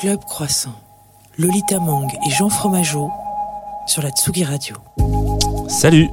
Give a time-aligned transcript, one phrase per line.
[0.00, 0.74] Club Croissant,
[1.38, 3.10] Lolita Mang et Jean Fromageau
[3.88, 4.76] sur la Tsugi Radio.
[5.68, 6.08] Salut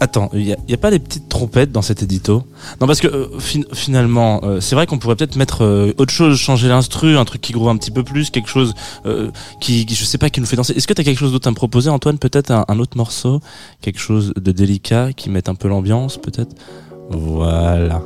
[0.00, 2.42] Attends, il n'y a, pas des petites trompettes dans cet édito?
[2.80, 6.12] Non, parce que euh, fin- finalement, euh, c'est vrai qu'on pourrait peut-être mettre euh, autre
[6.12, 8.74] chose, changer l'instru, un truc qui groove un petit peu plus, quelque chose
[9.60, 10.72] qui, qui, je sais pas, qui nous fait danser.
[10.72, 12.18] Est-ce que tu quelque chose d'autre à me proposer, Antoine?
[12.18, 13.38] Peut-être un autre morceau?
[13.82, 16.56] Quelque chose de délicat qui mette un peu l'ambiance, peut-être?
[17.10, 18.02] Voilà.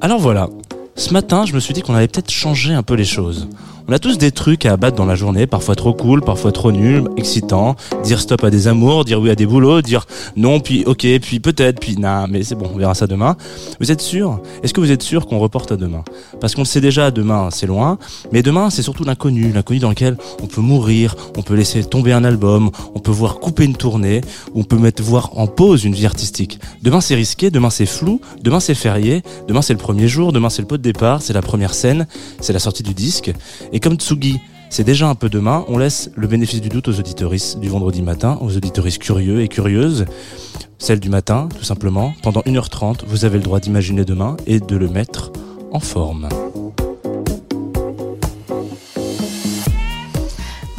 [0.00, 0.48] Alors voilà.
[0.96, 3.48] Ce matin, je me suis dit qu'on allait peut-être changer un peu les choses.
[3.90, 6.70] On a tous des trucs à abattre dans la journée, parfois trop cool, parfois trop
[6.70, 7.74] nul, excitant.
[8.04, 11.40] Dire stop à des amours, dire oui à des boulots, dire non, puis ok, puis
[11.40, 13.34] peut-être, puis nah, mais c'est bon, on verra ça demain.
[13.80, 14.38] Vous êtes sûr?
[14.62, 16.04] Est-ce que vous êtes sûr qu'on reporte à demain?
[16.40, 17.98] Parce qu'on le sait déjà, demain c'est loin,
[18.30, 22.12] mais demain c'est surtout l'inconnu, l'inconnu dans lequel on peut mourir, on peut laisser tomber
[22.12, 24.20] un album, on peut voir couper une tournée,
[24.54, 26.60] on peut mettre voir en pause une vie artistique.
[26.80, 30.48] Demain c'est risqué, demain c'est flou, demain c'est férié, demain c'est le premier jour, demain
[30.48, 32.06] c'est le pot de départ, c'est la première scène,
[32.38, 33.32] c'est la sortie du disque.
[33.80, 37.58] Comme Tsugi, c'est déjà un peu demain, on laisse le bénéfice du doute aux auditoristes
[37.58, 40.04] du vendredi matin, aux auditoristes curieux et curieuses,
[40.78, 42.12] celle du matin, tout simplement.
[42.22, 45.32] Pendant 1h30, vous avez le droit d'imaginer demain et de le mettre
[45.72, 46.28] en forme.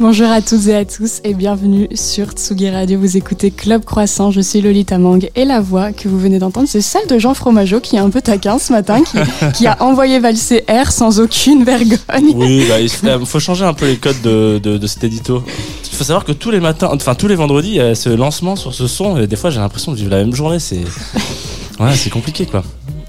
[0.00, 2.98] Bonjour à toutes et à tous et bienvenue sur Tsugi Radio.
[2.98, 6.66] Vous écoutez Club Croissant, je suis Lolita Mang et la voix que vous venez d'entendre,
[6.68, 9.16] c'est celle de Jean Fromageau qui est un peu taquin ce matin, qui,
[9.54, 12.32] qui a envoyé valser R sans aucune vergogne.
[12.34, 15.44] Oui, bah, il faut- faut changer un peu les codes de, de, de cet édito.
[15.92, 18.08] Il faut savoir que tous les matins, enfin tous les vendredis, il y a ce
[18.08, 20.58] lancement sur ce son et des fois j'ai l'impression de vivre la même journée.
[20.58, 20.80] C'est
[21.80, 22.64] ouais, c'est compliqué quoi.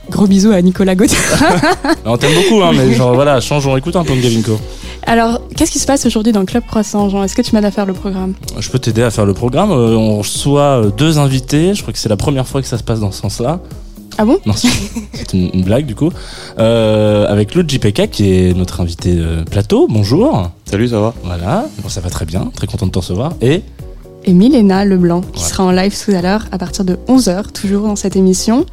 [0.09, 1.17] Gros bisous à Nicolas Gauthier.
[2.05, 4.59] On t'aime beaucoup, hein, mais genre voilà, changeons, écoute un peu Gavinko.
[5.05, 7.23] Alors, qu'est-ce qui se passe aujourd'hui dans Club Croissant, Jean?
[7.23, 8.33] Est-ce que tu m'aides à faire le programme?
[8.59, 9.71] Je peux t'aider à faire le programme.
[9.71, 11.73] Euh, on reçoit euh, deux invités.
[11.73, 13.59] Je crois que c'est la première fois que ça se passe dans ce sens-là.
[14.17, 14.37] Ah bon?
[14.45, 14.67] Non, c'est
[15.33, 16.11] une, une blague du coup.
[16.59, 19.87] Euh, avec Lou JPK qui est notre invité euh, plateau.
[19.89, 20.49] Bonjour.
[20.69, 21.13] Salut, ça va?
[21.23, 22.51] Voilà, bon, ça va très bien.
[22.55, 23.33] Très content de te recevoir.
[23.41, 23.61] Et?
[24.25, 25.49] Et Milena Leblanc, qui Ouais.
[25.49, 28.65] sera en live tout à l'heure à partir de 11h, toujours dans cette émission.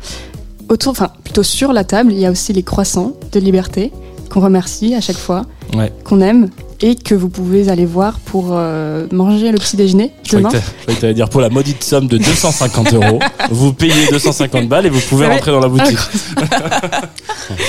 [0.70, 3.90] Autour, enfin, plutôt sur la table, il y a aussi les croissants de liberté,
[4.30, 5.44] qu'on remercie à chaque fois,
[5.76, 6.48] ouais, qu'on aime,
[6.80, 10.48] et que vous pouvez aller voir pour euh, manger le petit déjeuner demain.
[10.88, 13.18] je croyais dire pour la maudite somme de 250 euros,
[13.50, 15.98] vous payez 250 balles et vous pouvez rentrer dans la boutique.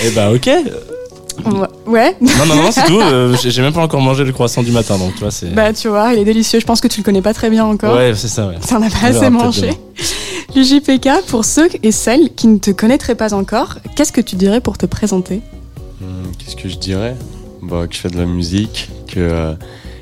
[0.05, 0.49] et bah ok.
[1.87, 2.99] Ouais, Non, non, non, c'est tout.
[2.99, 5.47] Euh, j'ai même pas encore mangé le croissant du matin, donc tu vois, c'est.
[5.53, 6.59] bah tu vois, il est délicieux.
[6.59, 7.95] Je pense que tu le connais pas très bien encore.
[7.95, 8.55] ouais, c'est ça, ouais.
[8.67, 9.71] T'en as pas assez mangé.
[10.55, 14.35] Le JPK, pour ceux et celles qui ne te connaîtraient pas encore, qu'est-ce que tu
[14.35, 15.41] dirais pour te présenter?
[15.99, 17.15] Hmm, Qu'est-ce que je dirais?
[17.61, 19.53] Bah, Que je fais de la musique, que, euh,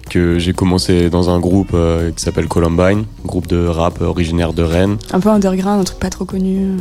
[0.10, 4.64] que j'ai commencé dans un groupe euh, qui s'appelle Columbine, groupe de rap originaire de
[4.64, 4.98] Rennes.
[5.12, 6.78] Un peu underground, un truc pas trop connu.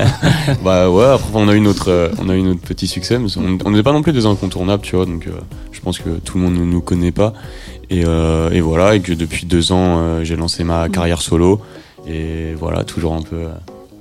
[0.64, 3.28] bah ouais, après on a eu notre, euh, on a eu notre petit succès, mais
[3.64, 5.32] on n'est pas non plus des incontournables, tu vois, donc euh,
[5.72, 7.32] je pense que tout le monde ne nous connaît pas.
[7.90, 11.60] Et, euh, et voilà, et que depuis deux ans, j'ai lancé ma carrière solo.
[12.06, 13.46] Et voilà, toujours un peu.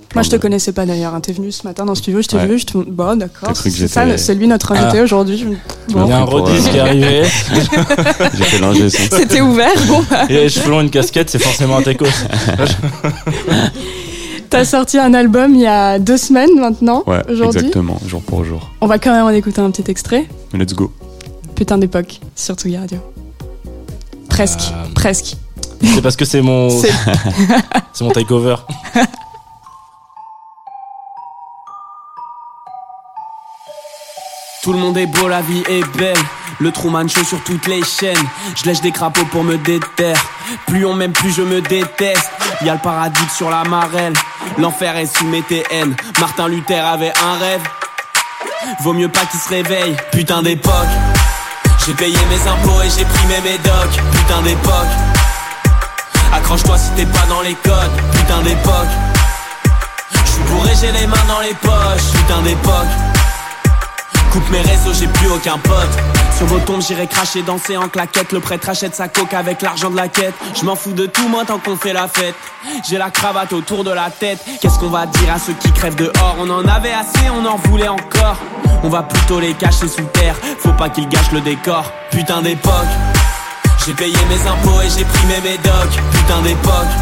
[0.09, 1.13] Euh, Moi, je te connaissais pas d'ailleurs.
[1.13, 1.19] hein.
[1.21, 2.47] T'es venu ce matin dans ce studio, je t'ai Ouais.
[2.47, 2.77] vu, je te.
[2.77, 3.51] Bon, d'accord.
[3.55, 5.37] C'est ça, j'étais- c'est lui notre invité aujourd'hui.
[5.37, 5.45] Je-
[5.89, 6.07] Il Bon.
[6.07, 7.23] y a un rodis euh, qui est arrivé.
[8.35, 9.03] J'ai fait l'ingé son.
[9.15, 9.71] C'était ouvert.
[9.87, 12.05] Bon, bah, Et les cheveux longs, une casquette, c'est forcément un techos.
[14.49, 17.03] t'as sorti un album il y a deux semaines maintenant.
[17.07, 18.69] Ouais, exactement, jour pour jour.
[18.81, 20.25] On va quand même en écouter un petit extrait.
[20.53, 20.91] Let's go.
[21.55, 22.99] Putain d'époque sur Tsugi Radio.
[24.29, 25.35] Presque, Euh, presque.
[25.83, 28.55] C'est parce que c'est mon, c'est mon takeover.
[34.67, 36.17] Tout le monde est beau, la vie est belle.
[36.59, 38.27] Le Truman Show sur toutes les chaînes.
[38.53, 40.21] Je lèche des crapauds pour me déterre.
[40.65, 42.29] Plus on m'aime, plus je me déteste.
[42.65, 44.11] Y a le paradis sur la marelle.
[44.57, 45.95] L'enfer est sous mes TN.
[46.19, 47.61] Martin Luther avait un rêve.
[48.81, 49.95] Vaut mieux pas qu'il se réveille.
[50.11, 50.73] Putain d'époque.
[51.85, 54.01] J'ai payé mes impôts et j'ai pris mes médocs.
[54.11, 54.93] Putain d'époque.
[56.33, 58.01] Accroche-toi si t'es pas dans les codes.
[58.11, 58.93] Putain d'époque.
[60.25, 62.11] J'suis bourré, j'ai les mains dans les poches.
[62.11, 63.26] Putain d'époque.
[64.31, 65.89] Coupe mes réseaux, j'ai plus aucun pote.
[66.37, 68.31] Sur vos tombes, j'irai cracher, danser en claquette.
[68.31, 70.33] Le prêtre achète sa coque avec l'argent de la quête.
[70.55, 72.35] Je m'en fous de tout, moi, tant qu'on fait la fête.
[72.87, 74.39] J'ai la cravate autour de la tête.
[74.61, 76.35] Qu'est-ce qu'on va dire à ceux qui crèvent dehors?
[76.39, 78.37] On en avait assez, on en voulait encore.
[78.83, 80.35] On va plutôt les cacher sous terre.
[80.59, 81.91] Faut pas qu'ils gâchent le décor.
[82.11, 82.73] Putain d'époque.
[83.85, 85.99] J'ai payé mes impôts et j'ai pris mes médocs.
[86.11, 86.93] Putain d'époque.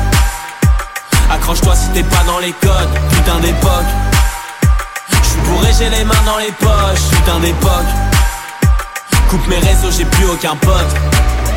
[1.31, 2.89] Accroche-toi si t'es pas dans les codes.
[3.09, 4.14] Putain d'époque.
[5.47, 7.86] Bourré, j'ai les mains dans les poches, putain d'époque.
[9.30, 10.95] Coupe mes réseaux, j'ai plus aucun pote.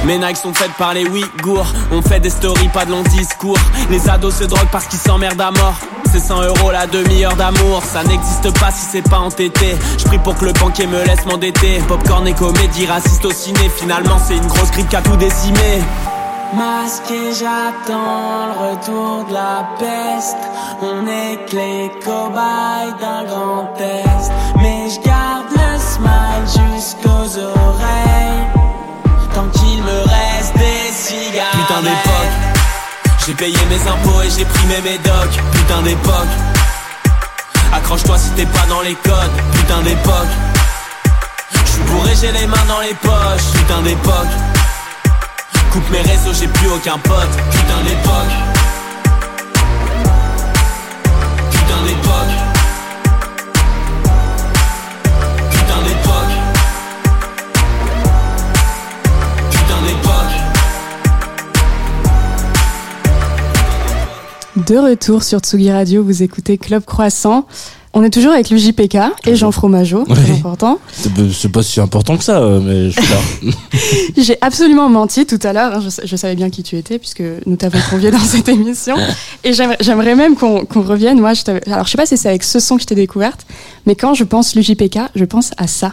[0.04, 1.66] Mes Nike sont faites par les Ouïghours.
[1.90, 3.58] On fait des stories, pas de longs discours.
[3.90, 5.74] Les ados se droguent parce qu'ils s'emmerdent à mort.
[6.10, 7.82] C'est 100 euros la demi-heure d'amour.
[7.84, 9.76] Ça n'existe pas si c'est pas entêté.
[9.98, 11.80] Je prie pour que le banquier me laisse m'endetter.
[11.88, 13.70] Popcorn et comédie, raciste au ciné.
[13.76, 15.82] Finalement, c'est une grosse grippe qui a tout décimé.
[16.54, 20.38] Masqué, j'attends le retour de la peste.
[20.80, 24.32] On est que les cobayes d'un grand test.
[24.56, 28.46] Mais je garde le smile jusqu'aux oreilles.
[29.34, 31.52] Tant qu'il me reste des cigares.
[31.52, 32.34] Putain d'époque.
[33.26, 35.38] J'ai payé mes impôts et j'ai pris mes médocs.
[35.52, 36.34] Putain d'époque.
[37.74, 39.36] Accroche-toi si t'es pas dans les codes.
[39.52, 40.32] Putain d'époque.
[41.66, 43.52] J'suis bourré, j'ai les mains dans les poches.
[43.52, 44.57] Putain d'époque.
[45.72, 47.28] Coupe mes réseaux, j'ai plus aucun pote.
[47.50, 48.32] Putain d'époque.
[51.50, 52.34] Putain d'époque.
[55.50, 56.34] Putain d'époque.
[59.50, 60.34] Putain d'époque.
[64.66, 67.46] De retour sur Tsugi Radio, vous écoutez Club Croissant.
[67.94, 68.96] On est toujours avec le JPK
[69.26, 70.36] et Jean Fromageau, très Oui.
[70.38, 70.78] important.
[70.92, 73.52] C'est pas- si important que ça, euh, mais je suis là.
[74.16, 75.76] J'ai absolument menti tout à l'heure.
[75.76, 78.94] hein, Je, je savais bien qui tu étais puisque nous t'avons convié dans cette émission.
[79.42, 81.18] Et j'aimerais même qu'on revienne.
[81.18, 83.46] Moi, je alors je sais pas si c'est avec ce son que je t'ai découverte,
[83.86, 85.92] mais quand je pense l'UJPK, je pense à ça.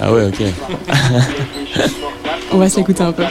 [0.00, 0.42] Ah ouais, ok.
[2.52, 3.24] On va s'écouter un peu.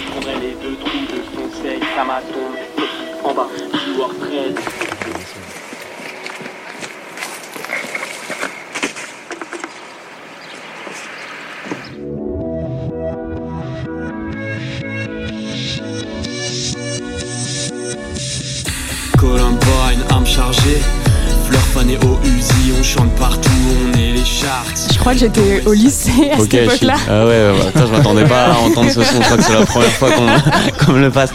[21.48, 23.50] Fleur fanée au Uzi, on chante partout,
[23.94, 24.92] on est les sharks.
[24.94, 26.96] Je crois que j'étais au lycée à cette époque-là.
[27.10, 29.16] Ah ouais, ouais, attends, je m'attendais pas à entendre ce son.
[29.22, 30.10] Je crois que c'est la première fois
[30.86, 31.32] qu'on me le passe.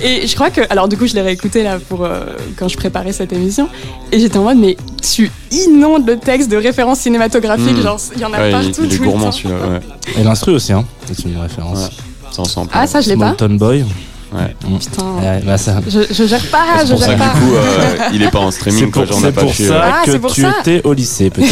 [0.00, 2.20] Et je crois que, alors du coup, je l'ai réécouté là pour euh,
[2.56, 3.68] quand je préparais cette émission,
[4.12, 7.82] et j'étais en mode, mais tu inondes le texte de références cinématographiques, Mm.
[7.82, 9.32] genre il y en a Ouais, partout il, il est tout le gourmand temps.
[9.32, 9.80] celui-là, ouais.
[10.20, 10.84] Et l'instru aussi, hein.
[11.06, 11.78] C'est une référence.
[11.78, 11.90] Ouais.
[12.30, 12.70] C'est ensemble.
[12.72, 13.32] Ah ça je l'ai pas.
[13.32, 13.84] Town Boy.
[14.32, 14.54] Ouais.
[14.78, 15.04] Putain.
[15.22, 15.80] Ouais, bah ça.
[15.88, 17.24] Je, je gère pas, je gère pas.
[17.34, 20.12] du coup, euh, il est pas en streaming, C'est pour, pour ça euh, Ah, que
[20.12, 20.52] c'est pour tu ça.
[20.60, 21.50] étais au lycée, peut-être.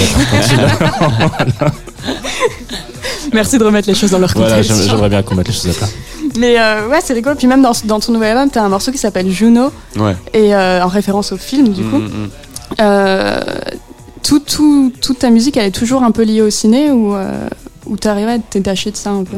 [1.60, 1.72] l'as-
[3.32, 4.76] Merci de remettre les choses dans leur voilà, contexte.
[4.76, 5.88] j'aime- j'aimerais bien qu'on mette les choses à plat.
[6.38, 7.34] Mais euh, ouais, c'est rigolo.
[7.36, 10.14] Puis même dans, dans ton nouvel album, t'as un morceau qui s'appelle Juno, Ouais.
[10.32, 11.96] et euh, en référence au film du coup.
[11.98, 12.28] Mm, mm.
[12.80, 13.40] Euh,
[14.22, 17.48] tout, tout, toute ta musique, elle est toujours un peu liée au ciné ou euh,
[17.86, 19.36] ou t'arrives à te détacher de ça un peu?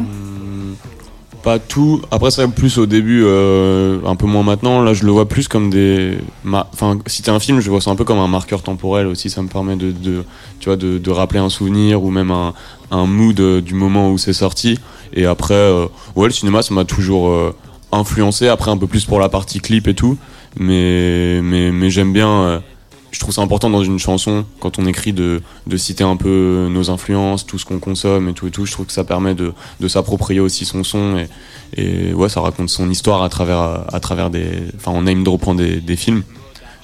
[1.42, 2.02] Pas tout.
[2.10, 4.82] Après, c'est plus au début, euh, un peu moins maintenant.
[4.82, 6.18] Là, je le vois plus comme des.
[6.44, 9.30] Enfin, si t'es un film, je vois ça un peu comme un marqueur temporel aussi.
[9.30, 10.24] Ça me permet de, de
[10.58, 12.54] tu vois, de, de rappeler un souvenir ou même un,
[12.90, 14.78] un mood euh, du moment où c'est sorti.
[15.14, 15.86] Et après, euh,
[16.16, 17.54] ouais, le cinéma, ça m'a toujours euh,
[17.92, 18.48] influencé.
[18.48, 20.18] Après, un peu plus pour la partie clip et tout.
[20.58, 22.62] Mais, mais, mais j'aime bien.
[23.10, 26.68] Je trouve ça important dans une chanson, quand on écrit, de, de citer un peu
[26.70, 28.66] nos influences, tout ce qu'on consomme et tout et tout.
[28.66, 31.28] Je trouve que ça permet de, de s'approprier aussi son son et,
[31.76, 35.54] et ouais, ça raconte son histoire à travers, à travers des, enfin, en name dropant
[35.54, 36.22] des, des films.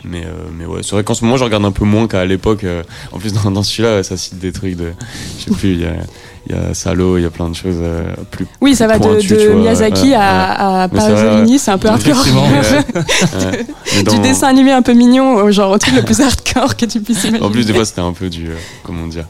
[0.05, 2.25] Mais, euh, mais ouais, c'est vrai qu'en ce moment, je regarde un peu moins qu'à
[2.25, 2.65] l'époque.
[2.65, 4.93] euh, en plus, dans, dans celui-là, ça cite des trucs de,
[5.39, 5.95] je sais plus, il y a,
[6.49, 8.47] il y a Salo, il y a plein de choses euh, plus.
[8.61, 12.25] Oui, ça va de, vois, Miyazaki à, à c'est vrai, Pasolini, c'est un peu hardcore.
[12.27, 17.01] Ouais, du dessin animé un peu mignon, genre au truc le plus hardcore que tu
[17.01, 17.47] puisses imaginer.
[17.47, 18.49] En plus, des fois, c'était un peu du.
[18.49, 19.25] euh, comment dire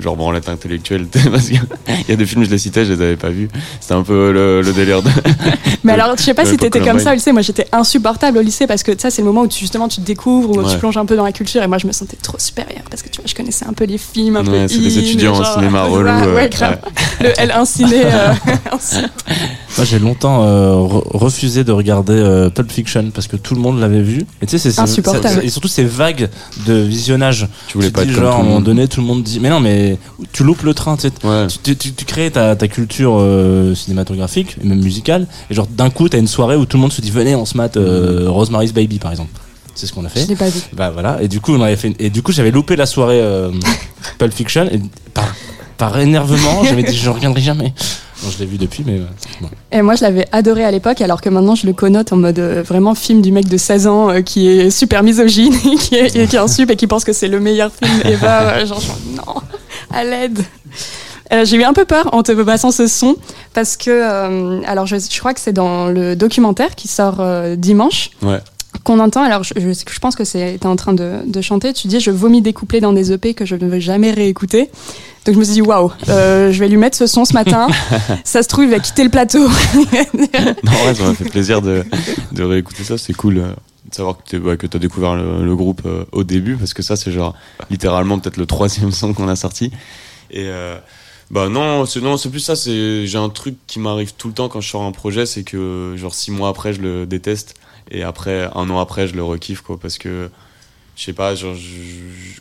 [0.00, 1.06] Genre branlette intellectuelle.
[1.30, 1.60] Parce qu'il
[2.08, 3.48] y a des films, je les citais, je les avais pas vus.
[3.80, 5.10] C'était un peu le, le délire de.
[5.84, 7.32] Mais de- alors, je sais pas si t'étais comme ça au lycée.
[7.32, 10.00] Moi, j'étais insupportable au lycée parce que ça, c'est le moment où tu, justement tu
[10.00, 11.62] te découvres, où tu plonges un peu dans la culture.
[11.62, 13.84] Et moi, je me sentais trop supérieure parce que tu vois, je connaissais un peu
[13.84, 14.68] les films, un Ouais, peu.
[14.68, 16.08] c'est des étudiants en genre, cinéma ouais, relou.
[16.10, 16.78] euh, ouais, grave.
[17.20, 18.02] Le L inciné.
[18.04, 18.32] euh.
[19.76, 23.60] Moi, j'ai longtemps euh, re- refusé de regarder euh, Pulp Fiction parce que tout le
[23.60, 24.24] monde l'avait vu.
[24.42, 25.40] Et tu sais, c'est- Insupportable.
[25.44, 26.28] et surtout ces vagues
[26.66, 27.48] de visionnage.
[27.68, 29.38] Tu voulais Tu pas dis, être genre à un moment donné, tout le monde dit,
[29.40, 29.87] mais non, mais
[30.32, 30.96] tu loupes le train.
[30.96, 31.08] Tu.
[31.24, 31.46] Ouais.
[31.62, 35.26] tu, tu, tu crées ta, ta culture euh, cinématographique et même musicale.
[35.50, 37.44] Et genre d'un coup, t'as une soirée où tout le monde se dit, venez, on
[37.44, 39.30] se mate euh, Rosemary's Baby, par exemple.
[39.74, 40.22] C'est ce qu'on a fait.
[40.22, 40.60] Je l'ai pas vu.
[40.72, 43.20] Bah voilà, et du coup on avait fait et du coup j'avais loupé la soirée
[43.20, 43.52] euh,
[44.18, 44.80] Pulp Fiction et
[45.14, 45.32] par,
[45.76, 47.72] par énervement j'avais dit je reviendrai jamais.
[48.22, 49.04] Bon, je l'ai vu depuis mais euh,
[49.40, 49.48] bon.
[49.70, 52.38] Et moi, je l'avais adoré à l'époque, alors que maintenant, je le connote en mode
[52.38, 55.94] euh, vraiment film du mec de 16 ans euh, qui est super misogyne et qui
[55.94, 57.90] est, et qui est un sup et qui pense que c'est le meilleur film.
[58.22, 59.34] Euh, Genre, genre, non,
[59.92, 60.40] à l'aide.
[61.32, 63.16] Euh, J'ai eu un peu peur en te passant ce son
[63.54, 67.22] parce que, alors je, je crois que c'est dans le documentaire qui sort
[67.56, 68.40] dimanche Ouais.
[68.84, 69.22] Qu'on entend.
[69.22, 71.72] Alors je, je, je pense que c'est t'es en train de, de chanter.
[71.72, 74.70] Tu dis je vomis des couplets dans des EP que je ne veux jamais réécouter.
[75.24, 77.68] Donc je me suis dit, waouh, euh, je vais lui mettre ce son ce matin.
[78.24, 79.46] ça se trouve, il va quitter le plateau.
[80.64, 81.84] non, ouais, ça m'a fait plaisir de,
[82.32, 82.96] de réécouter ça.
[82.96, 83.52] C'est cool euh,
[83.88, 86.82] de savoir que tu bah, as découvert le, le groupe euh, au début, parce que
[86.82, 87.34] ça, c'est genre
[87.70, 89.70] littéralement peut-être le troisième son qu'on a sorti.
[90.30, 90.78] Et euh,
[91.30, 92.56] bah non, c'est non, c'est plus ça.
[92.56, 95.42] C'est j'ai un truc qui m'arrive tout le temps quand je sors un projet, c'est
[95.42, 97.54] que genre six mois après, je le déteste,
[97.90, 100.30] et après un an après, je le rekiffe quoi, parce que
[100.96, 101.34] je sais pas,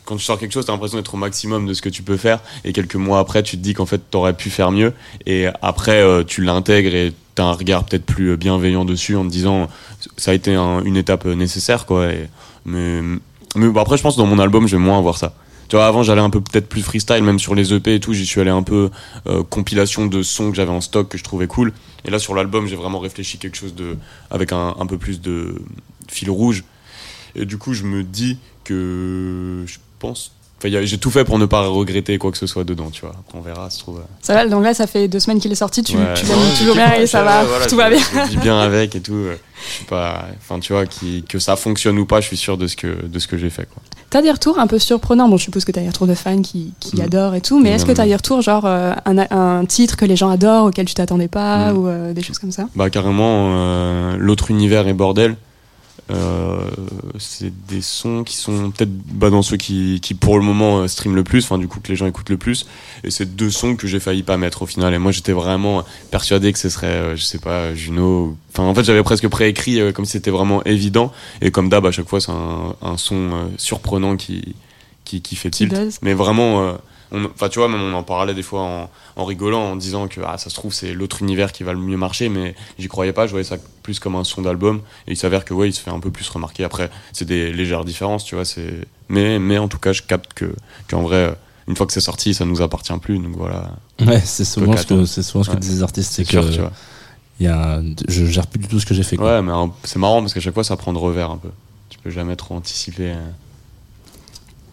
[0.06, 2.18] quand tu sors quelque chose, t'as l'impression d'être au maximum de ce que tu peux
[2.18, 4.94] faire, et quelques mois après, tu te dis qu'en fait, t'aurais pu faire mieux,
[5.28, 9.30] et après, euh, tu l'intègres et t'as un regard peut-être plus bienveillant dessus en te
[9.30, 9.68] disant,
[10.18, 12.08] ça a été un- une étape nécessaire, quoi.
[12.66, 13.02] Mais,
[13.56, 15.34] mais bon, après, je pense dans mon album, je vais moins avoir ça.
[15.70, 18.14] Tu vois, avant, j'allais un peu peut-être plus freestyle, même sur les EP et tout,
[18.14, 18.90] j'y suis allé un peu
[19.28, 21.74] euh, compilation de sons que j'avais en stock que je trouvais cool.
[22.06, 23.74] Et là, sur l'album, j'ai vraiment réfléchi quelque chose
[24.32, 25.56] avec un peu plus de
[26.08, 26.64] fil rouge.
[27.36, 30.37] Et du coup, je me dis que je pense.
[30.60, 33.12] Enfin, j'ai tout fait pour ne pas regretter quoi que ce soit dedans, tu vois.
[33.20, 34.00] Après, on verra, se trouve.
[34.00, 36.14] euh, Ça va, donc là, ça fait deux semaines qu'il est sorti, tu, ouais.
[36.16, 38.00] tu l'aimes toujours bien et ça va, voilà, tout va bien.
[38.26, 39.14] Je vis bien avec et tout.
[39.14, 39.36] euh,
[39.68, 40.26] Je suis pas.
[40.40, 43.06] Enfin, tu vois, qui, que ça fonctionne ou pas, je suis sûr de ce que,
[43.06, 43.84] de ce que j'ai fait, quoi.
[44.10, 45.28] T'as des retours un peu surprenants?
[45.30, 47.02] Bon, je suppose que t'as des retours de fans qui, qui Mm.
[47.02, 49.96] adorent et tout, mais est-ce que Ouais, t'as des retours, genre euh, un, un titre
[49.98, 51.78] que les gens adorent, auquel tu t'attendais pas, Mm.
[51.78, 52.68] ou euh, des choses comme ça?
[52.76, 55.36] Bah carrément, euh, l'autre univers et bordel.
[56.10, 56.70] Euh,
[57.20, 60.88] c'est des sons qui sont peut-être bah, dans ceux qui, qui pour le moment euh,
[60.88, 62.66] streament le plus, enfin du coup que les gens écoutent le plus.
[63.04, 64.94] Et c'est deux sons que j'ai failli pas mettre au final.
[64.94, 68.38] Et moi j'étais vraiment persuadé que ce serait, euh, je sais pas, Juno.
[68.54, 71.12] Enfin en fait j'avais presque préécrit euh, comme si c'était vraiment évident.
[71.42, 74.56] Et comme d'hab à chaque fois c'est un, un son surprenant qui,
[75.08, 75.74] qui, qui fait tilt.
[76.02, 76.74] Mais vraiment, euh,
[77.14, 80.20] enfin tu vois même on en parlait des fois en, en rigolant, en disant que
[80.26, 83.14] ah, ça se trouve c'est l'autre univers qui va le mieux marcher, mais j'y croyais
[83.14, 85.74] pas, je voyais ça plus comme un son d'album, et il s'avère que ouais, il
[85.74, 86.64] se fait un peu plus remarquer.
[86.66, 90.34] Après, c'est des légères différences, tu vois, c'est, mais, mais en tout cas, je capte
[90.34, 90.54] que,
[90.90, 91.32] qu'en vrai, euh,
[91.70, 93.72] une fois que c'est sorti, ça nous appartient plus, donc voilà.
[94.06, 95.60] Ouais, c'est souvent ce que, c'est souvent ce que Ouais.
[95.62, 96.72] disent les artistes, c'est que sûr, tu vois.
[97.40, 99.16] y a, je gère plus du tout ce que j'ai fait.
[99.16, 99.36] Quoi.
[99.38, 99.52] Ouais, mais
[99.86, 101.50] c'est marrant parce qu'à chaque fois, ça prend de revers un peu.
[101.90, 103.12] Tu peux jamais trop anticiper.
[103.12, 103.30] euh.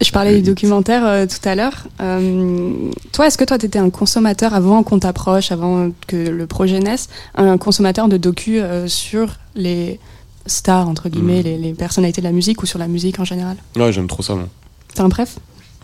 [0.05, 1.87] Je parlais du documentaire euh, tout à l'heure.
[2.01, 2.73] Euh,
[3.13, 7.09] toi, est-ce que toi, t'étais un consommateur avant qu'on t'approche, avant que le projet naisse,
[7.37, 9.99] un consommateur de docu euh, sur les
[10.47, 11.45] stars, entre guillemets, Mm.
[11.45, 13.57] les, les personnalités de la musique ou sur la musique en général?
[13.77, 14.47] Ouais, j'aime trop ça, moi.
[14.95, 15.09] T'as un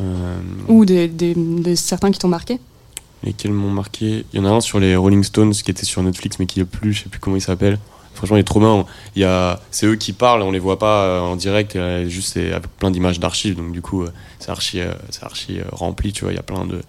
[0.03, 2.59] Euh, Ou des, des- des- certains qui t'ont marqué?
[3.25, 4.25] Lesquels m'ont marqué?
[4.33, 6.61] Il y en a un sur les Rolling Stones qui était sur Netflix mais qui
[6.61, 7.79] est plus, je sais plus comment il s'appelle.
[8.21, 9.57] Franchement, il est trop bien.
[9.71, 12.91] C'est eux qui parlent, on les voit pas euh, en direct, euh, juste c'est plein
[12.91, 14.81] d'images d'archives, donc du coup, euh, c'est archi,
[15.23, 16.33] archi rempli, tu vois.
[16.33, 16.83] Il y a plein de,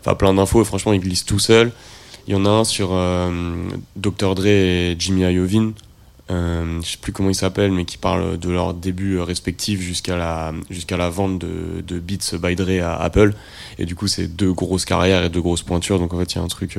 [0.00, 0.64] enfin plein d'infos.
[0.64, 1.70] Franchement, ils glissent tout seuls.
[2.26, 2.88] Il y en a un sur
[3.96, 5.72] Dr Dre et Jimmy Iovine.
[6.30, 9.80] Euh, je sais plus comment ils s'appellent, mais qui parlent de leur début euh, respectif
[9.80, 13.34] jusqu'à la, jusqu'à la vente de, Beats by Dre à Apple.
[13.78, 15.98] Et du coup, c'est deux grosses carrières et deux grosses pointures.
[15.98, 16.78] Donc en fait, il y a un truc,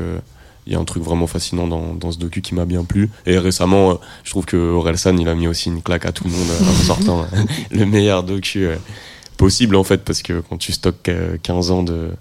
[0.65, 3.09] il y a un truc vraiment fascinant dans, dans ce docu qui m'a bien plu.
[3.25, 6.23] Et récemment, euh, je trouve que Orelsan, il a mis aussi une claque à tout
[6.23, 8.69] le monde euh, en sortant euh, le meilleur docu
[9.37, 12.11] possible en fait, parce que quand tu stockes euh, 15 ans de,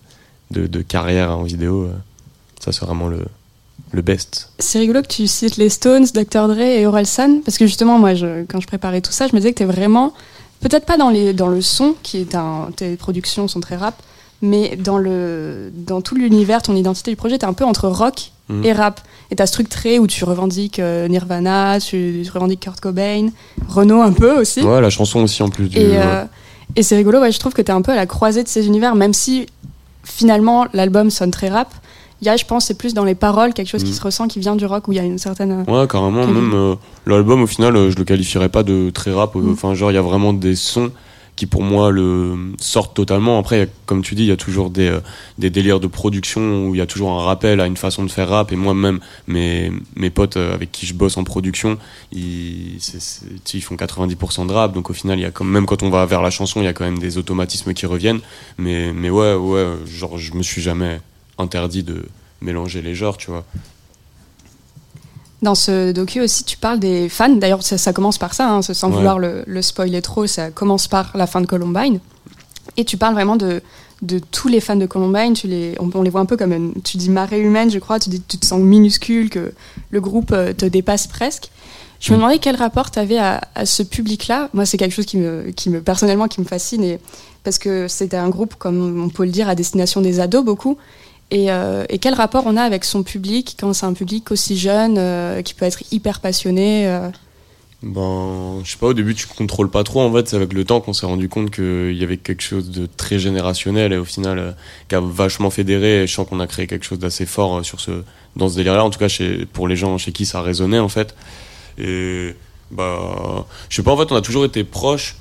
[0.51, 1.89] de, carrière en vidéo,
[2.61, 3.25] ça c'est vraiment le,
[3.93, 4.51] le best.
[4.59, 6.49] C'est rigolo que tu cites les Stones, Dr.
[6.49, 8.13] Dre et Orelsan, parce que justement, moi,
[8.49, 10.13] quand je préparais tout ça, je me disais que t'es vraiment,
[10.61, 14.03] peut-être pas dans, les, dans le son, qui est un, tes productions sont très rap,
[14.43, 18.31] mais dans, le, dans tout l'univers, ton identité du projet, t'es un peu entre rock
[18.49, 18.65] Mhm.
[18.65, 19.01] et rap.
[19.31, 23.29] Et t'as ce truc très où tu revendiques euh, Nirvana, tu, tu revendiques Kurt Cobain,
[23.69, 24.61] Renault un peu aussi.
[24.63, 25.79] Ouais, la chanson aussi en plus du.
[25.79, 25.97] Et, ouais.
[25.97, 26.25] euh,
[26.75, 28.67] et c'est rigolo, ouais, je trouve que t'es un peu à la croisée de ces
[28.67, 29.47] univers, même si
[30.05, 31.73] finalement l'album sonne très rap.
[32.21, 33.95] Il y a, je pense, c'est plus dans les paroles, quelque chose qui Mm.
[33.95, 35.65] se ressent, qui vient du rock, où il y a une certaine.
[35.67, 36.25] Ouais, carrément.
[36.27, 36.75] Même euh,
[37.07, 39.35] l'album, au final, euh, je le qualifierais pas de très rap.
[39.35, 39.53] euh, Mm.
[39.53, 40.91] Enfin, genre, il y a vraiment des sons
[41.37, 43.39] qui, pour moi, le sortent totalement.
[43.39, 45.01] Après, comme tu dis, il y a toujours des, euh,
[45.39, 48.11] des délires de production où il y a toujours un rappel à une façon de
[48.11, 48.53] faire rap.
[48.53, 49.73] Et moi-même, mes,
[50.11, 51.79] potes euh, avec qui je bosse en production,
[52.13, 52.79] ils,
[53.63, 54.75] font 90% de rap.
[54.75, 56.69] Donc, au final, il y a même, quand on va vers la chanson, il y
[56.69, 58.21] a quand même des automatismes qui reviennent.
[58.59, 61.01] Mais, mais ouais, ouais, genre, je me suis jamais
[61.39, 62.05] interdit de
[62.43, 63.45] mélanger les genres, tu vois.
[65.43, 67.29] Dans ce docu aussi, tu parles des fans.
[67.29, 68.97] D'ailleurs, ça, ça commence par ça, hein, sans Ouais.
[68.97, 71.99] vouloir le, le spoiler trop, ça commence par la fin de Columbine.
[72.77, 73.61] Et tu parles vraiment de,
[74.03, 75.35] de tous les fans de Columbine.
[75.35, 77.81] Tu les, on, on les voit un peu comme une, tu dis marée humaine, je
[77.81, 77.99] crois.
[77.99, 79.53] Tu dis, tu te sens minuscule, que
[79.91, 81.51] le groupe euh, te dépasse presque.
[81.99, 82.21] Je me Mm.
[82.21, 84.49] demandais quel rapport tu avais à, à ce public-là.
[84.55, 86.85] Moi, c'est quelque chose qui me, qui me, personnellement, qui me fascine.
[86.85, 87.01] Et,
[87.43, 90.79] parce que c'était un groupe, comme on peut le dire, à destination des ados beaucoup.
[91.33, 94.59] Et, euh, et quel rapport on a avec son public quand c'est un public aussi
[94.59, 97.09] jeune, euh, qui peut être hyper passionné euh,
[97.83, 100.03] Ben, je sais pas, au début, tu contrôles pas trop.
[100.03, 102.71] En fait, c'est avec le temps qu'on s'est rendu compte qu'il y avait quelque chose
[102.71, 104.53] de très générationnel et au final, euh,
[104.91, 106.03] qui a vachement fédéré.
[106.03, 108.03] Et je sens qu'on a créé quelque chose d'assez fort sur ce,
[108.37, 108.85] dans ce délire-là.
[108.85, 109.09] En tout cas,
[109.55, 111.15] pour les gens chez qui ça résonnait, en fait.
[111.79, 112.37] Et,
[112.71, 115.17] bah, je sais pas, en fait, on a toujours été proches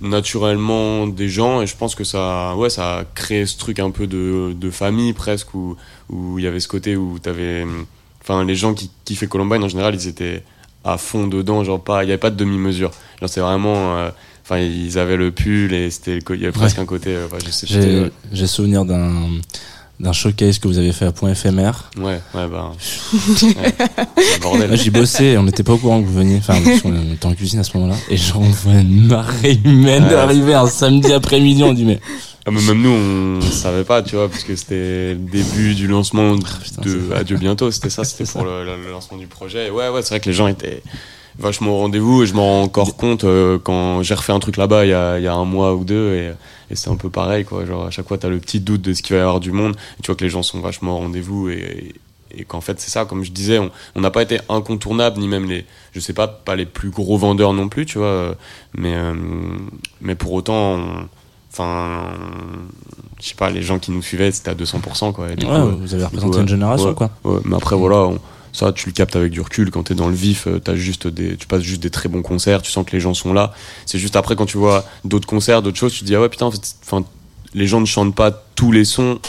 [0.00, 3.90] naturellement des gens et je pense que ça ouais ça a créé ce truc un
[3.90, 5.76] peu de, de famille presque où
[6.08, 7.66] où il y avait ce côté où t'avais
[8.22, 10.44] enfin les gens qui kiffaient Columbine en général ils étaient
[10.84, 13.96] à fond dedans genre pas il y avait pas de demi mesure genre c'est vraiment
[13.96, 14.10] euh,
[14.44, 17.38] enfin ils avaient le pull et c'était il y avait presque un côté euh, enfin,
[18.32, 19.28] j'ai souvenir d'un
[20.00, 21.90] d'un showcase que vous avez fait à Point éphémère.
[21.96, 22.72] ouais ouais bah
[24.52, 26.36] ouais, j'y bossais, on n'était pas au courant que vous veniez.
[26.38, 27.96] Enfin, qu'on était en cuisine à ce moment-là.
[28.08, 30.14] Et genre, on voit une marée humaine Ouais.
[30.14, 31.62] arriver un samedi après-midi.
[31.64, 32.00] On dit, mais
[32.46, 35.86] Ah, mais même nous, on savait pas, tu vois, parce que c'était le début du
[35.86, 39.26] lancement Ah, putain, de Adieu bientôt, c'était ça, c'était pour le, le- le lancement du
[39.26, 39.66] projet.
[39.66, 40.82] Et ouais, ouais, c'est vrai que les gens étaient
[41.38, 44.56] vachement au rendez-vous et je m'en rends encore compte euh, quand j'ai refait un truc
[44.56, 46.32] là-bas il y a, y a un mois ou deux et,
[46.70, 47.64] et c'est un peu pareil, quoi.
[47.64, 49.52] Genre, à chaque fois, t'as le petit doute de ce qu'il va y avoir du
[49.52, 51.94] monde et tu vois que les gens sont vachement au rendez-vous et,
[52.36, 53.58] et qu'en fait, c'est ça, comme je disais,
[53.94, 57.16] on n'a pas été incontournable, ni même les, je sais pas, pas les plus gros
[57.16, 58.34] vendeurs non plus, tu vois, euh,
[58.76, 59.14] mais, euh,
[60.02, 61.08] mais pour autant, on-
[61.50, 62.10] enfin,
[63.22, 65.32] je sais pas, les gens qui nous suivaient, c'était à 200%, quoi.
[65.32, 66.94] Et du ouais, coup, vous avez représenté ouais, une génération, ouais.
[66.94, 67.10] quoi.
[67.44, 68.18] Mais après voilà, on-
[68.52, 69.70] ça tu le captes avec du recul.
[69.70, 72.22] Quand t'es dans le vif, euh, t'as juste des, tu passes juste des très bons
[72.22, 73.52] concerts, tu sens que les gens sont là.
[73.86, 76.28] C'est juste après quand tu vois d'autres concerts, d'autres choses, tu te dis ah ouais
[76.28, 76.50] putain,
[77.54, 79.20] les gens ne chantent pas tous les sons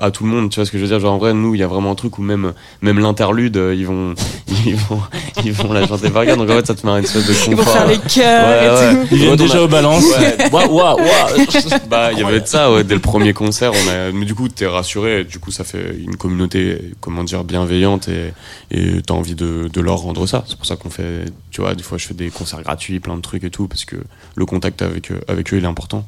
[0.00, 1.00] à tout le monde, tu vois ce que je veux dire?
[1.00, 3.74] Genre en vrai, nous, il y a vraiment un truc où même même l'interlude, euh,
[3.74, 4.14] ils vont
[4.66, 5.00] ils vont
[5.44, 6.36] ils vont la chanter par cœur.
[6.36, 7.48] Donc en fait, ça te met une espèce de confort.
[7.50, 9.02] Ils vont faire les cœurs Ouais, et ouais.
[9.02, 9.08] tout.
[9.12, 10.04] Ils viennent déjà a- aux balances.
[10.18, 10.36] Ouais.
[10.52, 11.46] Waouh, waouh, waouh.
[11.88, 14.34] Bah, il y avait de ça, ouais, dès le premier concert, on a, mais du
[14.34, 18.32] coup, t'es rassuré, du coup, ça fait une communauté, comment dire, bienveillante et,
[18.70, 20.44] et t'as envie de, de leur rendre ça.
[20.48, 23.16] C'est pour ça qu'on fait, tu vois, des fois, je fais des concerts gratuits, plein
[23.16, 23.96] de trucs et tout, parce que
[24.34, 26.06] le contact avec eux, avec eux, il est important.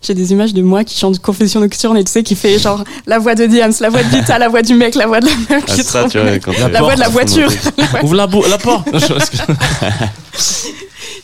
[0.00, 2.84] J'ai des images de moi qui chante Confession nocturne et tu sais, qui fait genre
[3.06, 5.26] la voix de Diams, la voix de Vita, la voix du mec, la voix de
[5.26, 5.46] la meuf.
[5.50, 6.12] Ah, qui c'est ça, trompe.
[6.12, 7.50] tu vois, quand La La voix de la voiture.
[8.04, 8.88] Ouvre la, bou- la porte.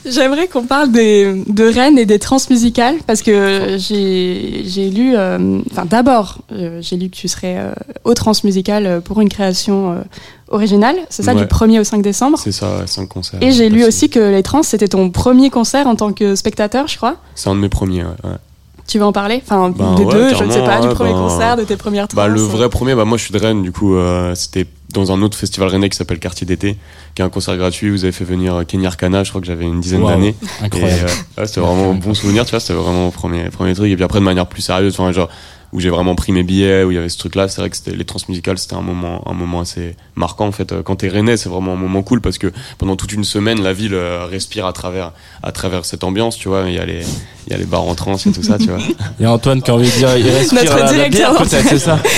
[0.06, 5.14] J'aimerais qu'on parle des, de Rennes et des trans musicales parce que j'ai j'ai lu,
[5.16, 7.72] euh, enfin d'abord, euh, j'ai lu que tu serais euh,
[8.04, 9.96] au trans musical pour une création euh,
[10.48, 11.40] originale, c'est ça, Ouais.
[11.40, 12.38] du 1er au 5 décembre.
[12.42, 13.42] C'est ça, ouais, cinq concerts.
[13.42, 16.86] Et j'ai lu aussi que les trans, c'était ton premier concert en tant que spectateur,
[16.86, 17.16] je crois.
[17.34, 18.10] C'est un de mes premiers, ouais.
[18.24, 18.36] ouais.
[18.86, 21.12] Tu veux en parler Enfin, Ben des ouais, deux, je ne sais pas, du premier
[21.12, 22.16] ben- concert, de tes premières trans.
[22.16, 25.10] Bah, le vrai premier, bah, moi, je suis de Rennes, du coup, euh, c'était dans
[25.10, 26.76] un autre festival rennais qui s'appelle Quartier d'été,
[27.14, 27.90] qui est un concert gratuit.
[27.90, 30.34] Vous avez fait venir Kenny Arcana, je crois que j'avais une dizaine d'années.
[30.62, 31.08] Incroyable.
[31.08, 33.90] Euh, ouais, c'était vraiment un bon souvenir, tu vois, c'était vraiment le premier, premier truc.
[33.90, 35.28] Et puis après, de manière plus sérieuse, enfin, genre,
[35.74, 37.76] où j'ai vraiment pris mes billets, où il y avait ce truc-là, c'est vrai que
[37.76, 40.70] c'était les transmusicales, c'était un moment, un moment assez marquant, en fait.
[40.70, 43.60] Euh, Quand t'es rennais, c'est vraiment un moment cool parce que pendant toute une semaine,
[43.60, 45.10] la ville euh, respire à travers,
[45.42, 46.62] à travers cette ambiance, tu vois.
[46.68, 47.02] Il y a les,
[47.48, 48.78] il y a les bars en trance et tout ça, tu vois.
[49.18, 51.32] Il y a Antoine qui a envie de dire, il respire Notre la, la directeur
[51.32, 51.98] bière, peut-être, c'est ça.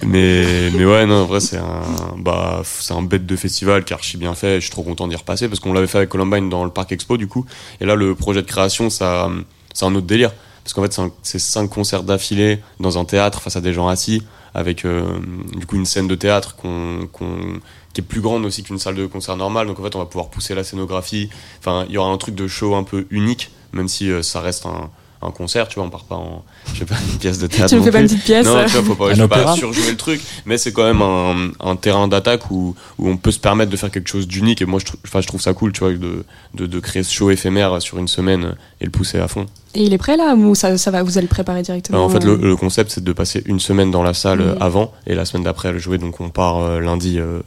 [0.06, 1.82] mais mais ouais non en vrai c'est un
[2.18, 5.06] bah c'est un bête de festival qui est archi bien fait je suis trop content
[5.08, 7.44] d'y repasser parce qu'on l'avait fait avec Columbine dans le parc expo du coup
[7.80, 9.28] et là le projet de création ça
[9.74, 10.32] c'est un autre délire
[10.64, 14.22] parce qu'en fait c'est cinq concerts d'affilée dans un théâtre face à des gens assis
[14.54, 15.18] avec euh,
[15.56, 19.36] du coup une scène de théâtre qui est plus grande aussi qu'une salle de concert
[19.36, 19.66] normale.
[19.66, 21.30] Donc en fait on va pouvoir pousser la scénographie.
[21.58, 24.40] Enfin il y aura un truc de show un peu unique même si euh, ça
[24.40, 24.90] reste un
[25.22, 27.68] un concert, tu vois, on part pas en, je sais pas, une pièce de théâtre.
[27.68, 29.20] Tu me fais pas une petite pièce Non, euh, tu vois, faut pas, Un je
[29.22, 33.08] veux pas surjouer le truc, mais c'est quand même un, un terrain d'attaque où, où
[33.08, 34.62] on peut se permettre de faire quelque chose d'unique.
[34.62, 37.30] Et moi, je, je trouve ça cool, tu vois, de, de, de créer ce show
[37.30, 39.44] éphémère sur une semaine et le pousser à fond.
[39.74, 42.08] Et il est prêt là ou ça, ça va, vous allez le préparer directement Alors,
[42.08, 44.54] en fait, le, euh, le concept, c'est de passer une semaine dans la salle euh,
[44.54, 44.62] Mhm.
[44.62, 45.98] avant et la semaine d'après le jouer.
[45.98, 47.40] Donc, on part euh, lundi euh,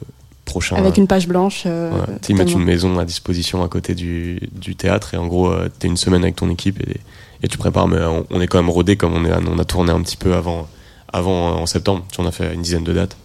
[0.46, 0.76] prochain.
[0.76, 1.64] Avec euh, une page blanche.
[1.66, 1.98] euh, ouais.
[2.06, 5.26] Tu sais, ils mettent une maison à disposition à côté du, du théâtre et en
[5.26, 7.00] gros, euh, t'es une semaine avec ton équipe et,
[7.44, 7.86] et tu prépares.
[7.86, 10.16] Mais on, on est quand même rodé comme on, est, on a tourné un petit
[10.16, 10.66] peu avant,
[11.12, 12.04] avant euh, en septembre.
[12.10, 13.16] Tu vois, on a fait une dizaine de dates.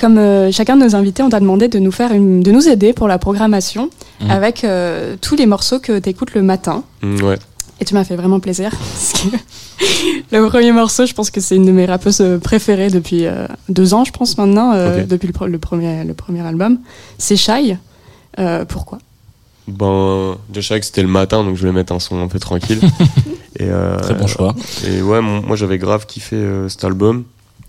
[0.00, 2.68] Comme euh, chacun de nos invités, on t'a demandé de nous faire une, de nous
[2.68, 4.30] aider pour la programmation Mhm.
[4.30, 6.84] avec euh, tous les morceaux que tu écoutes le matin.
[7.02, 7.38] Mm, ouais.
[7.80, 8.70] Et tu m'as fait vraiment plaisir.
[8.78, 13.24] Parce que le premier morceau, je pense que c'est une de mes rappeuses préférées depuis
[13.24, 16.78] euh, deux ans, je pense maintenant, euh, depuis le, premier, le premier album.
[17.16, 17.76] C'est Shy.
[18.38, 18.98] Euh, pourquoi?
[19.70, 22.80] Ben, savais que c'était le matin, donc je voulais mettre un son un peu tranquille.
[23.58, 24.54] et, euh, Très bon choix.
[24.86, 27.24] Et ouais, mon- moi j'avais grave kiffé euh, cet album.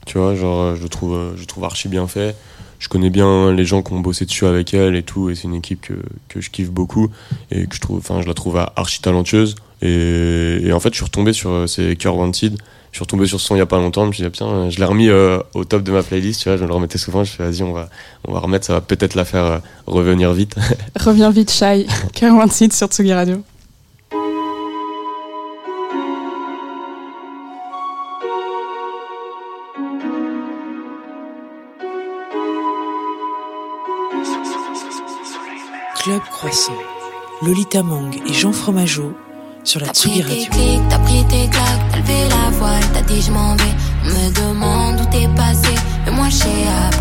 [0.06, 2.36] Tu vois, genre, euh, je trouve, je trouve archi bien fait.
[2.80, 5.44] Je connais bien les gens qui ont bossé dessus avec elle et tout, et c'est
[5.44, 5.94] une équipe que,
[6.30, 7.10] que je kiffe beaucoup
[7.52, 9.56] et que je trouve, enfin, je la trouve archi talentueuse.
[9.84, 12.58] Et, et en fait, je suis retombé sur ces Cure Wanted.
[12.92, 14.04] Je suis retombé sur ce son il y a pas longtemps.
[14.04, 16.42] Je me suis dit, ah, putain, je l'ai remis euh, au top de ma playlist.
[16.42, 17.24] Tu vois, je me le remettais souvent.
[17.24, 17.90] Je fais, vas-y, on va,
[18.28, 18.66] on va remettre.
[18.66, 20.56] Ça va peut-être la faire euh, revenir vite.
[21.00, 21.88] Reviens vite, Shai.
[22.14, 23.42] Cœur Site sur Tsugi Radio.
[36.04, 36.74] Club Croissant.
[37.44, 39.14] Lolita Mang et Jean Fromageau
[39.64, 40.46] sur la Tsugi Radio.
[40.52, 43.76] clics, t'as pris tes claques, t'as levé la voile, t'as dit je m'en vais.
[44.04, 45.74] On me demande où t'es passé,
[46.06, 46.44] mais moi je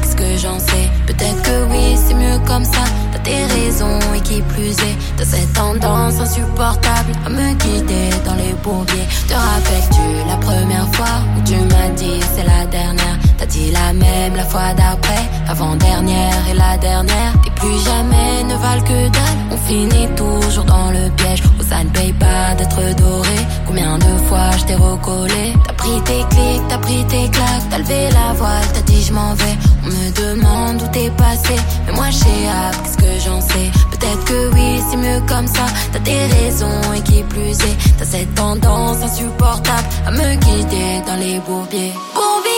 [0.01, 0.91] qu'est-ce que j'en sais?
[1.07, 2.85] Peut-être que oui, c'est mieux comme ça.
[3.13, 8.35] T'as tes raisons et qui plus est, t'as cette tendance insupportable à me guider dans
[8.35, 9.09] les bourbiers.
[9.29, 13.19] Te rappelles-tu la première fois où tu m'as dit c'est la dernière?
[13.39, 17.33] T'as dit la même la fois d'après, avant-dernière et la dernière.
[17.47, 19.39] Et plus jamais ne valent que dalle.
[19.51, 23.39] On finit toujours dans le piège ça ne paye pas d'être doré.
[23.67, 25.55] Combien de fois je t'ai recollé?
[25.67, 29.13] T'as pris tes clics, t'as pris tes claques, t'as levé la voile, t'as dit je
[29.13, 29.57] m'en vais.
[29.85, 31.55] On me demande où t'es passé,
[31.87, 33.71] mais moi sais ah, qu'est-ce que j'en sais?
[33.93, 35.67] Peut-être que oui, c'est mieux comme ça.
[35.93, 41.19] T'as tes raisons et qui plus est, t'as cette tendance insupportable à me guider dans
[41.25, 41.95] les bourbiers.
[42.15, 42.50] Bourbier,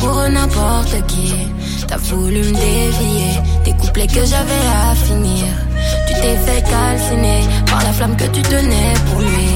[0.00, 1.34] pour n'importe qui.
[1.86, 3.32] T'as voulu me dévier,
[3.64, 5.46] des couplets que j'avais à finir.
[6.06, 9.52] Tu t'es fait calciner par la flamme que tu tenais pour lui.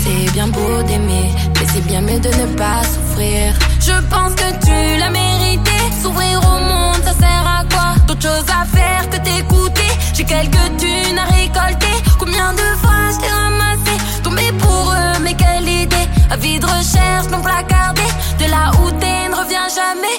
[0.00, 3.54] C'est bien beau d'aimer, mais c'est bien mieux de ne pas souffrir.
[3.80, 5.76] Je pense que tu l'as mérité.
[6.02, 7.94] S'ouvrir au monde, ça sert à quoi?
[8.06, 9.92] D'autres choses à faire que t'écouter.
[10.14, 11.96] J'ai quelques thunes à récolter.
[12.18, 13.97] Combien de fois je t'ai ramassé?
[19.68, 20.17] Jamais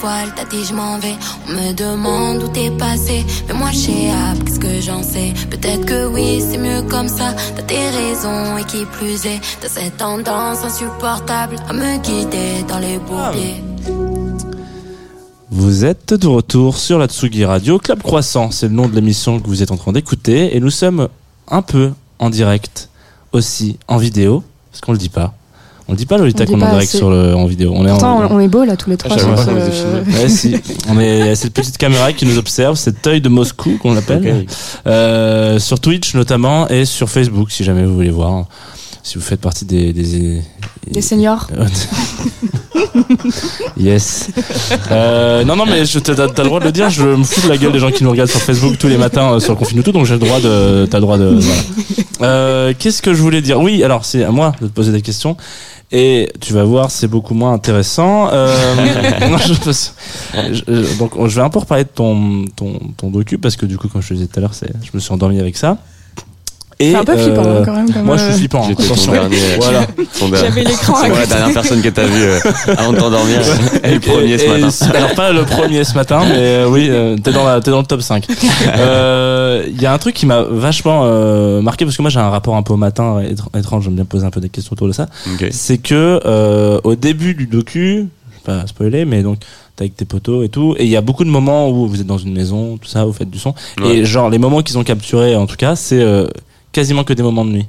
[0.00, 1.16] voile, t'as dit je m'en vais.
[1.48, 5.32] On me demande où t'es passé, mais moi sais ah, qu'est-ce que j'en sais?
[5.50, 7.34] Peut-être que oui, c'est mieux comme ça.
[7.54, 12.78] T'as tes raisons et qui plus est, t'as cette tendance insupportable à me guider dans
[12.78, 13.62] les bourbiers.
[15.50, 17.78] Vous êtes de retour sur la Tsugi Radio.
[17.78, 20.56] Club Croissant, c'est le nom de l'émission que vous êtes en train d'écouter.
[20.56, 21.08] Et nous sommes
[21.48, 22.90] un peu en direct
[23.32, 25.34] aussi en vidéo, parce qu'on le dit pas.
[25.88, 26.98] On le dit pas, Lolita, On dit qu'on est en direct assez.
[26.98, 27.72] sur le, en vidéo.
[27.76, 29.16] On est en, on, on est beau là tous les trois.
[29.16, 30.18] savais sur filmés.
[30.18, 30.56] Ouais, si.
[30.88, 33.78] On est, il y a cette petite caméra qui nous observe, cet œil de Moscou
[33.80, 34.46] qu'on l'appelle.
[34.86, 38.46] Euh, sur Twitch notamment et sur Facebook si jamais vous voulez voir.
[39.04, 40.42] Si vous faites partie des, des,
[40.90, 41.46] Des seniors.
[43.78, 44.28] yes.
[44.90, 46.90] Euh, non, non, mais je- t'as t'as le droit de le dire.
[46.90, 48.96] Je me fous de la gueule des gens qui nous regardent sur Facebook tous les
[48.98, 50.86] matins euh, sur le confinement tout, donc j'ai le droit de.
[50.86, 51.38] T'as le droit de.
[51.38, 51.62] voilà.
[52.22, 53.60] Euh, Qu'est-ce que je voulais dire?
[53.60, 55.36] Oui, alors c'est à moi de te poser des questions.
[55.92, 58.28] Et tu vas voir, c'est beaucoup moins intéressant.
[58.32, 58.74] Euh,
[59.30, 63.38] non, je- je- je- donc, je vais un peu reparler de ton, ton, ton docu
[63.38, 65.38] parce que du coup, comme je te disais tout à l'heure, je me suis endormi
[65.38, 65.78] avec ça.
[66.78, 67.90] Et, C'est un peu flippant euh, quand même.
[67.90, 68.62] comme, Moi, je euh, suis flippant.
[68.62, 69.12] hein, J'étais ton attention.
[69.12, 69.36] dernier.
[69.58, 69.86] Voilà.
[70.18, 72.38] ton dernier- J'avais l'écran C'est moi la dernière personne que t'as vu euh,
[72.76, 73.40] avant de t'endormir.
[73.82, 74.68] Et le premier ce matin.
[74.92, 77.70] et- Alors pas le premier ce matin, mais euh, oui, euh, t'es dans la, t'es
[77.70, 78.26] dans le top 5.
[78.76, 82.20] Euh, Il y a un truc qui m'a vachement euh, marqué parce que moi j'ai
[82.20, 83.84] un rapport un peu au matin étr- étrange.
[83.84, 85.06] J'aime bien poser un peu des questions autour de ça.
[85.32, 85.46] Ok.
[85.50, 88.06] C'est que euh, au début du docu,
[88.44, 89.38] je vais pas spoiler, mais donc
[89.76, 92.00] t'es avec tes potos et tout, et il y a beaucoup de moments où vous
[92.00, 93.96] êtes dans une maison, tout ça, vous faites du son, Ouais.
[93.98, 96.26] et genre les moments qu'ils ont capturés en tout cas, c'est euh,
[96.76, 97.66] quasiment que des moments de nuit.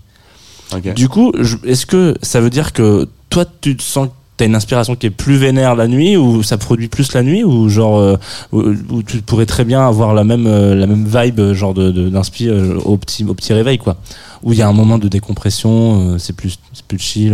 [0.95, 1.31] Du coup,
[1.65, 5.07] est-ce que ça veut dire que toi, tu te sens que t'as une inspiration qui
[5.07, 8.17] est plus vénère la nuit ou ça produit plus la nuit ou genre euh,
[8.51, 8.59] où,
[8.91, 12.11] où tu pourrais très bien avoir la même euh, la même vibe euh, genre de
[12.11, 13.95] euh, au petit au petit réveil quoi
[14.43, 15.71] où il y a un moment de décompression
[16.13, 17.33] euh, c'est plus c'est plus chill.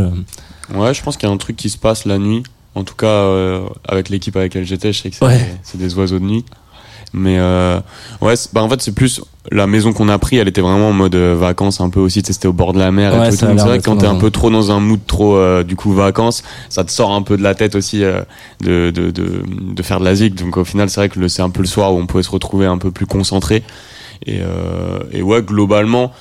[0.74, 2.44] Ouais, je pense qu'il y a un truc qui se passe la nuit
[2.76, 3.28] En tout cas,
[3.88, 5.60] avec l'équipe avec laquelle j'étais, je sais que c'est Ouais.
[5.64, 6.46] c'est des oiseaux de nuit.
[7.14, 7.80] Mais euh,
[8.22, 9.22] ouais, bah en fait c'est plus
[9.52, 12.24] la maison qu'on a pris, elle était vraiment en mode euh, vacances un peu aussi.
[12.26, 13.38] C'était au bord de la mer Ouais, et tout.
[13.38, 15.94] C'est vrai que quand t'es un peu trop dans un mood trop euh, du coup
[15.94, 18.22] vacances, ça te sort un peu de la tête aussi euh,
[18.62, 20.34] de, de, de de faire de la zig.
[20.36, 22.32] Donc au final c'est vrai que c'est un peu le soir où on pouvait se
[22.32, 23.64] retrouver un peu plus concentré.
[24.26, 26.12] Et euh, et ouais globalement.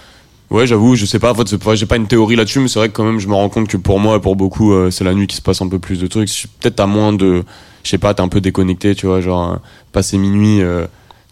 [0.53, 2.89] Ouais, j'avoue, je sais pas, en fait, j'ai pas une théorie là-dessus, mais c'est vrai
[2.89, 5.03] que quand même, je me rends compte que pour moi et pour beaucoup, euh, c'est
[5.03, 6.29] la nuit qui se passe un peu plus de trucs.
[6.61, 7.43] Peut-être t'as moins de,
[7.83, 9.57] je sais pas, t'es un peu déconnecté, tu vois, genre, euh,
[9.93, 10.87] passer minuit, euh,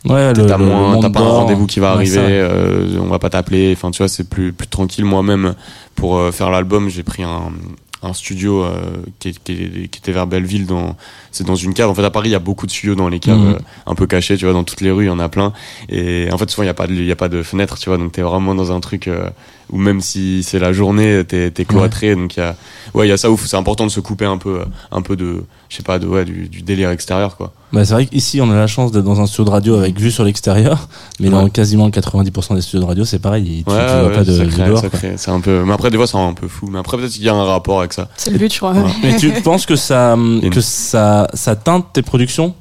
[0.06, 3.18] Ouais, t'as moins, monde t'as pas un rendez-vous qui va Ouais, arriver, euh, on va
[3.18, 5.04] pas t'appeler, enfin, tu vois, c'est plus, plus tranquille.
[5.04, 5.54] Moi-même,
[5.94, 7.52] pour euh, faire l'album, j'ai pris un,
[8.02, 8.80] un studio euh,
[9.18, 10.96] qui, qui, qui était vers Belleville, dans,
[11.32, 11.90] c'est dans une cave.
[11.90, 13.54] En fait, à Paris, il y a beaucoup de studios dans les caves, Mhm.
[13.54, 15.52] euh, un peu cachés, tu vois, dans toutes les rues, il y en a plein.
[15.88, 17.78] Et en fait, souvent, il y a pas de, il y a pas de fenêtre,
[17.78, 19.28] tu vois, donc t'es vraiment dans un truc euh,
[19.70, 22.56] où même si c'est la journée, t'es, t'es cloîtré, donc il y a,
[22.94, 25.02] ouais, il y a ça où c'est important de se couper un peu, euh, un
[25.02, 27.52] peu de, je sais pas, de, ouais, du, du délire extérieur, quoi.
[27.72, 29.98] Bah, c'est vrai qu'ici, on a la chance d'être dans un studio de radio avec
[29.98, 30.88] vue sur l'extérieur,
[31.20, 34.12] mais dans quasiment 90% des studios de radio, c'est pareil, tu, tu Ouais, vois ouais,
[34.16, 34.80] pas de, ça de crée- dehors.
[34.80, 34.98] ça quoi.
[34.98, 36.66] crée- c'est un peu, mais après, des fois, c'est un peu fou.
[36.68, 38.08] Mais après, peut-être qu'il y a un rapport avec ça.
[38.16, 38.72] C'est le but, je crois.
[38.72, 38.82] Ouais.
[39.04, 40.16] Mais tu penses que ça,
[40.50, 42.54] que ça, ça teinte tes productions?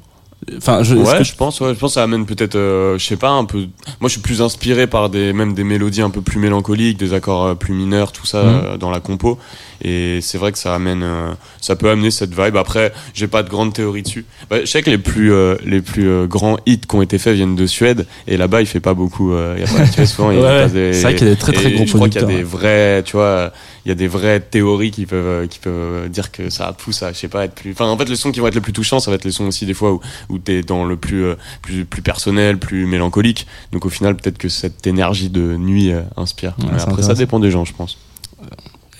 [0.56, 3.04] Enfin, je, Ouais, que- je pense, ouais, je pense que ça amène peut-être, euh, je
[3.04, 3.58] sais pas, un peu.
[4.00, 7.12] Moi, je suis plus inspiré par des, même des mélodies un peu plus mélancoliques, des
[7.12, 8.62] accords euh, plus mineurs, tout ça Mhm.
[8.64, 9.38] euh, dans la compo.
[9.82, 12.56] Et c'est vrai que ça amène, euh, ça peut amener cette vibe.
[12.56, 14.24] Après, j'ai pas de grande théorie dessus.
[14.48, 17.34] Bah, je sais que les plus, euh, les plus grands hits qui ont été faits
[17.34, 18.06] viennent de Suède.
[18.26, 19.32] Et là-bas, il fait pas beaucoup.
[19.34, 21.26] euh, il y a pas, tu vois, souvent, il y a des- c'est vrai qu'il
[21.28, 23.12] y a des très, très et gros Je crois qu'il y a des vrais, tu
[23.16, 23.52] vois,
[23.84, 27.12] il y a des vraies théories qui peuvent, qui peuvent dire que ça pousse à,
[27.12, 27.72] je sais pas, être plus.
[27.72, 29.30] Enfin, en fait, les sons qui vont être les plus touchants, ça va être les
[29.30, 32.86] sons aussi des fois où, où t'es dans le plus, euh, plus, plus personnel, plus
[32.86, 33.46] mélancolique.
[33.72, 36.54] Donc au final, peut-être que cette énergie de nuit euh, inspire.
[36.58, 37.98] Ouais, Mais c'est après, ça dépend des gens, je pense.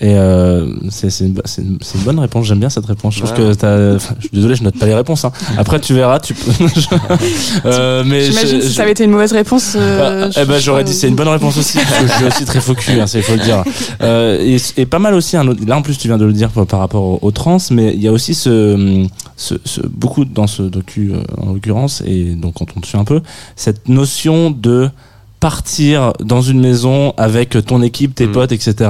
[0.03, 2.47] Et euh, c'est c'est une, une, c'est une bonne réponse.
[2.47, 3.13] J'aime bien cette réponse.
[3.15, 3.51] Je trouve Ouais.
[3.51, 3.95] que t'as.
[3.97, 5.25] enfin, je suis désolé, je note pas les réponses.
[5.25, 5.31] Hein.
[5.59, 6.19] Après, tu verras.
[6.19, 6.51] Tu peux.
[7.65, 9.73] euh, mais J'imagine je- si ça avait été une mauvaise réponse.
[9.75, 12.13] euh, Ah, je- eh ben j'aurais dit c'est une bonne réponse aussi parce que je
[12.13, 13.63] suis aussi très faux cul, hein, c'est faut le dire.
[14.01, 16.33] Euh, et, et pas mal aussi un autre- là en plus tu viens de le
[16.33, 20.25] dire par, rapport au, au trans mais il y a aussi ce, ce, ce- beaucoup
[20.25, 23.21] dans ce docu euh, en l'occurrence et donc quand on te suit un peu
[23.55, 24.89] cette notion de
[25.41, 28.31] partir dans une maison avec ton équipe, tes Mhm.
[28.31, 28.89] potes, etc.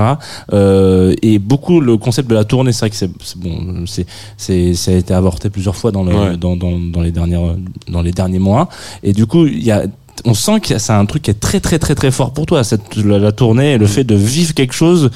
[0.53, 4.05] Euh, et beaucoup le concept de la tournée, c'est vrai que c'est bon, c'est
[4.37, 6.37] c'est ça a été avorté plusieurs fois dans le Ouais.
[6.37, 7.55] dans, dans dans les dernières
[7.89, 8.69] dans les derniers mois.
[9.01, 9.83] Et du coup, il y a
[10.25, 12.63] on sent que c'est un truc qui est très très très très fort pour toi
[12.63, 15.09] cette la, la tournée et le fait de vivre quelque chose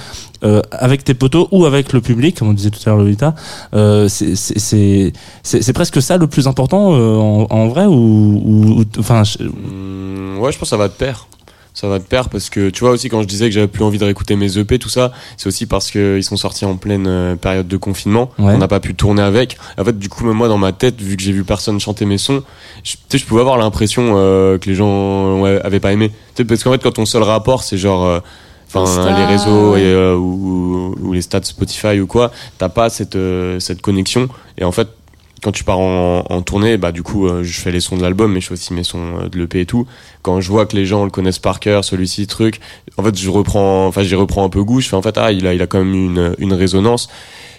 [0.44, 3.36] euh, avec tes potos ou avec le public comme on disait tout à l'heure Lolita
[3.76, 8.80] euh, c'est c'est c'est presque ça le plus important euh, en, en vrai ou, ou,
[8.80, 11.28] ou- enfin Hum, ouais, je pense que ça va de pair.
[11.74, 13.84] Ça va de pair parce que tu vois aussi quand je disais que j'avais plus
[13.84, 16.78] envie de réécouter mes EP tout ça, c'est aussi parce que ils sont sortis en
[16.78, 18.32] pleine euh, période de confinement.
[18.40, 18.54] Ouais.
[18.54, 19.58] On n'a pas pu tourner avec.
[19.78, 22.06] En fait, du coup, même moi dans ma tête, vu que j'ai vu personne chanter
[22.06, 22.44] mes sons,
[22.86, 26.10] je, je pouvais avoir l'impression euh, que les gens ouais, avaient pas aimé.
[26.10, 28.20] Tu sais, parce qu'en fait, quand ton seul rapport, c'est genre euh,
[28.74, 33.60] enfin les réseaux et, ou, ou les stats Spotify ou quoi, t'as pas cette euh,
[33.60, 34.30] cette connexion.
[34.58, 34.88] Et en fait,
[35.46, 38.34] quand tu pars en, tournée, bah du coup, euh, je fais les sons de l'album,
[38.34, 39.86] mais je fais aussi mes sons euh, de l'EP et tout.
[40.24, 42.60] Quand je vois que les gens le connaissent par cœur, celui-ci, truc,
[42.98, 44.82] en fait, je reprends, enfin, j'y reprends un peu goût.
[44.82, 47.10] Je fais en fait, ah, il a, il a quand même une, une résonance.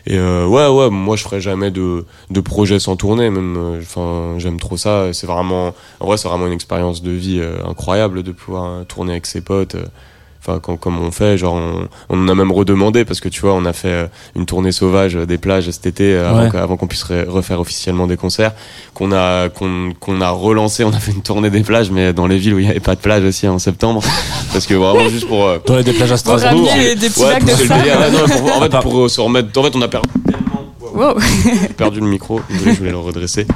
[0.05, 3.31] Et euh, ouais, ouais, moi, je ferais jamais de, de projet sans tournée.
[3.31, 5.12] Même, euh, enfin, j'aime trop ça.
[5.12, 9.27] C'est vraiment, en vrai, c'est vraiment une expérience de vie incroyable de pouvoir tourner avec
[9.27, 9.77] ses potes.
[10.47, 13.41] Enfin, quand- comme on fait, genre, on, on en a même redemandé parce que tu
[13.41, 14.07] vois, on a fait euh,
[14.37, 16.77] une tournée sauvage euh, des plages cet été euh, avant Ouais.
[16.79, 18.53] qu'on puisse refaire officiellement des concerts,
[18.95, 20.85] qu'on a qu'on qu'on a relancé.
[20.85, 22.79] On a fait une tournée des plages, mais dans les villes où il y avait
[22.79, 24.03] pas de plage aussi en septembre,
[24.53, 27.21] parce que vraiment juste pour euh, dans les déplages à Pour Strasbourg ramener des petits
[27.23, 27.83] ouais, bacs de sable.
[27.83, 27.99] délire.
[27.99, 29.59] Ouais, non, pour- en fait, pour euh, se remettre.
[29.59, 30.65] En fait, on a perdu tellement.
[30.95, 31.19] Wow.
[31.61, 33.47] J'ai perdu le micro, je voulais le redresser.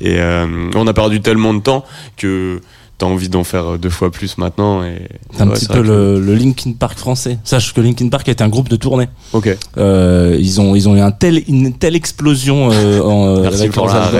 [0.00, 1.84] et euh, on a perdu tellement de temps
[2.16, 2.60] que
[2.98, 4.82] t'as envie d'en faire deux fois plus maintenant.
[4.82, 5.02] Et
[5.34, 8.28] c'est un ouais, petit peu que- le, le Linkin Park français sache que Linkin Park
[8.28, 9.54] est un groupe de tournée Ok.
[9.76, 13.60] Euh, ils ont ils ont eu un tel une telle explosion euh, en, euh, Merci
[13.62, 14.10] avec pour leurs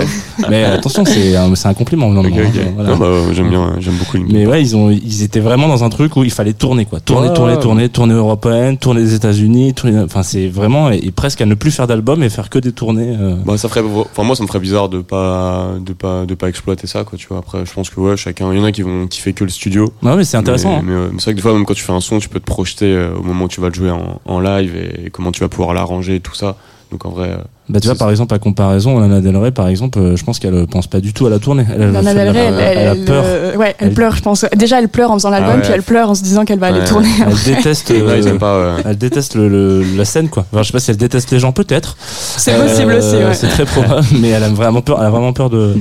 [0.49, 2.43] mais attention c'est un, c'est un compliment non, Ok, non, ok.
[2.55, 2.89] non, voilà.
[2.91, 4.53] Non, bah, j'aime bien, j'aime beaucoup Linkin mais Park.
[4.53, 7.33] ouais ils ont ils étaient vraiment dans un truc où il fallait tourner quoi tourner
[7.33, 7.59] tourner ouais.
[7.59, 11.55] tourner tourner européenne tourner les États-Unis tourner enfin c'est vraiment et, et presque à ne
[11.55, 13.35] plus faire d'album et faire que des tournées euh.
[13.45, 16.49] Bah, ça ferait, enfin, moi, ça me ferait bizarre de pas, de pas, de pas
[16.49, 17.37] exploiter ça, quoi, tu vois.
[17.37, 19.49] Après, je pense que, ouais, chacun, il y en a qui vont kiffer que le
[19.49, 19.91] studio.
[20.01, 20.83] non mais c'est intéressant Mais, hein.
[20.85, 22.29] mais, euh, mais c'est vrai que des fois, même quand tu fais un son, tu
[22.29, 25.09] peux te projeter euh, au moment où tu vas le jouer en, en live et,
[25.09, 26.55] comment tu vas pouvoir l'arranger et tout ça.
[26.89, 29.67] Donc en vrai, euh, Bah tu vois par exemple à comparaison Lana Del Rey par
[29.67, 32.15] exemple euh, je pense qu'elle pense pas du tout à la tournée elle, Lana elle-
[32.15, 34.45] Del Rey, elle- elle, elle a peur euh, ouais, elle Elle- pleure, je pense.
[34.55, 35.61] Déjà, elle pleure en faisant l'album, ouais.
[35.63, 36.85] puis elle pleure en se disant qu'elle va aller Ouais.
[36.85, 37.09] tourner.
[37.27, 38.75] elle déteste ouais, euh, pas.
[38.77, 38.83] ouais.
[38.85, 41.39] elle déteste le, le- la scène quoi enfin, je sais pas si elle déteste les
[41.39, 43.33] gens peut-être C'est possible aussi, ouais.
[43.33, 45.75] c'est très probable mais elle a vraiment peur elle a vraiment peur de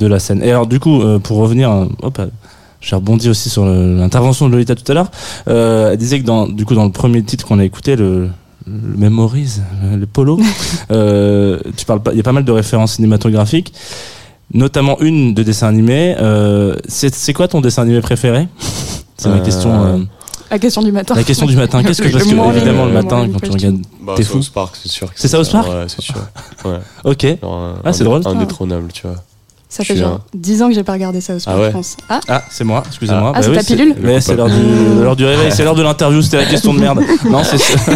[0.00, 2.26] de la scène et alors du coup euh, pour revenir euh, hop euh,
[2.80, 5.10] j'ai rebondi aussi sur l'intervention de Lolita tout à l'heure.
[5.48, 8.30] Euh, elle disait que dans, du coup, dans le premier titre qu'on a écouté, le,
[8.66, 9.60] le Memories,
[9.98, 10.40] le, Polo,
[10.90, 13.74] euh, tu parles pas, il y a pas mal de références cinématographiques,
[14.54, 16.16] notamment une de dessin animé.
[16.18, 18.48] Euh, c'est, c'est quoi ton dessin animé préféré?
[19.18, 19.84] C'est ma Euh, question.
[19.84, 19.98] euh,
[20.50, 21.14] La question du matin.
[21.14, 21.82] la question du matin.
[21.82, 23.76] Qu'est-ce que parce que morning- évidemment le le matin morning quand tu regardes.
[24.00, 25.10] Bah, T'es fou South Park, c'est sûr.
[25.14, 26.14] C'est South Park Ouais, c'est sûr.
[26.64, 26.78] Ouais.
[27.04, 27.26] Ok.
[27.42, 28.22] Genre un- Ah, c'est un- drôle.
[28.24, 29.16] Indétrônable, tu vois.
[29.72, 31.72] Ça fait genre 10 ans que j'ai pas regardé ça au sport, Ah ouais je
[31.72, 31.96] pense.
[32.08, 33.32] Ah, Ah, c'est moi, excusez-moi.
[33.34, 35.82] Ah, c'est ta c'est- pilule Ouais, c'est l'heure du, l'heure du réveil, c'est l'heure de
[35.82, 37.00] l'interview, c'était la question de merde.
[37.30, 37.76] Non, c'est ça.
[37.86, 37.92] Ça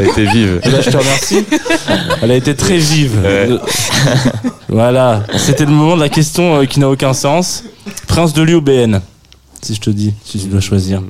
[0.00, 0.60] a été vive.
[0.64, 1.44] Eh ben, je te remercie.
[2.20, 3.16] Elle a été très vive.
[3.22, 3.48] Ouais.
[4.68, 7.64] Voilà, c'était le moment de la question euh, qui n'a aucun sens.
[8.06, 9.00] Prince de Lu ou BN
[9.62, 11.00] Si je te dis, si tu dois choisir.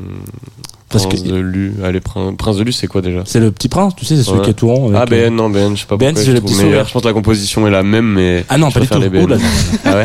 [0.91, 1.75] Parce Prince que de Lu.
[1.85, 4.23] Allez, Prin- Prince de Lu, c'est quoi déjà c'est le petit prince, tu sais, c'est
[4.23, 4.45] celui Ouais.
[4.45, 4.89] qui est tout rond.
[4.95, 6.21] avec, Ah, euh, BN, non, BN, je sais pas BN, pourquoi.
[6.23, 6.69] c'est je le petit meilleur.
[6.71, 6.85] sourire.
[6.87, 8.45] Je pense que la composition est la même, mais.
[8.49, 8.99] Ah non, je pas du tout.
[8.99, 9.27] les BN.
[9.29, 9.37] là.
[9.85, 10.05] Ah ouais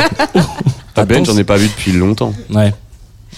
[0.95, 2.33] Ah, BN, j'en ai pas vu depuis longtemps.
[2.53, 2.73] Ouais.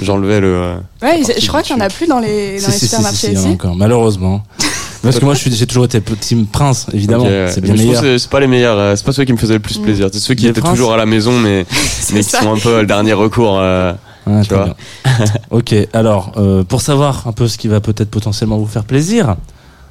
[0.01, 0.47] J'enlevais le.
[0.55, 3.47] euh, ouais, je crois qu'il y en a plus dans les, dans les supermarchés ici.
[3.47, 4.43] encore, malheureusement.
[5.03, 7.25] Parce que moi, je suis- j'ai toujours été team prince, évidemment.
[7.25, 7.51] ok, ouais.
[7.53, 8.01] C'est bien Mais je trouve meilleur.
[8.01, 8.77] que c'est- C'est pas les meilleurs.
[8.79, 9.83] euh, C'est pas ceux qui me faisaient le plus Mm.
[9.83, 10.09] plaisir.
[10.11, 11.65] C'est ceux qui Les étaient princes toujours à la maison, mais
[12.13, 13.57] mais qui sont un peu le dernier recours.
[13.59, 13.93] euh,
[14.25, 14.75] Ah, Tu vois.
[15.51, 19.35] ok, alors, euh, pour savoir un peu ce qui va peut-être potentiellement vous faire plaisir,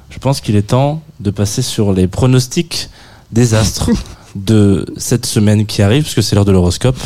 [0.09, 2.89] je pense qu'il est temps de passer sur les pronostics
[3.31, 3.89] des astres
[4.35, 6.99] de cette semaine qui arrive, puisque c'est l'heure de l'horoscope.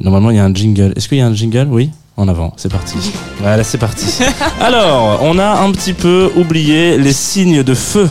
[0.00, 0.92] Normalement, il y a un jingle.
[0.96, 1.68] Est-ce qu'il y a un jingle?
[1.70, 1.90] Oui?
[2.20, 2.98] En avant, c'est parti.
[3.38, 4.22] Voilà, c'est parti.
[4.60, 8.10] Alors, on a un petit peu oublié les signes de feu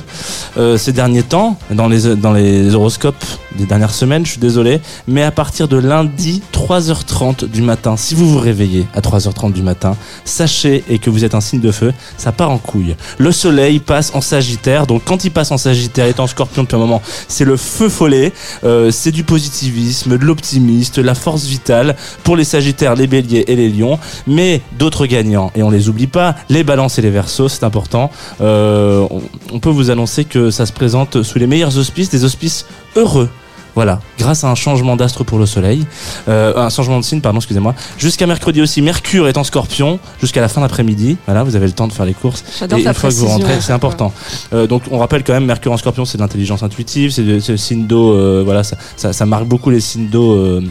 [0.58, 3.24] euh, ces derniers temps, dans les, dans les horoscopes
[3.56, 8.16] des dernières semaines, je suis désolé, mais à partir de lundi 3h30 du matin, si
[8.16, 9.96] vous vous réveillez à 3h30 du matin,
[10.26, 12.96] sachez et que vous êtes un signe de feu, ça part en couille.
[13.18, 16.80] Le soleil passe en sagittaire, donc quand il passe en sagittaire, étant scorpion depuis un
[16.80, 22.36] moment, c'est le feu follet, euh, c'est du positivisme, de l'optimisme, la force vitale pour
[22.36, 26.36] les sagittaires, les béliers et les lions, mais d'autres gagnants, et on les oublie pas,
[26.50, 28.12] les balances et les versos, c'est important.
[28.42, 32.24] Euh, on, on peut vous annoncer que ça se présente sous les meilleurs auspices, des
[32.24, 33.30] auspices heureux.
[33.76, 35.86] Voilà, grâce à un changement d'astre pour le soleil,
[36.28, 37.76] euh, un changement de signe, pardon, excusez-moi.
[37.98, 41.18] Jusqu'à mercredi aussi, Mercure est en scorpion, jusqu'à la fin d'après-midi.
[41.26, 42.44] Voilà, vous avez le temps de faire les courses.
[42.80, 44.12] Et une fois que vous rentrez, c'est important.
[44.54, 47.58] Euh, donc on rappelle quand même, Mercure en Scorpion, c'est de l'intelligence intuitive, c'est le
[47.58, 48.14] signe d'eau.
[48.14, 50.34] euh, voilà, ça, ça, ça marque beaucoup les signes d'eau.
[50.34, 50.62] euh,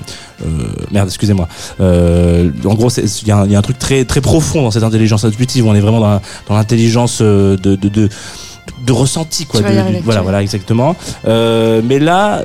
[0.44, 0.46] euh,
[0.92, 1.48] merde, excusez-moi.
[1.80, 4.20] Euh, en gros, c'est- il y, a un- il y a un truc très très
[4.20, 5.66] profond dans cette intelligence intuitive.
[5.66, 6.20] On est vraiment dans,
[6.54, 8.08] l'intelligence de, de, de
[8.88, 9.66] de ressenti quoi de-
[9.98, 10.90] du- voilà voilà exactement
[11.26, 12.42] Euh, mais là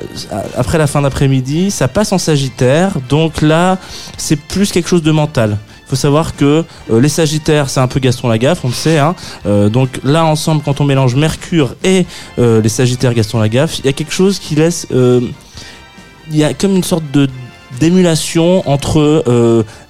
[0.62, 3.78] après la fin d'après-midi ça passe en sagittaire donc là
[4.24, 5.50] c'est plus quelque chose de mental
[5.86, 8.98] il faut savoir que euh, les Sagittaires, c'est un peu Gaston Lagaffe, on le sait.
[8.98, 9.14] Hein.
[9.44, 12.06] Euh, donc là, ensemble, quand on mélange Mercure et
[12.38, 14.86] les Sagittaires Gaston Lagaffe, il y a quelque chose qui laisse...
[16.30, 17.28] Il y a comme une sorte de
[17.80, 18.96] d'émulation entre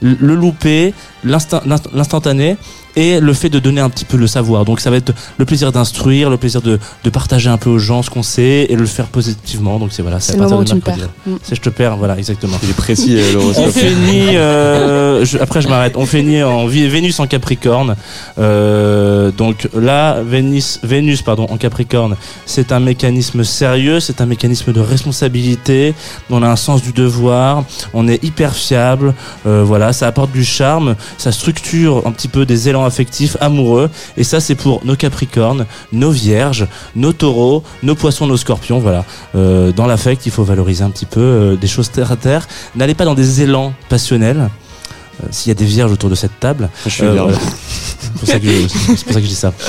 [0.02, 2.56] le loupé, l'instant- l'inst- l'instantané
[2.96, 4.64] et le fait de donner un petit peu le savoir.
[4.64, 7.78] Donc ça va être le plaisir d'instruire, le plaisir de, de partager un peu aux
[7.78, 9.78] gens ce qu'on sait et le faire positivement.
[9.78, 11.00] Donc c'est voilà, C'est à le partir de mercredi.
[11.42, 12.56] C'est je te perds, voilà, exactement.
[12.62, 17.18] Il est précis, euh, On finit, euh, je- après je m'arrête, on finit en Vénus
[17.20, 17.96] en Capricorne.
[18.38, 24.72] Euh, donc là, Vénus, Vénus pardon, en Capricorne, c'est un mécanisme sérieux, c'est un mécanisme
[24.72, 25.94] de responsabilité.
[26.30, 29.14] On a un sens du devoir, on est hyper fiable.
[29.46, 33.90] Euh, voilà, ça apporte du charme, ça structure un petit peu des élans affectifs, amoureux.
[34.16, 36.66] Et ça, c'est pour nos Capricornes, nos Vierges,
[36.96, 38.78] nos Taureaux, nos Poissons, nos Scorpions.
[38.80, 42.16] Voilà, Euh, dans l'affect, il faut valoriser un petit peu euh, des choses terre à
[42.16, 42.46] terre.
[42.76, 44.48] N'allez pas dans des élans passionnels.
[45.22, 47.16] Euh, S'il y a des vierges autour de cette table, Je suis vierge.
[47.32, 47.38] voilà.
[48.02, 49.52] c'est pour ça que je, c'est pour ça que je dis ça.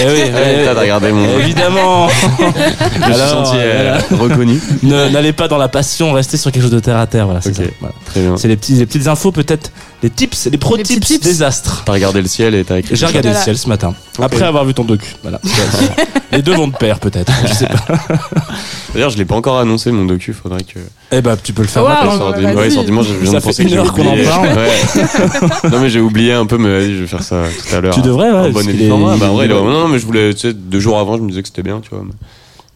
[0.00, 1.38] Eh oui, Ouais, eh, T'as regardé mon.
[1.38, 2.08] évidemment.
[2.38, 4.60] Je suis Alors, senti euh, reconnu.
[4.82, 7.26] Ne- N'allez pas dans la passion, restez sur quelque chose de terre à terre.
[7.26, 7.40] Voilà.
[7.42, 9.70] C'est les petits, les petites infos, peut-être
[10.02, 11.20] les tips, les pro Les tips, tips.
[11.24, 11.82] des astres.
[11.84, 12.94] T'as regardé le ciel et t'as écrit.
[12.96, 13.40] J'ai regardé Voilà.
[13.40, 15.14] le ciel ce matin, après avoir vu ton docu.
[15.22, 15.40] Voilà.
[16.32, 17.32] les deux vont de pair, peut-être.
[17.46, 17.84] Je sais pas.
[18.94, 20.32] D'ailleurs, je l'ai pas encore annoncé mon docu.
[20.32, 20.78] Faudrait que.
[21.12, 21.94] Eh ben, tu peux le faire Waouh.
[21.94, 22.18] maintenant.
[22.18, 23.06] Sort bah, ouais, sort dimanche.
[23.08, 24.24] Je viens Ça de penser fait que une j'ai heure qu'on en oublié.
[24.24, 24.48] parle.
[24.48, 25.70] Ouais.
[25.72, 27.94] non mais j'ai oublié un peu, mais vas-y, je vais faire ça tout à l'heure.
[27.94, 28.50] Tu devrais, ouais.
[28.50, 28.52] En
[28.88, 29.04] forme.
[29.04, 30.98] Ouais, bah, en vrai, il est- non, non, mais je voulais, tu sais, deux jours
[30.98, 32.02] avant, je me disais que c'était bien, tu vois.
[32.04, 32.12] mais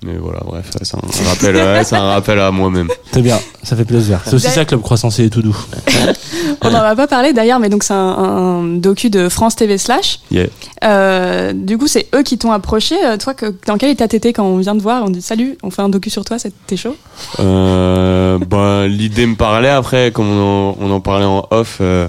[0.05, 2.88] Mais voilà, bref, c'est un rappel, ouais, c'est un rappel à moi-même.
[3.12, 4.21] C'est bien, ça fait plaisir.
[4.25, 5.57] C'est aussi ça Club Croissant, c'est tout doux.
[6.61, 9.79] On n'en a pas parlé d'ailleurs, mais donc c'est un, un docu de France TV
[9.79, 10.19] Slash.
[10.31, 10.47] Yeah.
[10.85, 12.97] Euh, du coup, c'est eux qui t'ont approché.
[13.05, 15.05] Euh, Toi, que, dans quel état t'étais quand on vient te voir?
[15.05, 16.96] On dit salut, on fait un docu sur toi, c'était chaud?
[17.38, 22.09] Euh, bah, l'idée me parlait après, comme on en, on en parlait en off, euh,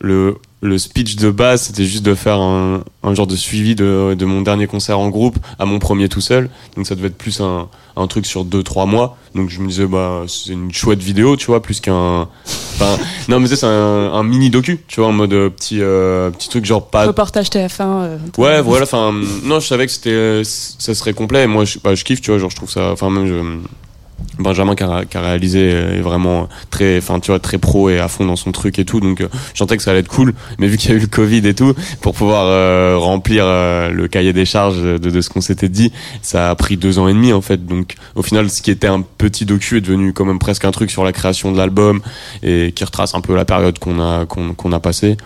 [0.00, 4.14] le, le speech de base, c'était juste de faire un, un genre de suivi de,
[4.18, 6.48] de mon dernier concert en groupe à mon premier tout seul.
[6.74, 9.18] Donc ça devait être plus un, un truc sur 2-3 mois.
[9.34, 12.28] Donc je me disais, bah, c'est une chouette vidéo, tu vois, plus qu'un.
[12.76, 12.96] Enfin,
[13.28, 16.48] non, mais c'est un, un mini docu, tu vois, en mode euh, petit, euh, petit
[16.48, 17.04] truc, genre pas.
[17.06, 17.80] Reportage TF1.
[17.82, 19.12] euh, Ouais, voilà, enfin,
[19.44, 21.46] non, je savais que c'était, ça serait complet.
[21.46, 24.74] Moi, je, bah, je kiffe, tu vois, genre, je trouve ça, enfin, même, je, Benjamin
[24.74, 28.08] qui a, qui a réalisé est vraiment très, enfin, tu vois, très pro et à
[28.08, 29.00] fond dans son truc et tout.
[29.00, 30.34] Donc, euh, je sentais que ça allait être cool.
[30.58, 33.90] Mais vu qu'il y a eu le Covid et tout, pour pouvoir euh, remplir euh,
[33.90, 37.08] le cahier des charges de, de ce qu'on s'était dit, ça a pris deux ans
[37.08, 37.64] et demi, en fait.
[37.66, 40.70] Donc, au final, ce qui était un petit docu est devenu quand même presque un
[40.70, 42.00] truc sur la création de l'album
[42.42, 45.16] et qui retrace un peu la période qu'on a, qu'on, qu'on a passée.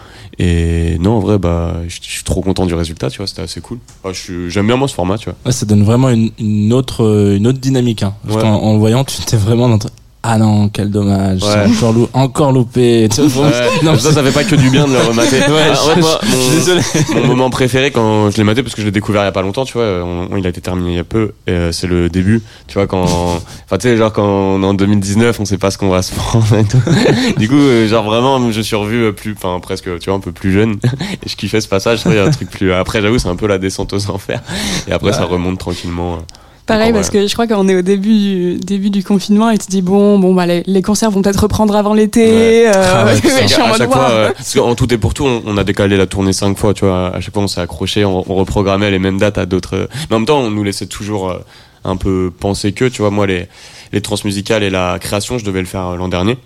[0.41, 3.61] Et non, en vrai, bah, je suis trop content du résultat, tu vois, c'était assez
[3.61, 3.79] cool.
[4.03, 5.35] Enfin, suis- J'aime bien moi ce format, tu vois.
[5.45, 8.03] Ouais, ça donne vraiment une, une autre, euh, une autre dynamique.
[8.05, 8.15] Hein.
[8.25, 8.43] Parce Ouais.
[8.43, 9.89] qu'en- en, le tu t'es vraiment dans ton-
[10.25, 11.43] Ah non, quel dommage.
[11.43, 11.67] Ouais.
[11.71, 13.09] Encore, lou- encore loupé.
[13.85, 15.39] Non, ça, ça fait pas que du bien de le remater.
[15.39, 16.21] Ouais, en fait, moi,
[17.15, 19.29] mon, mon moment préféré quand je l'ai maté, parce que je l'ai découvert il y
[19.29, 21.33] a pas longtemps, tu vois, on- on- il a été terminé il y a peu,
[21.49, 24.75] euh, c'est le début, tu vois, quand, enfin, tu sais, genre quand on est en
[24.75, 26.83] 2019, on sait pas ce qu'on va se prendre et tout.
[27.39, 30.21] Du coup, euh, genre vraiment, je suis revu euh, plus, enfin, presque, tu vois, un
[30.21, 30.79] peu plus jeune,
[31.25, 33.37] et je kiffais ce passage, il y a un truc plus, après, j'avoue, c'est un
[33.37, 34.43] peu la descente aux enfers,
[34.89, 36.15] et après, ça remonte tranquillement.
[36.15, 36.19] euh.
[36.69, 39.67] Pareil, parce que je crois qu'on est au début du, début du confinement et tu
[39.67, 42.27] te dis, bon, bon bah, les, les concerts vont peut-être reprendre avant l'été.
[42.27, 42.67] Ouais.
[42.69, 44.99] euh, Ah ouais, je suis en à mode, chaque fois, euh, parce qu'en tout et
[44.99, 47.09] pour tout, on, on a décalé la tournée cinq fois, tu vois.
[47.15, 49.89] À chaque fois, on s'est accroché, on, on reprogrammait les mêmes dates à d'autres.
[50.11, 51.39] Mais en même temps, on nous laissait toujours euh,
[51.85, 53.49] un peu penser que, tu vois, moi, les,
[53.93, 56.37] les transmusicales et la création, je devais le faire euh, l'an dernier.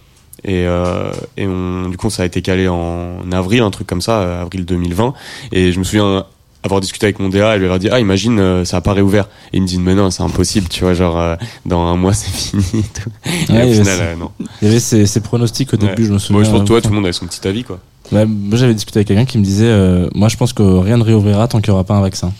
[0.45, 4.01] Et, euh, et on, du coup, ça a été calé en avril, un truc comme
[4.01, 5.15] ça, avril 2020.
[5.53, 6.27] Et je me souviens
[6.65, 8.93] avoir discuté avec mon DA et lui avoir dit ah imagine euh, ça a pas
[8.93, 11.35] réouvert et il me dit mais non c'est impossible tu vois genre euh,
[11.67, 13.11] dans un mois c'est fini et tout.
[13.49, 15.89] et Ouais, au final euh, non Il y avait ces, ces pronostics au Ouais.
[15.89, 16.37] début, je me souviens.
[16.39, 17.79] Moi, je pense que toi, tout le monde avait son petit avis, quoi.
[18.13, 20.97] Ouais, moi j'avais discuté avec quelqu'un qui me disait euh, moi je pense que rien
[20.99, 22.33] ne réouvrira tant qu'il n'y aura pas un vaccin.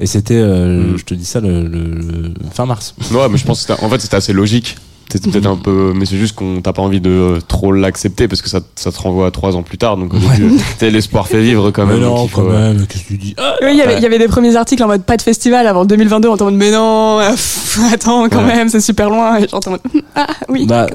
[0.00, 0.98] Et c'était, euh, Mm.
[0.98, 1.90] je te dis ça, le, le-
[2.28, 2.94] le fin mars.
[3.12, 4.76] Ouais, mais je pense que en fait, c'était assez logique.
[5.10, 8.28] C'était peut-être un peu, mais c'est juste qu'on t'a pas envie de euh, trop l'accepter
[8.28, 9.96] parce que ça, ça te renvoie à trois ans plus tard.
[9.96, 11.96] Donc, tu sais, l'espoir fait vivre quand même.
[11.98, 13.34] Mais non, faut, quand euh, même, qu'est-ce que tu dis?
[13.38, 13.98] Ah, Oui, il y avait- Ouais.
[13.98, 16.28] il y avait des premiers articles en mode pas de festival avant 2022.
[16.28, 18.56] On en mode, mais non, euh, pff, attends, quand Ouais.
[18.56, 19.38] même, c'est super loin.
[19.38, 19.80] Et j'entends en mode,
[20.14, 20.66] ah oui.
[20.66, 20.86] Bah,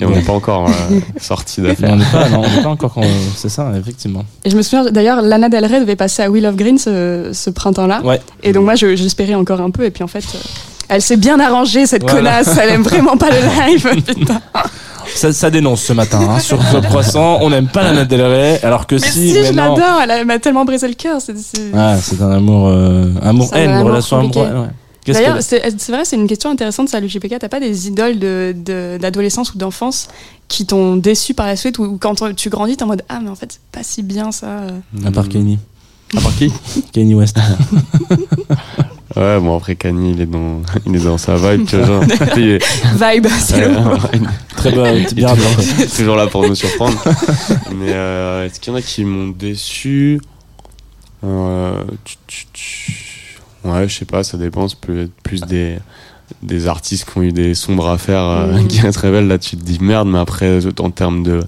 [0.00, 1.90] Et on n'est pas encore euh, sorti d'affaire.
[1.92, 3.02] on n'est pas, non, on n'est pas encore, quand-
[3.36, 4.24] c'est ça, effectivement.
[4.44, 7.30] Et je me souviens, d'ailleurs, Lana Del Rey devait passer à Wheel of Green ce,
[7.32, 8.02] ce printemps-là.
[8.04, 8.20] Ouais.
[8.42, 9.84] Et donc moi, je- j'espérais encore un peu.
[9.84, 10.38] Et puis en fait, euh,
[10.92, 12.42] elle s'est bien arrangée, cette Voilà.
[12.42, 12.56] connasse.
[12.58, 13.36] Elle aime vraiment pas le
[13.72, 14.04] live.
[14.06, 14.40] Putain.
[15.14, 17.38] Ça, ça dénonce ce matin hein, sur Club Croissant.
[17.42, 20.00] On n'aime pas Lana Del Rey, alors que Mais si, si, mais je l'adore.
[20.08, 21.20] Elle m'a tellement brisé le cœur.
[21.20, 21.34] c'est-
[21.74, 24.48] Ah, un amour, euh, amour C'est un haine, une amour relation amoureuse.
[25.06, 25.12] Ouais.
[25.12, 27.38] D'ailleurs, c'est vrai, c'est une question intéressante, ça, l'UGPK.
[27.40, 30.06] T'as pas des idoles de- de- d'adolescence ou d'enfance
[30.46, 33.18] qui t'ont déçu par la suite ou ou quand tu grandis, t'es en mode Ah,
[33.22, 34.46] mais en fait, c'est pas si bien ça.
[35.04, 35.58] à part Kanye,
[36.16, 36.52] À part qui?
[36.92, 37.36] Kanye West.
[39.16, 41.86] Ouais, bon, après, Kanye, il est dans, il est dans sa vibe, tu vois.
[41.86, 42.04] Genre,
[42.38, 42.64] est-
[43.14, 43.96] Vibe, c'est le mot.
[44.56, 45.34] Très bien
[45.86, 46.96] toujours- là pour nous surprendre.
[47.74, 50.20] Mais euh, est-ce qu'il y en a qui m'ont déçu?
[51.24, 54.66] Euh, tu- tu- tu- Ouais, je sais pas, ça dépend.
[54.66, 55.78] C'est peut être plus des,
[56.42, 58.66] des artistes qui ont eu des sombres affaires euh, Mhm.
[58.68, 59.28] qui se révèlent.
[59.28, 61.40] Là, tu te dis merde, mais après, en termes de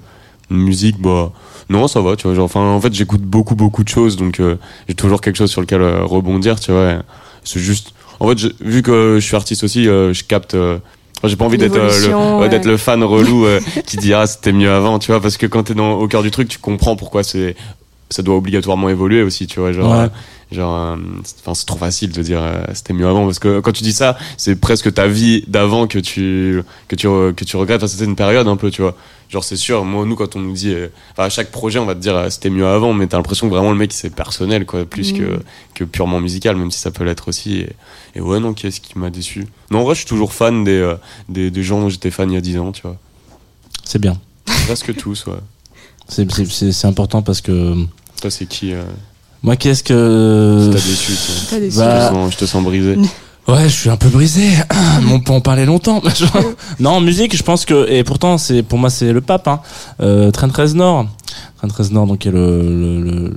[0.50, 1.32] musique, bah.
[1.70, 2.36] Non, ça va, tu vois.
[2.36, 4.56] Genre, enfin, en fait, j'écoute beaucoup, beaucoup de choses, donc euh,
[4.86, 7.02] j'ai toujours quelque chose sur lequel euh, rebondir, tu vois.
[7.45, 7.92] C'est juste.
[8.20, 10.55] En fait, je- vu que je suis artiste aussi, euh, je capte.
[10.55, 10.78] euh,
[11.24, 12.72] j'ai pas envie d'être euh, le, ouais, d'être ouais.
[12.72, 15.62] le fan relou euh, qui dit ah c'était mieux avant, tu vois, parce que quand
[15.64, 17.57] t'es dans au cœur du truc, tu comprends pourquoi c'est
[18.11, 19.90] ça doit obligatoirement évoluer aussi, tu vois, genre.
[19.90, 20.09] Ouais.
[20.55, 23.61] Genre, euh, c'est- enfin, c'est trop facile de dire euh, c'était mieux avant parce que
[23.61, 27.57] quand tu dis ça, c'est presque ta vie d'avant que tu que tu que tu
[27.57, 27.82] regrettes.
[27.82, 28.94] Enfin, c'était une période un peu, tu vois.
[29.30, 29.84] Genre, c'est sûr.
[29.84, 32.14] Moi, nous, quand on nous dit, euh, enfin, à chaque projet, on va te dire
[32.16, 35.12] euh, c'était mieux avant, mais t'as l'impression que vraiment le mec c'est personnel, quoi, plus
[35.12, 35.18] Mm.
[35.18, 35.40] que
[35.74, 37.57] que purement musical, même si ça peut l'être aussi.
[37.61, 37.70] Et,
[38.14, 39.46] et ouais, non, qu'est-ce qui m'a déçu?
[39.70, 40.94] Non, en vrai, je suis toujours fan des euh,
[41.28, 42.96] des, des gens dont j'étais fan il y a 10 ans, tu vois.
[43.84, 44.20] C'est bien.
[44.66, 45.34] Presque tous, ouais.
[46.09, 47.74] C'est- C'est c'est- c'est important parce que
[48.20, 48.82] Toi, c'est qui euh,
[49.45, 52.64] moi, qu'est-ce que t'a déçu toi T'as des Bah, je, te sens, je te sens
[52.64, 52.97] brisé.
[53.47, 54.49] Ouais, je suis un peu brisé.
[55.12, 56.01] On peut en parler longtemps.
[56.80, 59.47] non, musique, je pense que et pourtant c'est pour moi c'est le pape.
[59.49, 59.61] Hein.
[60.01, 61.05] Euh, Trent Reznor.
[61.59, 63.34] Trent Reznor, donc qui est le, le, le,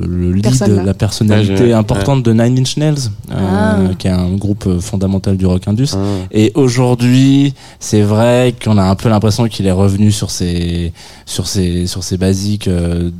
[0.00, 3.76] le, le lead, Personne, la personnalité Ouais, importante de Nine Inch Nails, euh, Ah.
[3.98, 5.88] qui est un groupe fondamental du rock indus.
[5.92, 5.98] Ah.
[6.30, 10.94] Et aujourd'hui, c'est vrai qu'on a un peu l'impression qu'il est revenu sur ses,
[11.26, 13.10] sur ses, sur ses basiques euh,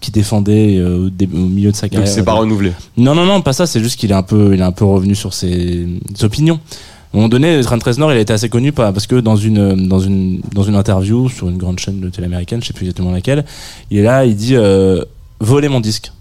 [0.00, 2.08] qui défendait euh, au, dé- au milieu de sa Donc carrière.
[2.12, 2.72] c'est pas renouvelé.
[2.96, 3.66] Non, non, non, pas ça.
[3.66, 6.60] C'est juste qu'il est un peu, il est un peu revenu sur ses, ses opinions.
[7.12, 9.88] À un moment donné, Trent Reznor, il a été assez connu parce que dans une,
[9.88, 12.84] dans une, dans une interview sur une grande chaîne de télé américaine, je sais plus
[12.84, 13.44] exactement laquelle,
[13.90, 15.02] il est là, il dit euh,
[15.40, 16.12] voler mon disque,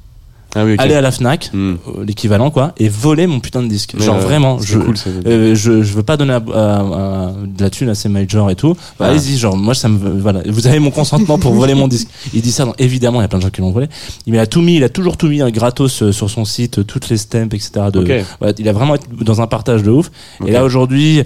[0.56, 1.76] Ah oui, aller à la Fnac, Hmm.
[1.88, 3.94] euh, l'équivalent quoi, et voler mon putain de disque.
[3.98, 4.96] Mais, Genre euh, vraiment, je, cool,
[5.28, 8.50] euh, je, je veux pas donner à, à- à- de la thune à ces majors
[8.50, 8.74] et tout.
[9.00, 9.10] Bah, Ah.
[9.12, 10.42] Allez-y, genre, moi, ça me, voilà.
[10.48, 12.08] Vous avez mon consentement pour voler mon disque.
[12.34, 13.88] Il dit ça, donc, évidemment, il y a plein de gens qui l'ont volé.
[14.26, 16.86] Il a tout mis, il a toujours tout mis hein, gratos euh, sur son site,
[16.88, 17.72] toutes les stamps, etc.
[17.92, 18.00] De,
[18.40, 20.10] voilà, il a vraiment été dans un partage de ouf.
[20.46, 21.24] Et là, aujourd'hui,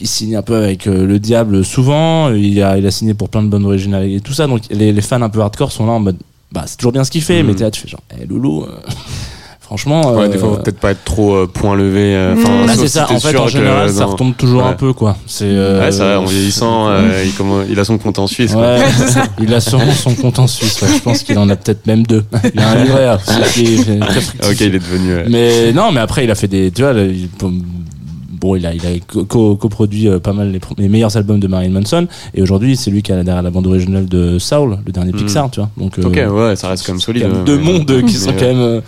[0.00, 2.30] il signe un peu avec euh, le diable souvent.
[2.32, 4.46] Il a, il a signé pour plein de bandes originales et tout ça.
[4.46, 6.16] Donc, les, les fans un peu hardcore sont là en mode,
[6.54, 7.48] bah, c'est toujours bien ce qu'il fait, Mhm.
[7.48, 8.68] mais t'es là, tu fais genre, eh, loulou, euh,
[9.60, 10.12] franchement.
[10.12, 12.16] Ouais, euh, des fois, faut peut-être pas être trop euh, point levé.
[12.38, 12.66] Enfin.
[12.66, 14.76] Bah, c'est ça, en fait, en que général, ça retombe toujours un Ouais.
[14.76, 15.16] peu, quoi.
[15.26, 17.24] C'est, euh, Ouais, c'est vrai, en vieillissant, euh,
[17.68, 18.54] il, a son compte en Suisse.
[19.40, 20.80] il a sûrement son compte en Suisse.
[20.82, 20.88] ouais.
[20.94, 22.24] Je pense qu'il en a peut-être même deux.
[22.54, 23.14] Il a un livret.
[23.14, 23.56] Ok,
[24.60, 25.24] il est devenu.
[25.28, 26.70] Mais non, mais après, il a fait des.
[26.70, 27.28] Tu vois, le- il-
[28.44, 31.46] bon, il a, il a co- co- coproduit euh, pas mal les, meilleurs albums de
[31.48, 32.06] Marilyn Manson.
[32.34, 35.16] Et aujourd'hui, c'est lui qui a derrière la bande originale de Saul, le dernier Mm.
[35.16, 35.70] Pixar, tu vois.
[35.76, 37.22] Donc, euh, Ok, ouais, ça reste quand même solide.
[37.24, 37.62] quand même euh, deux ouais.
[37.62, 38.60] mondes qui sont quand même.
[38.60, 38.80] euh,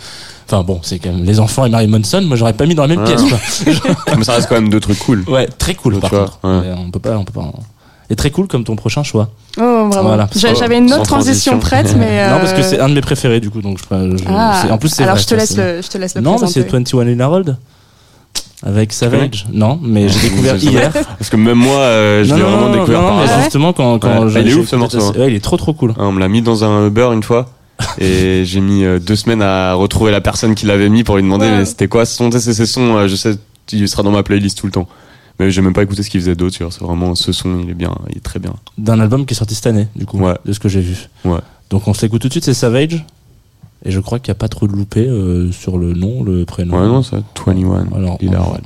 [0.49, 2.21] Enfin bon, c'est quand même les enfants et Marilyn Manson.
[2.21, 3.07] Moi, j'aurais pas mis dans la même Ah.
[3.07, 4.15] pièce, quoi.
[4.17, 5.25] Mais ça reste quand même deux trucs cool.
[5.27, 6.39] Ouais, très cool Tu par vois, contre.
[6.45, 6.73] ouais.
[6.77, 7.51] On peut pas, on peut pas.
[8.09, 9.27] Et très cool comme ton prochain choix.
[9.57, 10.07] Oh, bravo.
[10.07, 10.29] Voilà.
[10.33, 11.59] J'avais une autre transition, transition.
[11.59, 12.29] prête, mais.
[12.29, 13.83] Non, parce que c'est un de mes préférés du coup, donc je,
[14.17, 16.15] je- Ah, en plus c'est alors vrai, je te ça, laisse le, je te laisse
[16.15, 16.95] le Non, mais c'est présenter.
[16.95, 17.57] 21 Harold
[18.63, 19.45] avec Savage.
[19.53, 20.91] Non, mais j'ai découvert Je hier.
[20.91, 24.23] Parce que même moi, euh, je l'ai vraiment découvert non, par mais justement quand quand
[24.25, 24.29] Ouais.
[24.31, 25.93] j'ai- Il est ouf, ce morceau, Ouais, il est trop trop cool.
[25.97, 27.49] Ah, On me l'a mis dans un Uber une fois.
[27.99, 31.23] Et j'ai mis euh, deux semaines à retrouver la personne qui l'avait mis pour lui
[31.23, 31.57] demander Ouais.
[31.59, 33.35] mais c'était quoi ce son, Tu sais, c'est ce son, euh, je sais,
[33.71, 34.87] il sera dans ma playlist tout le temps.
[35.39, 37.59] Mais j'ai même pas écouté ce qu'il faisait d'autre, tu vois, c'est vraiment ce son,
[37.63, 38.53] il est bien, il est très bien.
[38.79, 40.33] D'un album qui est sorti cette année, du coup, Ouais.
[40.43, 40.95] de ce que j'ai vu.
[41.25, 41.37] Ouais.
[41.69, 43.05] Donc on se l'écoute tout de suite, c'est Savage.
[43.85, 46.45] Et je crois qu'il n'y a pas trop de loupé euh, sur le nom, le
[46.45, 46.77] prénom.
[46.79, 47.87] Ouais, non, ça, 21.
[47.95, 48.61] Alors, il a on- ouais.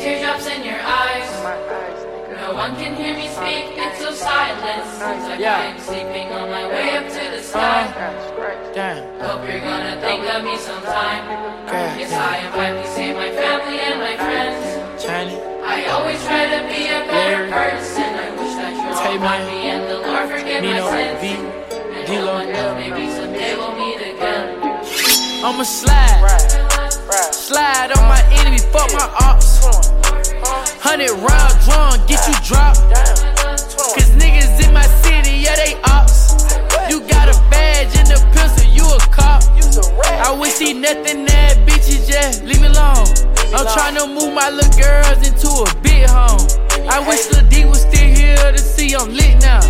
[0.00, 1.30] Teardrops in your eyes.
[2.40, 3.76] No one can hear me speak.
[3.76, 4.84] It's so silent.
[4.98, 6.64] Seems like I'm sleeping on my
[10.42, 11.24] me sometime.
[11.98, 14.80] Yes, I invite you, say my family and my friends.
[15.06, 18.10] I always try to be a better person.
[18.24, 20.30] I wish that you all find me and the Lord
[25.42, 26.20] I'ma slide,
[27.32, 29.58] slide on my enemy, fuck my ops.
[30.78, 32.80] Hundred round drum, get you dropped.
[33.96, 36.36] Cause niggas in my city, yeah, they ops.
[36.90, 38.59] You got a badge and a pistol.
[39.78, 43.06] I wish he nothing that bitches, just leave me alone.
[43.54, 46.42] I'm trying to move my little girls into a big home.
[46.90, 49.60] I wish the D was still here to see I'm lit now.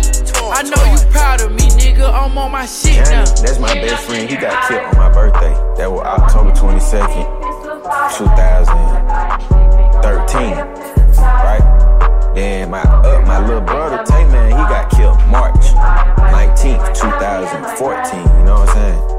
[0.49, 2.09] I know you proud of me, nigga.
[2.11, 3.25] I'm on my shit now.
[3.25, 4.27] That's my best friend.
[4.29, 5.53] He got killed on my birthday.
[5.77, 7.25] That was October 22nd,
[8.17, 10.57] 2013.
[11.21, 11.61] Right?
[12.33, 15.61] Then my uh, my little brother, Tay Man, he got killed March
[16.33, 18.19] 19th, 2014.
[18.19, 19.10] You know what I'm saying?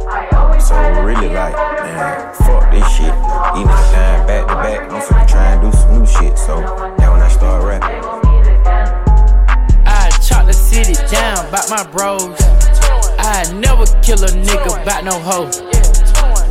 [0.61, 3.15] So really like, man, fuck this shit.
[3.55, 4.93] These niggas dying back to back.
[4.93, 6.39] I'm finna try and do some new shit.
[6.39, 6.61] So
[6.99, 8.03] now when I start rapping.
[9.87, 12.37] I chop the city down by my bros.
[13.19, 15.51] I never kill a nigga about no hoe.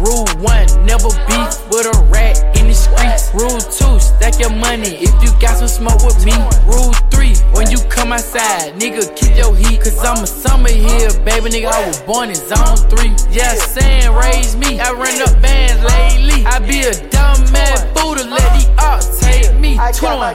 [0.01, 3.29] Rule one, never beef with a rat in the streets.
[3.37, 6.33] Rule two, stack your money if you got some smoke with me.
[6.65, 9.77] Rule three, when you come outside, nigga, keep your heat.
[9.81, 11.69] Cause I'm a summer here, baby, nigga.
[11.69, 13.13] I was born in zone three.
[13.29, 14.79] Yeah, saying raise me.
[14.79, 16.45] I run up bands lately.
[16.49, 19.77] I be a dumb man fool to let the ops take me.
[19.77, 20.33] 21.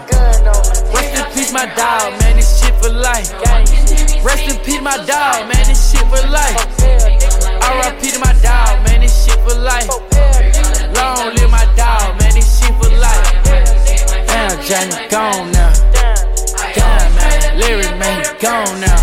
[0.95, 2.37] Rest in peace, my dog, man.
[2.37, 3.35] This shit for life.
[4.23, 5.67] Rest in peace, my dog, man.
[5.67, 7.06] This shit for life.
[7.67, 8.11] R.I.P.
[8.13, 9.01] to my dog, man.
[9.01, 9.89] This shit for life.
[10.95, 12.33] Long live my dog, man.
[12.35, 13.27] This shit for life.
[14.27, 15.73] Damn, Johnny gone now.
[16.75, 17.59] Damn, man.
[17.59, 19.01] Larry, man, he gone now.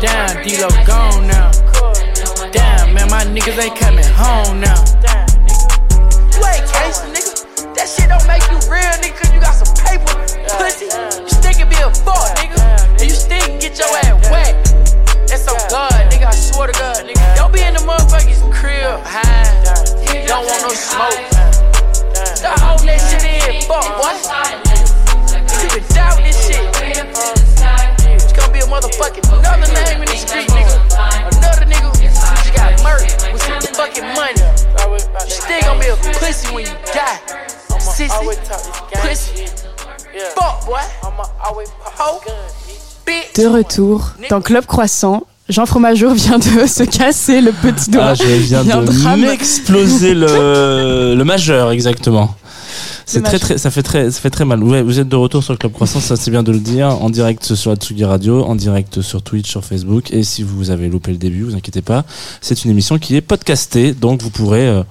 [0.00, 1.50] Damn, D-Lo gone now.
[2.52, 4.78] Damn, man, my niggas ain't coming home now.
[6.30, 7.74] You ain't gangsta, nigga.
[7.74, 10.14] That shit don't make you real, nigga, cause you got some paper,
[10.54, 10.86] pussy.
[10.86, 13.02] You still can be a fuck, nigga.
[13.02, 14.54] And you still get your ass wet.
[15.26, 15.97] That's so God,
[43.38, 45.24] De retour dans Club Croissant.
[45.48, 48.08] Jean Fromageau vient de se casser le petit doigt.
[48.08, 52.34] Ah, je viens de m'exploser le, le majeur, exactement.
[53.06, 54.62] C'est très, très, ça fait très, ça fait très mal.
[54.62, 57.08] Ouais, vous êtes de retour sur Club Croissant, ça c'est bien de le dire, en
[57.08, 60.12] direct sur la Tsugi Radio, en direct sur Twitch, sur Facebook.
[60.12, 62.04] Et si vous avez loupé le début, vous inquiétez pas,
[62.42, 64.82] c'est une émission qui est podcastée, donc vous pourrez euh,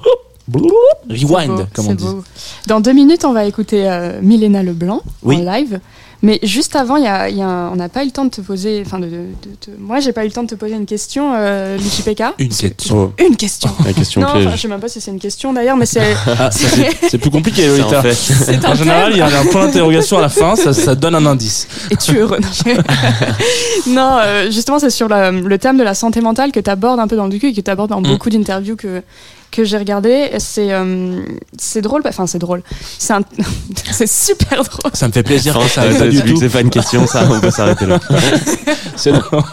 [1.10, 2.04] rewind, beau, comme on dit.
[2.04, 2.24] beau.
[2.66, 5.36] Dans deux minutes, on va écouter euh, Milena Leblanc Oui.
[5.38, 5.80] en live.
[6.24, 8.26] Mais juste avant, il y a, y a un- on n'a pas eu le temps
[8.26, 8.82] de te poser.
[8.86, 10.88] Enfin, de, de- de- de- moi, j'ai pas eu le temps de te poser une
[10.88, 12.34] question, euh, Lucie Pekka.
[12.39, 13.13] Une question.
[13.20, 13.70] Une question.
[13.86, 14.49] la question non, piège.
[14.51, 16.15] je sais même pas si c'est une question d'ailleurs, mais c'est.
[16.26, 17.99] Ah, ça, c'est c'est plus compliqué, Lolita.
[17.99, 18.65] en fait.
[18.65, 21.26] En général, il y a un point d'interrogation à la fin, ça, ça donne un
[21.28, 21.68] indice.
[21.91, 26.22] Es-tu heureux Non, je- Non, euh, justement, c'est sur la- le thème de la santé
[26.22, 28.07] mentale que tu abordes un peu dans le docu et que tu abordes dans Mm.
[28.07, 29.01] beaucoup d'interviews que,
[29.58, 30.30] que j'ai regardées.
[30.39, 31.22] C'est euh,
[31.58, 32.62] c'est drôle, enfin, c'est drôle.
[32.99, 33.22] C'est un-
[33.91, 34.91] c'est super drôle.
[34.93, 35.84] Ça me fait plaisir ça
[36.26, 36.38] tout.
[36.38, 37.99] c'est pas une question, ça, on peut s'arrêter là.
[38.95, 39.43] C'est drôle.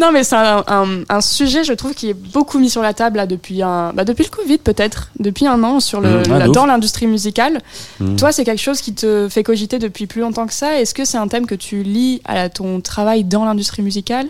[0.00, 2.94] Non, mais c'est un, un- un sujet, je trouve, qui est beaucoup mis sur la
[2.94, 6.22] table là, depuis, un, bah, depuis le Covid, peut-être, depuis un an, sur le, Mm,
[6.32, 7.60] ah, la- dans l'industrie musicale.
[7.98, 8.14] Mm.
[8.16, 10.78] Toi, c'est quelque chose qui te fait cogiter depuis plus longtemps que ça.
[10.80, 14.26] Est-ce que c'est un thème que tu lis à ton travail dans l'industrie musicale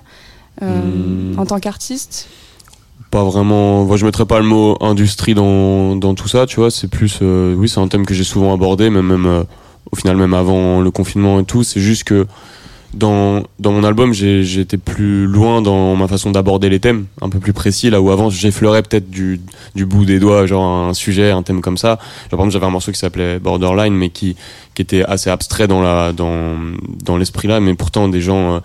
[0.63, 0.67] euh,
[1.35, 1.39] Mm.
[1.39, 2.29] en tant qu'artiste?
[3.13, 3.85] Pas vraiment.
[3.85, 6.71] Moi, je mettrais pas le mot industrie dans, dans tout ça, tu vois.
[6.71, 7.19] C'est plus.
[7.23, 9.45] euh, oui, c'est un thème que j'ai souvent abordé, mais même euh,
[9.93, 11.63] au final, même avant le confinement et tout.
[11.63, 12.27] C'est juste que
[12.95, 17.29] dans, dans mon album, j'ai été plus loin dans ma façon d'aborder les thèmes, un
[17.29, 19.41] peu plus précis, là où avant, j'effleurais peut-être du,
[19.75, 21.89] du bout des doigts, genre un sujet, un thème comme ça.
[21.89, 24.37] Genre, par exemple, j'avais un morceau qui s'appelait Borderline, mais qui,
[24.75, 26.57] qui était assez abstrait dans la dans,
[27.05, 28.55] dans l'esprit là, mais pourtant des gens.
[28.55, 28.61] euh,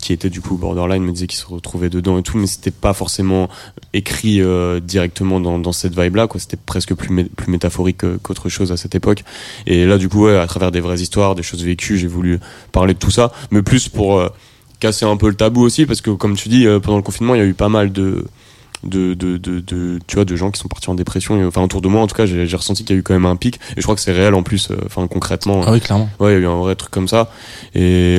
[0.00, 2.70] qui étaient du coup borderline me disaient qu'ils se retrouvaient dedans et tout mais c'était
[2.70, 3.48] pas forcément
[3.92, 8.04] écrit euh, directement dans, dans cette vibe là quoi c'était presque plus mé- plus métaphorique
[8.04, 9.24] euh, qu'autre chose à cette époque
[9.66, 12.40] et là du coup ouais, à travers des vraies histoires des choses vécues j'ai voulu
[12.72, 14.28] parler de tout ça mais plus pour euh,
[14.80, 17.34] casser un peu le tabou aussi parce que comme tu dis euh, pendant le confinement
[17.34, 18.24] il y a eu pas mal de
[18.82, 21.60] de, de, de, de- tu vois de gens qui sont partis en dépression et, enfin
[21.62, 23.36] autour de moi en tout cas j'ai ressenti qu'il y a eu quand même un
[23.36, 26.08] pic et je crois que c'est réel en plus euh, enfin concrètement Ah oui, clairement.
[26.18, 27.30] Ouais, il y a eu un vrai truc comme ça.
[27.74, 28.18] Et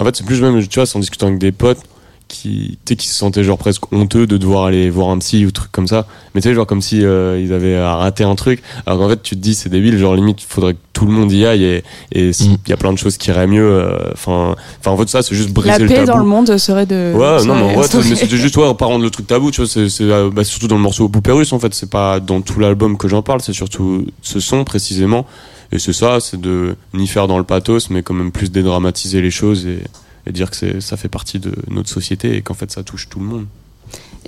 [0.00, 1.80] en fait, c'est plus même, tu vois, c'est en discutant avec des potes
[2.28, 5.44] qui, tu sais, qui se sentaient genre presque honteux de devoir aller voir un psy
[5.44, 6.06] ou truc comme ça.
[6.34, 8.62] Mais tu sais, genre comme si euh, ils avaient raté un truc.
[8.86, 11.30] Alors qu'en fait, tu te dis, c'est débile, genre limite, faudrait que tout le monde
[11.30, 11.82] y aille et
[12.12, 12.56] Mm.
[12.68, 13.62] y a plein de choses qui iraient mieux.
[13.70, 14.54] euh, Enfin,
[14.86, 16.06] en fait, ça, c'est juste briser La le paix tabou.
[16.06, 17.12] dans le monde serait de.
[17.14, 18.04] Ouais, serait non, mais instaurée.
[18.08, 20.42] mais c'était juste, ouais, pas rendre le truc tabou, tu vois, c'est, c'est, euh, bah,
[20.44, 23.20] surtout dans le morceau Poupée Russe, en fait, c'est pas dans tout l'album que j'en
[23.20, 25.26] parle, c'est surtout ce son précisément.
[25.72, 29.20] Et c'est ça, c'est de ni faire dans le pathos, mais quand même plus dédramatiser
[29.22, 29.78] les choses et,
[30.26, 33.18] et dire que ça fait partie de notre société et qu'en fait ça touche tout
[33.18, 33.46] le monde.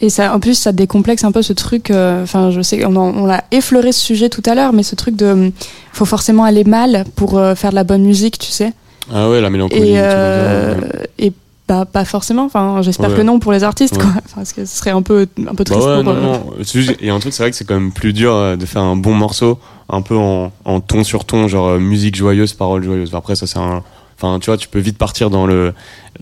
[0.01, 1.91] Et ça, en plus, ça décomplexe un peu ce truc.
[1.91, 4.97] euh, Enfin, je sais, on, on l'a effleuré ce sujet tout à l'heure, mais ce
[4.97, 5.53] truc de, hum,
[5.93, 8.73] faut forcément aller mal pour euh, faire de la bonne musique, tu sais.
[9.13, 9.91] Ah ouais, la mélancolie.
[9.91, 10.75] Et, euh,
[11.19, 11.33] et
[11.69, 12.45] bah, pas forcément.
[12.45, 13.17] Enfin, j'espère Ouais.
[13.17, 14.03] que non pour les artistes, Ouais.
[14.03, 14.11] quoi.
[14.25, 16.05] Enfin, parce que ce serait un peu, un peu Bah triste ouais, pour.
[16.05, 16.51] non, euh, non.
[16.63, 18.67] C'est juste- Et un truc, c'est vrai que c'est quand même plus dur euh, de
[18.67, 19.59] faire un bon morceau,
[19.89, 23.15] un peu en, en ton sur ton, genre euh, musique joyeuse, paroles joyeuses.
[23.15, 23.83] Après, ça, c'est un.
[24.17, 25.73] Enfin, tu vois, tu peux vite partir dans le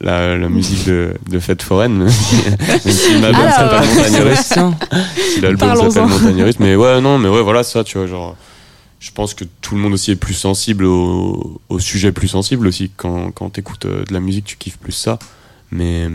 [0.00, 1.98] la, la musique de, de fête foraine.
[1.98, 4.38] même si l'album s'appelle Montagne Russe.
[4.38, 4.74] Sébastien.
[5.34, 5.90] Si l'album Parlons-en.
[5.90, 6.54] s'appelle Montagne Russe.
[6.58, 8.34] Mais ouais, non, mais ouais, voilà, ça, tu vois, genre.
[9.02, 12.92] Je pense que tout le monde aussi est plus sensible au, sujet plus sensible aussi.
[12.96, 15.18] Quand, quand t'écoutes euh, de la musique, tu kiffes plus ça.
[15.72, 16.08] Mais,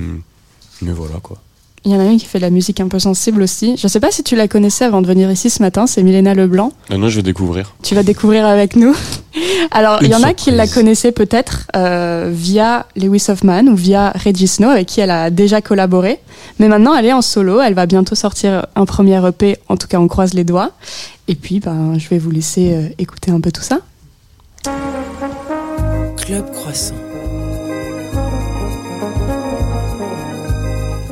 [0.82, 1.42] mais voilà, quoi.
[1.88, 3.78] Il y en a une qui fait de la musique un peu sensible aussi.
[3.78, 6.34] Je sais pas si tu la connaissais avant de venir ici ce matin, c'est Milena
[6.34, 6.74] Leblanc.
[6.90, 7.76] Ah non, je vais découvrir.
[7.82, 8.94] Tu vas découvrir avec nous.
[9.72, 14.12] Alors, il y en a qui la connaissaient peut-être euh, via Lewis Hoffman ou via
[14.22, 16.20] Reggie Snow, avec qui elle a déjà collaboré.
[16.60, 17.62] Mais maintenant, elle est en solo.
[17.62, 19.56] Elle va bientôt sortir un premier EP.
[19.70, 20.72] En tout cas, on croise les doigts.
[21.30, 23.80] Et puis, ben, je vais vous laisser euh, écouter un peu tout ça.
[26.18, 26.96] Club Croissant.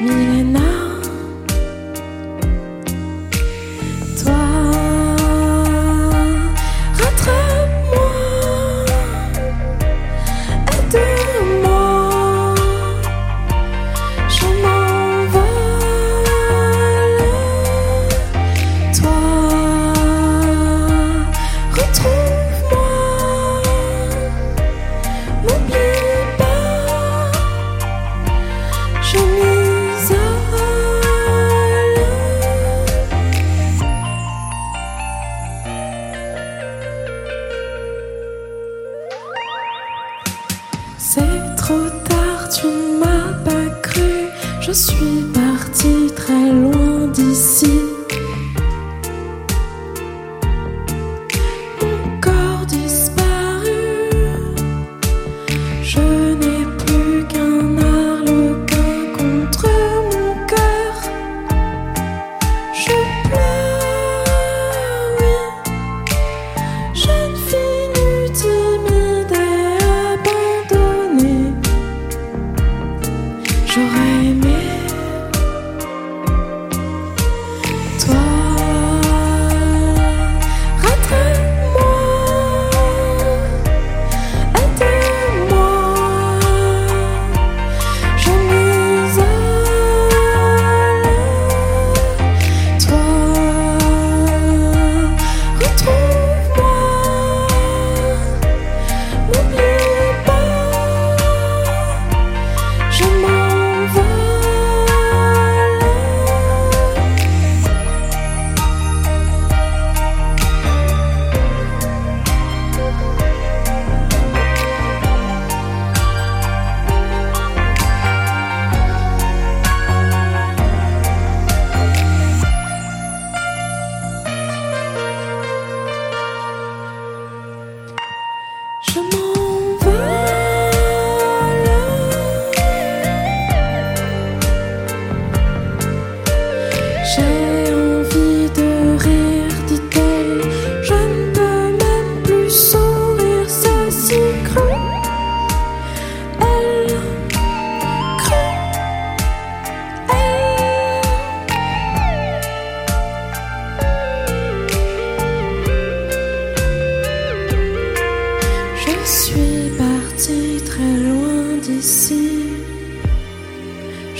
[0.00, 0.39] 你。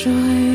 [0.03, 0.50] 说。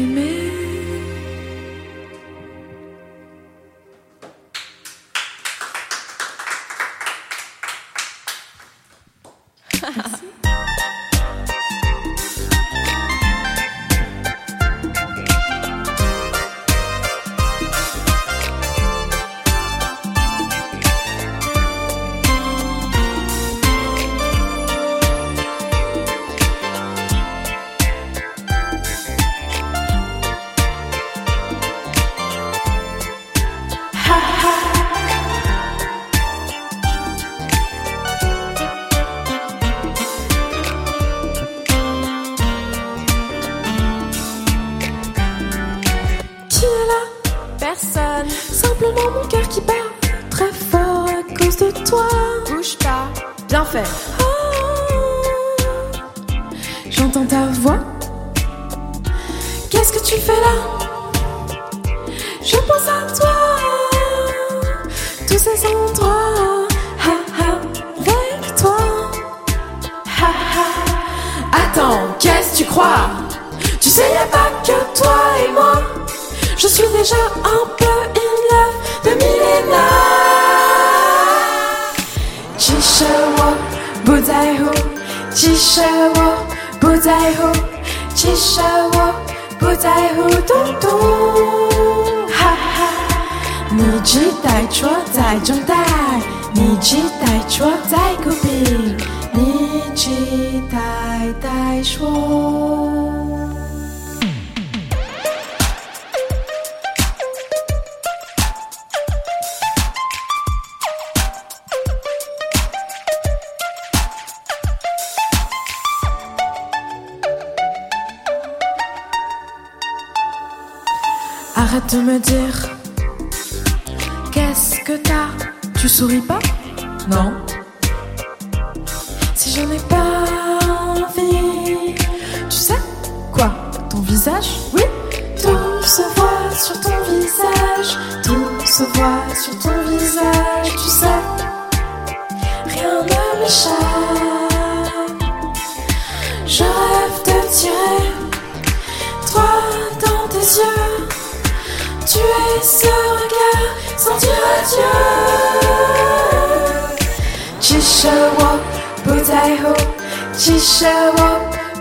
[161.25, 161.27] 我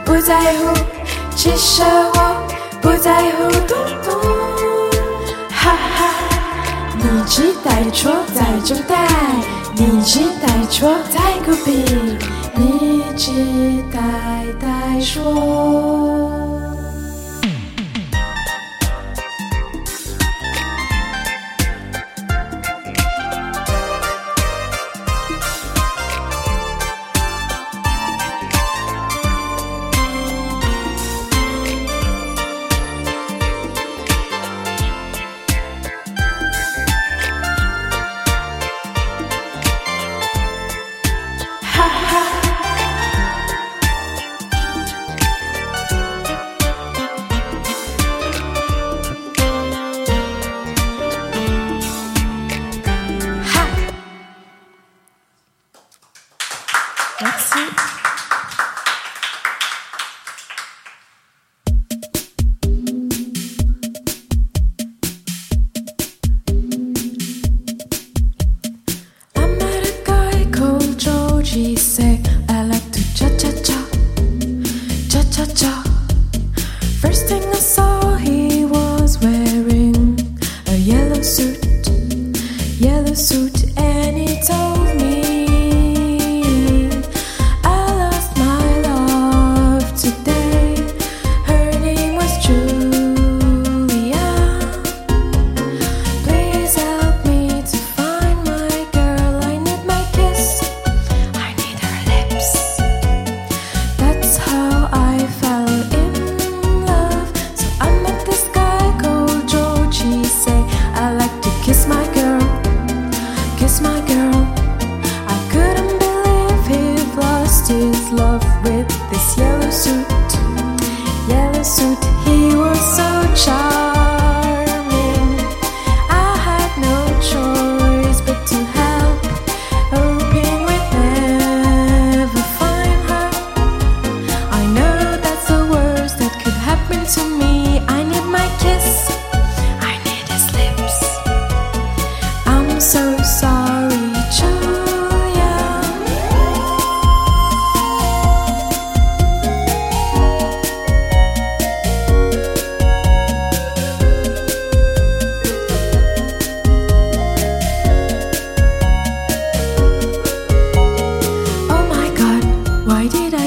[0.04, 0.72] 不在乎，
[1.36, 2.18] 其实我
[2.80, 3.50] 不在乎。
[3.68, 4.08] 咚咚，
[5.50, 6.00] 哈哈！
[6.96, 9.06] 你只带错，在着带，
[9.74, 11.70] 你只带错，太固执，
[12.54, 13.30] 你只
[13.92, 14.00] 带
[14.58, 16.33] 带说。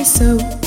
[0.03, 0.66] So.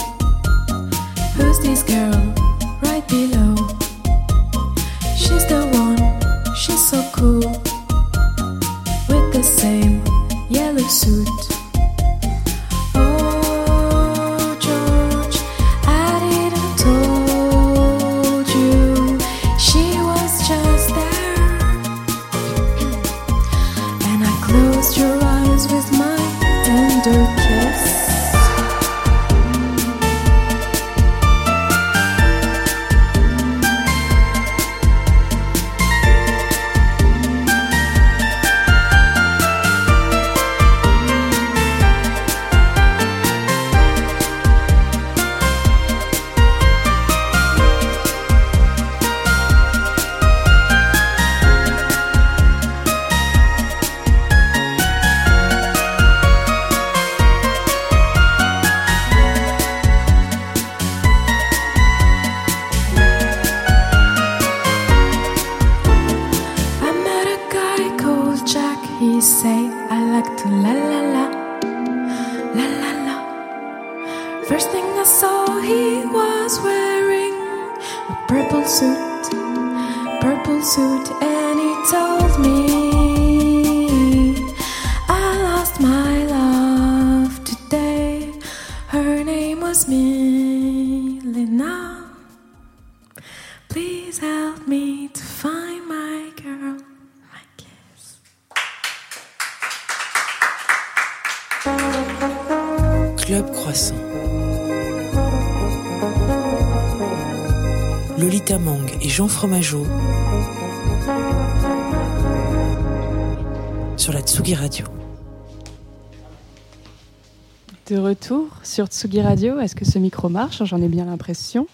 [118.81, 120.63] Sur Tsugi Radio, est-ce que ce micro marche?
[120.65, 121.67] J'en ai bien l'impression.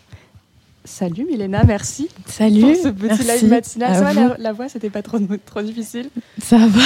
[0.84, 2.09] Salut Milena, merci.
[2.26, 2.61] Salut.
[2.62, 3.94] Pour ce petit merci live matinal.
[3.94, 6.11] Ça va, la, la voix, c'était pas trop, trop difficile
[6.42, 6.80] Ça va.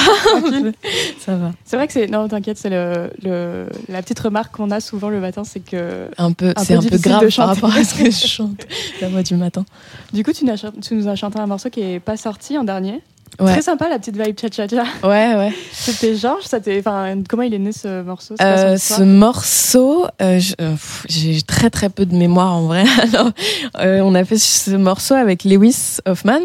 [1.20, 1.52] Ça va.
[1.64, 2.06] C'est vrai que c'est.
[2.06, 6.08] Non, t'inquiète, c'est le, le- la petite remarque qu'on a souvent le matin, c'est que.
[6.18, 8.66] Un peu, c'est un peu grave par rapport à ce que je chante
[9.00, 9.64] la voix du matin.
[10.12, 12.16] Du coup, tu, nous as ch- tu nous as chanté un morceau qui est pas
[12.18, 13.00] sorti en dernier.
[13.38, 13.52] Ouais.
[13.52, 14.84] Très sympa, la petite vibe cha-cha-cha.
[15.02, 15.52] Ouais, ouais.
[15.72, 18.34] C'était Georges, ça enfin, comment il est né ce morceau?
[18.40, 20.74] Euh, ce morceau, euh, euh,
[21.08, 22.84] j'ai très très peu de mémoire en vrai.
[23.02, 23.30] Alors,
[23.78, 26.40] euh, on a fait ce morceau avec Lewis Hoffman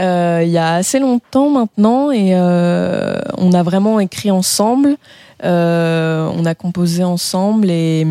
[0.00, 4.96] euh, il y a assez longtemps maintenant et euh, on a vraiment écrit ensemble.
[5.44, 8.06] Euh, on a composé ensemble et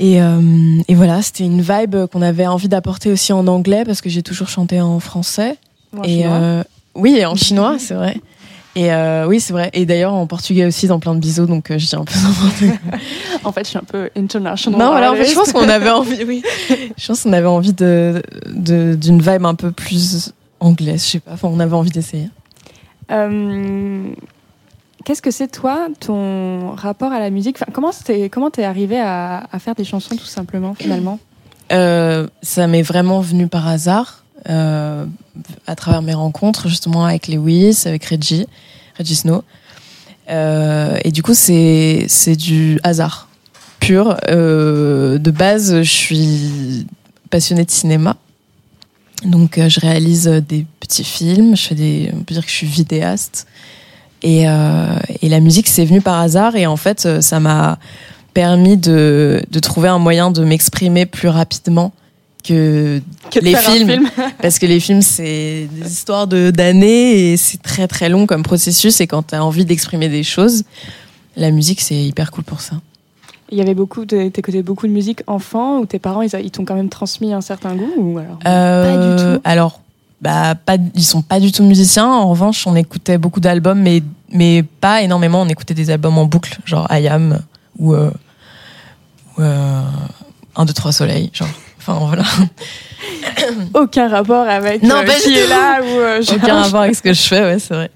[0.00, 4.00] et, euh, et voilà, c'était une vibe qu'on avait envie d'apporter aussi en anglais parce
[4.00, 5.56] que j'ai toujours chanté en français.
[5.92, 6.64] Ou en et chinois euh,
[6.94, 8.20] oui, et en chinois, c'est vrai.
[8.74, 9.70] Et euh, oui, c'est vrai.
[9.72, 12.14] Et d'ailleurs en portugais aussi, dans plein de bisous, donc euh, je dis un peu.
[13.44, 14.78] En fait, je suis un peu international.
[14.78, 16.42] Non, voilà, en fait, je pense qu'on avait envie, oui.
[16.96, 21.32] Je pense qu'on avait envie de, d'une vibe un peu plus anglaise, je sais pas.
[21.32, 22.28] Enfin, on avait envie d'essayer.
[23.10, 24.08] Euh,
[25.04, 27.56] Qu'est-ce que c'est toi, ton rapport à la musique?
[27.56, 31.18] Enfin, Comment t'es comment t'es arrivé à, à faire des chansons tout simplement finalement?
[31.70, 35.04] Ça m'est vraiment venu par hasard, euh,
[35.66, 38.46] à travers mes rencontres, justement, avec Lewis, avec Reggie,
[38.98, 39.42] Reggie Snow.
[40.30, 43.28] Euh, et du coup, c'est, c'est du hasard
[43.80, 44.16] pur.
[44.28, 46.86] Euh, de base, je suis
[47.30, 48.16] passionnée de cinéma.
[49.24, 51.56] Donc, je réalise des petits films.
[51.56, 53.46] Je fais des, on peut dire que je suis vidéaste.
[54.22, 56.54] Et, et la musique, c'est venu par hasard.
[56.56, 57.78] Et en fait, ça m'a
[58.34, 61.92] permis de, de trouver un moyen de m'exprimer plus rapidement
[62.48, 63.00] que,
[63.40, 63.88] les un films.
[63.90, 64.10] film.
[64.42, 68.42] Parce que les films, c'est des histoires de d'années et c'est très très long comme
[68.42, 69.00] processus.
[69.00, 70.64] Et quand tu as envie d'exprimer des choses,
[71.36, 72.76] la musique, c'est hyper cool pour ça.
[73.50, 76.50] Il y avait beaucoup, de- t'écoutais beaucoup de musique enfant ou tes parents, ils, ils
[76.50, 79.40] t'ont quand même transmis un certain goût ou alors Euh, Pas du tout.
[79.44, 79.80] Alors,
[80.20, 82.06] bah, pas, ils sont pas du tout musiciens.
[82.06, 85.40] En revanche, on écoutait beaucoup d'albums, mais, mais pas énormément.
[85.42, 87.38] On écoutait des albums en boucle, genre I Am
[87.78, 88.10] ou, euh,
[89.38, 89.80] ou euh,
[90.56, 91.30] 1, 2, 3 Soleil.
[91.32, 91.48] Genre.
[91.88, 92.24] Enfin, voilà.
[93.74, 95.50] Aucun rapport avec Non, euh, pas qui est tout.
[95.50, 97.90] là ou euh, Aucun rapport avec ce que je fais, ouais, c'est vrai.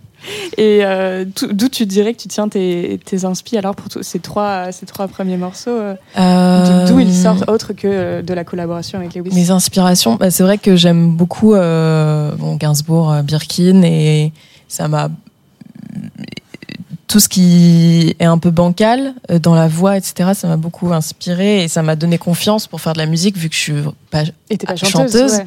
[0.57, 4.71] Et euh, d'où tu dirais que tu tiens tes, tes inspi alors pour ces trois,
[4.71, 5.77] ces trois premiers morceaux
[6.17, 9.31] euh, D'où ils sortent autre que de la collaboration avec Lewis?
[9.35, 14.33] Mes inspirations, bah, c'est vrai que j'aime beaucoup euh, bon, Gainsbourg, Birkin, et
[14.69, 15.09] ça m'a
[17.13, 20.31] tout ce qui est un peu bancal euh, dans la voix, etc.
[20.33, 23.51] Ça m'a beaucoup inspiré et ça m'a donné confiance pour faire de la musique vu
[23.51, 23.75] que je suis
[24.11, 24.25] pas,
[24.77, 25.47] chanteuse, ouais.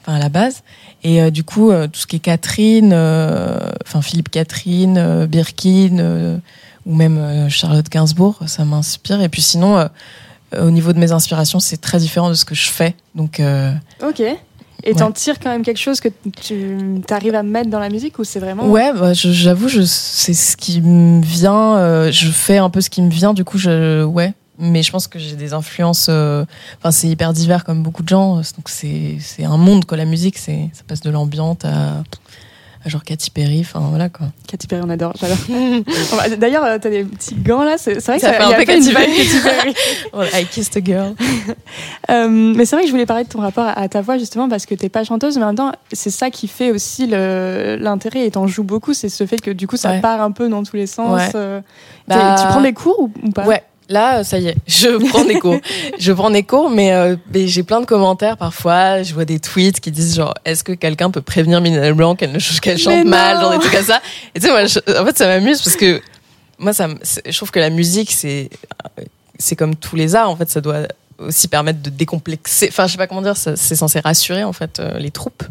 [0.00, 0.62] enfin, à la base.
[1.02, 6.40] Et euh, du coup, euh, tout ce qui est Catherine, euh, enfin Philippe Catherine, Birkin,
[6.86, 9.20] ou même Charlotte Gainsbourg, ça m'inspire.
[9.22, 9.88] Et puis sinon,
[10.56, 12.94] au niveau de mes inspirations, c'est très différent de ce que je fais.
[13.16, 13.42] Donc,
[14.00, 14.22] Ok.
[14.84, 16.08] Et t'en tires quand même quelque chose que
[16.40, 20.34] tu arrives à mettre dans la musique ou c'est vraiment ouais, bah, j'avoue, je, c'est
[20.34, 21.76] ce qui me vient.
[21.76, 23.32] euh, je fais un peu ce qui me vient.
[23.34, 24.34] Du coup, je, ouais.
[24.58, 26.06] Mais je pense que j'ai des influences.
[26.08, 26.44] euh,
[26.78, 28.36] Enfin, c'est hyper divers comme beaucoup de gens.
[28.36, 29.96] Donc c'est un monde quoi.
[29.96, 32.02] La musique, c'est ça passe de l'ambiante à, à
[32.88, 33.60] genre Katy Perry.
[33.60, 34.26] Enfin voilà quoi.
[34.48, 35.36] Katy Perry, on adore, j'adore.
[36.38, 38.92] D'ailleurs, euh, t'as des petits gants là, c'est vrai que Ça fait un peu Katy
[38.92, 39.16] Perry.
[39.16, 39.74] Katy Perry.
[40.42, 41.14] I kissed a girl.
[42.10, 44.48] Euh, mais c'est vrai que je voulais parler de ton rapport à ta voix justement
[44.48, 48.26] parce que t'es pas chanteuse, mais en même temps, c'est ça qui fait aussi l'intérêt
[48.26, 50.00] et t'en joues beaucoup, c'est ce fait que du coup ça Ouais.
[50.00, 51.14] part un peu dans tous les sens.
[51.16, 51.30] Ouais.
[51.36, 51.60] euh.
[52.08, 53.46] Bah, tu prends des cours ou, ou pas?
[53.46, 53.62] Ouais,
[53.92, 55.58] là, euh, ça y est, je prends des cours.
[55.98, 59.02] je prends des cours, mais, euh, mais j'ai plein de commentaires parfois.
[59.02, 62.40] Je vois des tweets qui disent genre, est-ce que quelqu'un peut prévenir Mina Blanc qu'elle
[62.40, 64.00] chante mal, genre des trucs comme ça.
[64.34, 66.00] Et tu sais, moi, je- en fait, ça m'amuse parce que
[66.58, 66.88] moi, ça,
[67.26, 68.48] je trouve que la musique, c'est,
[69.38, 70.30] c'est comme tous les arts.
[70.30, 70.82] En fait, ça doit
[71.18, 72.68] aussi permettre de décomplexer.
[72.68, 73.36] Enfin, je sais pas comment dire.
[73.36, 75.42] C'est censé rassurer en fait euh, les troupes.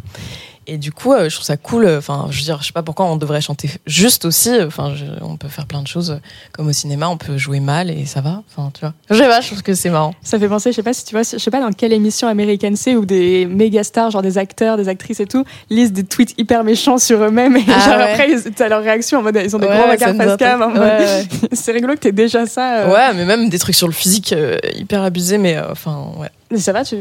[0.73, 1.83] Et du coup, euh, je trouve ça cool.
[1.85, 4.49] euh, Enfin, je veux dire, je sais pas pourquoi on devrait chanter juste aussi.
[4.49, 6.21] euh, Enfin, je- on peut faire plein de choses
[6.53, 7.09] comme au cinéma.
[7.09, 8.41] On peut jouer mal et ça va.
[8.49, 8.93] Enfin, tu vois.
[9.09, 10.13] Je sais pas, je trouve que c'est marrant.
[10.23, 12.29] Ça fait penser, je sais pas si tu vois, je sais pas dans quelle émission
[12.29, 16.05] américaine c'est où des méga stars, genre des acteurs, des actrices et tout, lisent des
[16.05, 18.11] tweets hyper méchants sur eux-mêmes et Ah genre ouais.
[18.11, 20.37] après, ils- t'as leur réaction en mode ils ont des Ouais, gros ouais, regards face
[20.37, 20.61] cam.
[20.77, 22.79] Ouais, c'est rigolo que t'aies déjà ça.
[22.83, 22.93] euh.
[22.93, 26.29] Ouais, mais même des trucs sur le physique euh, hyper abusés, mais euh, enfin, ouais.
[26.51, 26.97] Mais ça va, tu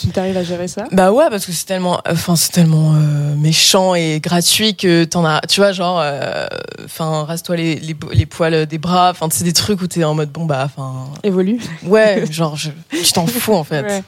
[0.00, 0.84] tu t'arrives à gérer ça?
[0.90, 5.24] Bah ouais, parce que c'est tellement, enfin c'est tellement euh, méchant et gratuit que t'en
[5.24, 6.46] as, tu vois, genre, euh,
[6.84, 10.14] enfin rase-toi les, les, les poils des bras, enfin c'est des trucs où t'es en
[10.14, 11.04] mode bon bah, enfin.
[11.22, 11.60] Évolue.
[11.84, 13.82] Ouais, genre je, tu t'en fous en fait.
[13.86, 14.02] Ouais.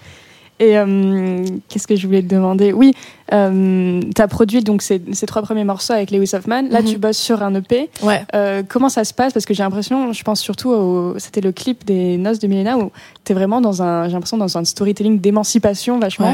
[0.61, 2.73] Et euh, qu'est-ce que je voulais te demander?
[2.73, 2.93] Oui,
[3.33, 6.63] euh, tu as produit donc ces, ces trois premiers morceaux avec Lewis Hoffman.
[6.71, 6.87] Là, Mhm.
[6.89, 7.89] tu bosses sur un EP.
[8.03, 8.25] Ouais.
[8.35, 9.33] Euh, comment ça se passe?
[9.33, 11.15] Parce que j'ai l'impression, je pense surtout au.
[11.19, 12.91] C'était le clip des Noces de Milena où
[13.25, 14.07] tu es vraiment dans un.
[14.09, 16.31] J'ai l'impression dans un storytelling d'émancipation vachement.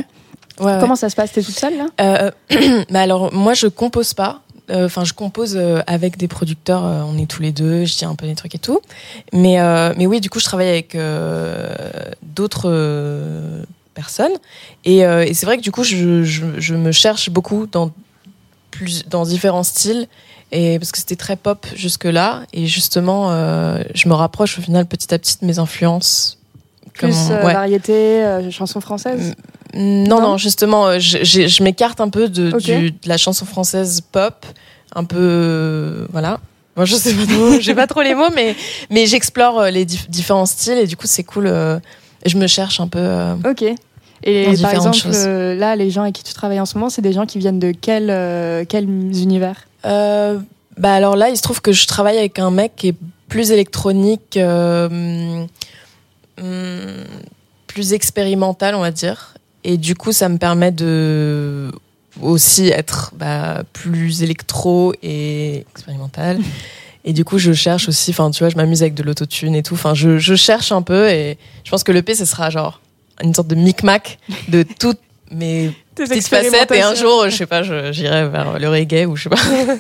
[0.61, 0.65] Ouais.
[0.67, 1.33] Ouais, Comment ça se passe?
[1.33, 2.31] T'es toute seule là?
[2.91, 4.41] Bah alors moi je compose pas.
[4.71, 6.87] Euh, Enfin, je compose euh, avec des producteurs.
[6.87, 7.85] euh, on est tous les deux.
[7.85, 8.81] Je dis un peu des trucs et tout.
[9.35, 9.59] Mais
[9.99, 10.97] mais oui, du coup, je travaille avec
[12.23, 12.71] d'autres
[13.95, 14.33] personnes.
[14.85, 17.91] Et, euh, et c'est vrai que du coup, je, je, je me cherche beaucoup dans
[18.71, 20.07] plus dans différents styles.
[20.53, 22.43] Et parce que c'était très pop jusque là.
[22.53, 26.39] Et justement, euh, je me rapproche au final petit à petit de mes influences.
[26.93, 27.53] Plus Comme- euh, ouais.
[27.55, 27.93] variété,
[28.25, 29.35] euh, chanson française
[29.75, 32.63] Non, non, justement, je, m'écarte un peu de, Ok.
[32.63, 34.47] du- de la chanson française pop,
[34.95, 36.39] un peu, voilà.
[36.77, 38.55] Moi, je sais pas trop, j'ai pas trop les mots, mais,
[38.91, 41.49] mais j'explore les dif- différents styles et du coup, c'est cool.
[42.25, 42.99] Je me cherche un peu.
[43.01, 43.65] euh, Ok.
[44.27, 45.25] Et par exemple, choses.
[45.27, 47.39] euh, là, les gens avec qui tu travailles en ce moment, c'est des gens qui
[47.39, 49.67] viennent de quel, euh, quel univers?
[49.85, 52.95] Bah alors là, il se trouve que je travaille avec un mec qui est
[53.29, 55.45] plus électronique, euh,
[56.41, 57.05] hum,
[57.67, 59.35] plus expérimental, on va dire.
[59.65, 61.71] Et du coup, ça me permet de
[62.23, 66.39] aussi être bah, plus électro et expérimental.
[67.05, 69.63] Et du coup, je cherche aussi, enfin, tu vois, je m'amuse avec de l'autotune et
[69.63, 69.75] tout.
[69.75, 72.81] Enfin, je, je cherche un peu et je pense que l'EP, ce sera genre
[73.23, 75.01] une sorte de micmac de toutes
[75.31, 76.71] mes Tes petites facettes.
[76.73, 79.37] Et un jour, je sais pas, j'irai vers le reggae ou je sais pas.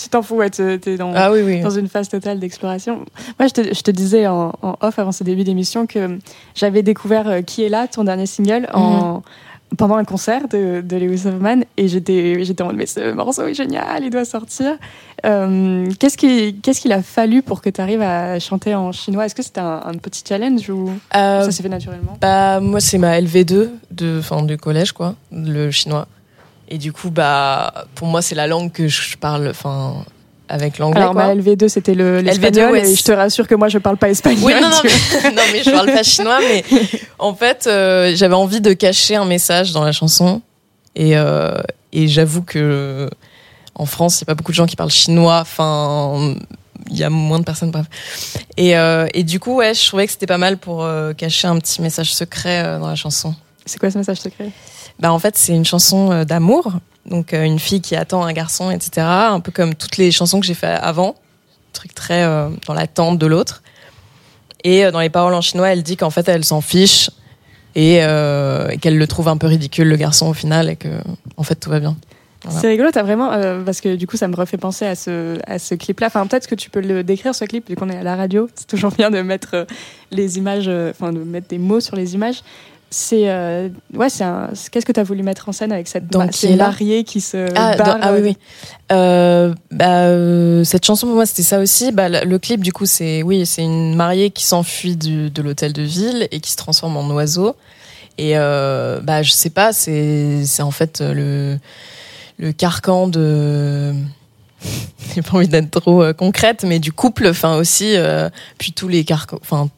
[0.00, 1.60] Tu t'en fous, ouais, t'es dans, Ah oui, oui.
[1.60, 3.04] dans une phase totale d'exploration.
[3.38, 6.18] Moi, je te, je te disais en, en off avant ce début d'émission que
[6.54, 9.22] j'avais découvert euh, Qui est là, ton dernier single, en,
[9.76, 13.46] pendant un concert de, de Lewis Hoffman, et j'étais j'étais en mode, mais ce morceau
[13.46, 14.76] est génial, il doit sortir.
[15.26, 19.26] Euh, Qu'est-ce qui- qu'est-ce qu'il a fallu pour que tu arrives à chanter en chinois?
[19.26, 22.16] Est-ce que c'était un, un petit challenge ou Euh, ça s'est fait naturellement?
[22.20, 26.06] Bah, moi, c'est ma LV2 de, enfin, du collège, quoi, le chinois.
[26.68, 30.04] Et du coup, bah, pour moi, c'est la langue que je parle, enfin,
[30.48, 31.26] avec l'anglais, Alors, quoi.
[31.26, 33.96] ma LV2, c'était le- LV2, l'espagnol, ouais, et je te rassure que moi, je parle
[33.96, 34.42] pas espagnol.
[34.44, 36.64] Oui, non, non, mais, non, mais je parle pas chinois, mais
[37.18, 40.40] en fait, euh, j'avais envie de cacher un message dans la chanson.
[40.96, 41.54] Et, euh,
[41.92, 43.08] et j'avoue que
[43.74, 45.38] en France, il n'y a pas beaucoup de gens qui parlent chinois.
[45.40, 46.34] Enfin,
[46.90, 47.86] il y a moins de personnes, bref.
[48.56, 50.84] Et, euh, et du coup, ouais, je trouvais que c'était pas mal pour
[51.16, 53.34] cacher un petit message secret dans la chanson.
[53.66, 54.50] C'est quoi ce message secret?
[54.98, 56.72] Bah, En fait, c'est une chanson d'amour.
[57.08, 59.06] Donc, euh, une fille qui attend un garçon, etc.
[59.06, 61.14] Un peu comme toutes les chansons que j'ai fait avant.
[61.72, 63.62] Truc très euh, dans l'attente de l'autre.
[64.64, 67.10] Et euh, dans les paroles en chinois, elle dit qu'en fait, elle s'en fiche
[67.74, 67.98] et,
[68.80, 70.88] qu'elle le trouve un peu ridicule, le garçon, au final, et que,
[71.36, 71.96] en fait, tout va bien.
[72.48, 73.30] C'est rigolo, t'as vraiment.
[73.64, 76.08] parce que du coup, ça me refait penser à ce, à ce clip-là.
[76.08, 78.48] Enfin, peut-être que tu peux le décrire, ce clip, vu qu'on est à la radio.
[78.56, 79.66] C'est toujours bien de mettre
[80.10, 82.42] les images, enfin, de mettre des mots sur les images.
[82.90, 83.28] C'est.
[83.28, 84.24] euh, ouais, c'est
[84.70, 86.06] Qu'est-ce que t'as voulu mettre en scène avec cette.
[86.06, 87.48] Dans bah, qui est qui se.
[87.54, 88.36] Ah, dans- ah oui, oui.
[88.90, 91.92] Euh, bah, euh, cette chanson pour moi c'était ça aussi.
[91.92, 95.82] Bah, le clip du coup c'est oui c'est une mariée qui s'enfuit de l'hôtel de
[95.82, 97.54] ville et qui se transforme en oiseau.
[98.16, 101.58] Et bah je sais pas c'est c'est en fait le
[102.38, 103.92] le carcan de
[105.14, 107.94] j'ai pas envie d'être trop concrète mais du couple enfin aussi
[108.58, 109.68] puis tous les carcans enfin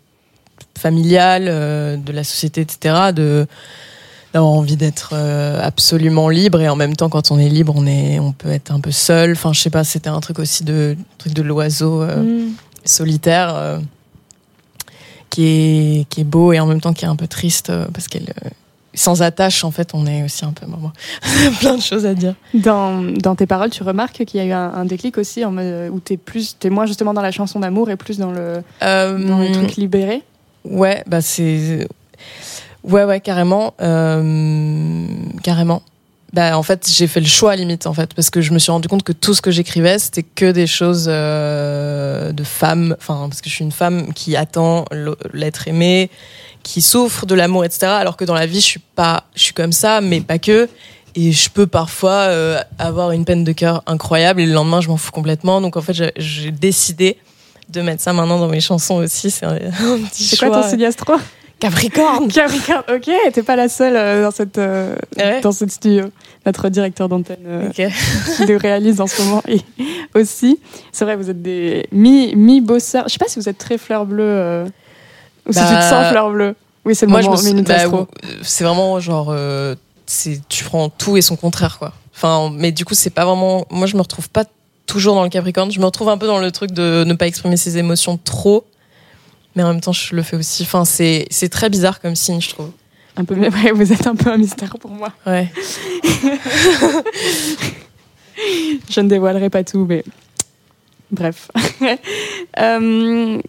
[0.80, 3.46] familial euh, de la société etc de
[4.32, 7.86] d'avoir envie d'être euh, absolument libre et en même temps quand on est libre on
[7.86, 10.62] est on peut être un peu seul enfin je sais pas c'était un truc aussi
[10.64, 12.52] de truc de l'oiseau euh, Mm.
[12.84, 13.78] solitaire euh,
[15.30, 17.86] qui est qui est beau et en même temps qui est un peu triste euh,
[17.92, 18.48] parce qu'elle euh,
[18.94, 20.90] sans attache en fait on est aussi un peu bon.
[21.60, 24.52] plein de choses à dire Dans, dans tes paroles, tu remarques qu'il y a eu
[24.52, 27.60] un, un déclic aussi en mode, où t'es plus, t'es moins justement dans la chanson
[27.60, 30.22] d'amour et plus dans le, dans les trucs libérés.
[30.64, 31.86] Ouais, bah c'est.
[32.84, 33.74] Ouais, ouais, carrément.
[33.80, 35.06] euh,
[35.42, 35.82] Carrément.
[36.32, 38.70] Bah, en fait, j'ai fait le choix limite, en fait, parce que je me suis
[38.70, 42.94] rendu compte que tout ce que j'écrivais, c'était que des choses euh, de femmes.
[42.98, 44.84] Enfin, parce que je suis une femme qui attend
[45.32, 46.08] l'être aimé,
[46.62, 47.86] qui souffre de l'amour, etc.
[47.88, 50.68] Alors que dans la vie, je suis pas, je suis comme ça, mais pas que.
[51.16, 54.88] et je peux parfois euh, avoir une peine de cœur incroyable et le lendemain je
[54.88, 55.60] m'en fous complètement.
[55.60, 57.16] Donc en fait j'ai décidé
[57.70, 59.30] de mettre ça maintenant dans mes chansons aussi.
[59.30, 61.14] C'est un, un petit C'est quoi ton signe astro
[61.58, 62.28] Capricorne.
[62.28, 65.40] Capricorne, ok, t'es pas la seule euh, dans, cette, euh, Ouais.
[65.42, 66.06] dans cette studio.
[66.46, 67.68] Notre directeur d'antenne euh,
[68.36, 69.60] qui le réalise en ce moment et
[70.14, 70.58] aussi.
[70.90, 73.04] C'est vrai, vous êtes des mi- mi-bosseurs.
[73.08, 74.64] Je sais pas si vous êtes très fleur bleue euh,
[75.46, 76.54] ou si Bah, tu te sens fleur bleue.
[76.86, 78.08] Oui, c'est le Moi je moment me suis- minute bah, astro.
[78.42, 79.74] c'est vraiment genre euh,
[80.06, 81.92] c'est tu prends tout et son contraire quoi.
[82.16, 84.44] Enfin mais du coup c'est pas vraiment moi je me retrouve pas
[84.90, 87.26] toujours dans le Capricorne, je me retrouve un peu dans le truc de ne pas
[87.28, 88.64] exprimer ses émotions trop.
[89.54, 90.64] Mais en même temps, je le fais aussi.
[90.64, 92.70] Enfin, c'est c'est très bizarre comme signe, je trouve.
[93.16, 95.12] Un peu, ouais, vous êtes un peu un mystère pour moi.
[95.26, 95.48] Ouais.
[98.88, 100.04] Je ne dévoilerai pas tout, mais
[101.10, 101.50] bref.
[102.58, 103.40] Euh,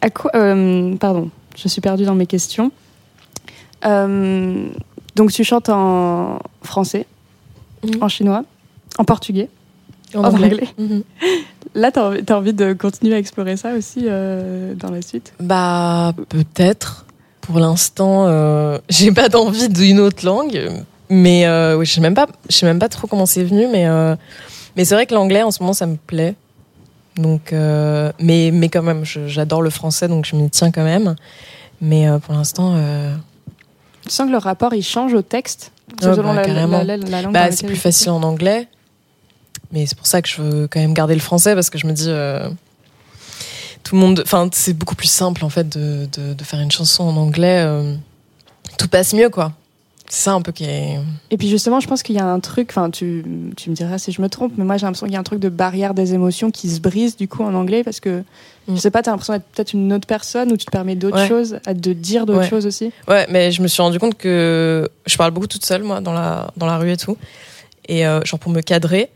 [0.00, 2.72] à quoi euh, Pardon, je suis perdue dans mes questions.
[3.84, 4.68] Euh,
[5.14, 7.06] donc tu chantes en français,
[7.84, 8.02] Mhm.
[8.02, 8.44] en chinois,
[8.98, 9.48] en portugais,
[10.14, 10.46] En en anglais.
[10.52, 10.68] anglais.
[10.78, 11.02] Mhm.
[11.76, 15.32] Là, t'as envie, t'as envie de continuer à explorer ça aussi euh, dans la suite?
[15.40, 17.04] Bah peut-être.
[17.40, 20.70] Pour l'instant, euh, j'ai pas d'envie d'une autre langue,
[21.10, 23.66] mais euh, oui, je sais même pas, je sais même pas trop comment c'est venu,
[23.70, 24.14] mais euh,
[24.76, 26.34] mais c'est vrai que l'anglais en ce moment ça me plaît.
[27.16, 31.16] Donc, euh, mais mais quand même, j'adore le français, donc je m'y tiens quand même.
[31.80, 33.14] Mais euh, pour l'instant, euh,
[34.02, 35.70] Tu sens que le rapport il change au texte?
[36.02, 36.78] Ouais, selon bah, la, carrément.
[36.78, 38.68] la- la- la langue dans bah, c'est plus il- facile en anglais.
[39.72, 41.86] Mais c'est pour ça que je veux quand même garder le français parce que je
[41.86, 42.48] me dis euh,
[43.82, 46.70] tout le monde, enfin c'est beaucoup plus simple en fait de, de, de faire une
[46.70, 47.62] chanson en anglais.
[47.66, 47.94] euh,
[48.78, 49.52] tout passe mieux quoi.
[50.08, 50.98] C'est ça un peu qui est.
[51.30, 53.24] Et puis justement, je pense qu'il y a un truc, enfin tu,
[53.56, 55.24] tu me diras si je me trompe, mais moi j'ai l'impression qu'il y a un
[55.24, 58.22] truc de barrière des émotions qui se brise du coup en anglais parce que
[58.66, 58.76] Mm.
[58.76, 61.18] je sais pas, t'as l'impression d'être peut-être une autre personne ou tu te permets d'autres
[61.18, 61.28] Ouais.
[61.28, 62.48] choses, à- de dire d'autres Ouais.
[62.48, 62.92] choses aussi?
[63.08, 66.14] Ouais, mais je me suis rendu compte que je parle beaucoup toute seule moi dans
[66.14, 67.18] la dans la rue et tout,
[67.88, 69.10] et euh, genre pour me cadrer.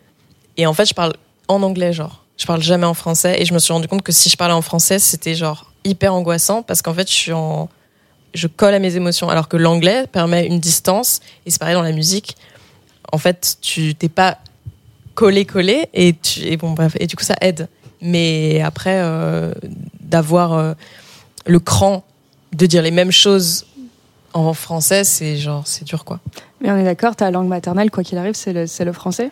[0.58, 1.14] Et en fait, je parle
[1.46, 2.24] en anglais genre.
[2.36, 4.54] Je parle jamais en français et je me suis rendu compte que si je parlais
[4.54, 9.48] en français, c'était genre hyper angoissant parce qu'en fait, je colle à mes émotions alors
[9.48, 12.36] que l'anglais permet une distance et c'est pareil dans la musique.
[13.10, 14.38] En fait, tu t'es pas
[15.14, 16.14] collé collé et
[16.58, 17.68] bon bref et du coup ça aide.
[18.00, 19.52] Mais après euh,
[19.98, 20.74] d'avoir euh,
[21.44, 22.04] le cran
[22.52, 23.66] de dire les mêmes choses
[24.32, 26.20] en français, c'est genre c'est dur quoi.
[26.60, 29.30] Mais on est d'accord, ta langue maternelle, quoi qu'il arrive, c'est le, le français?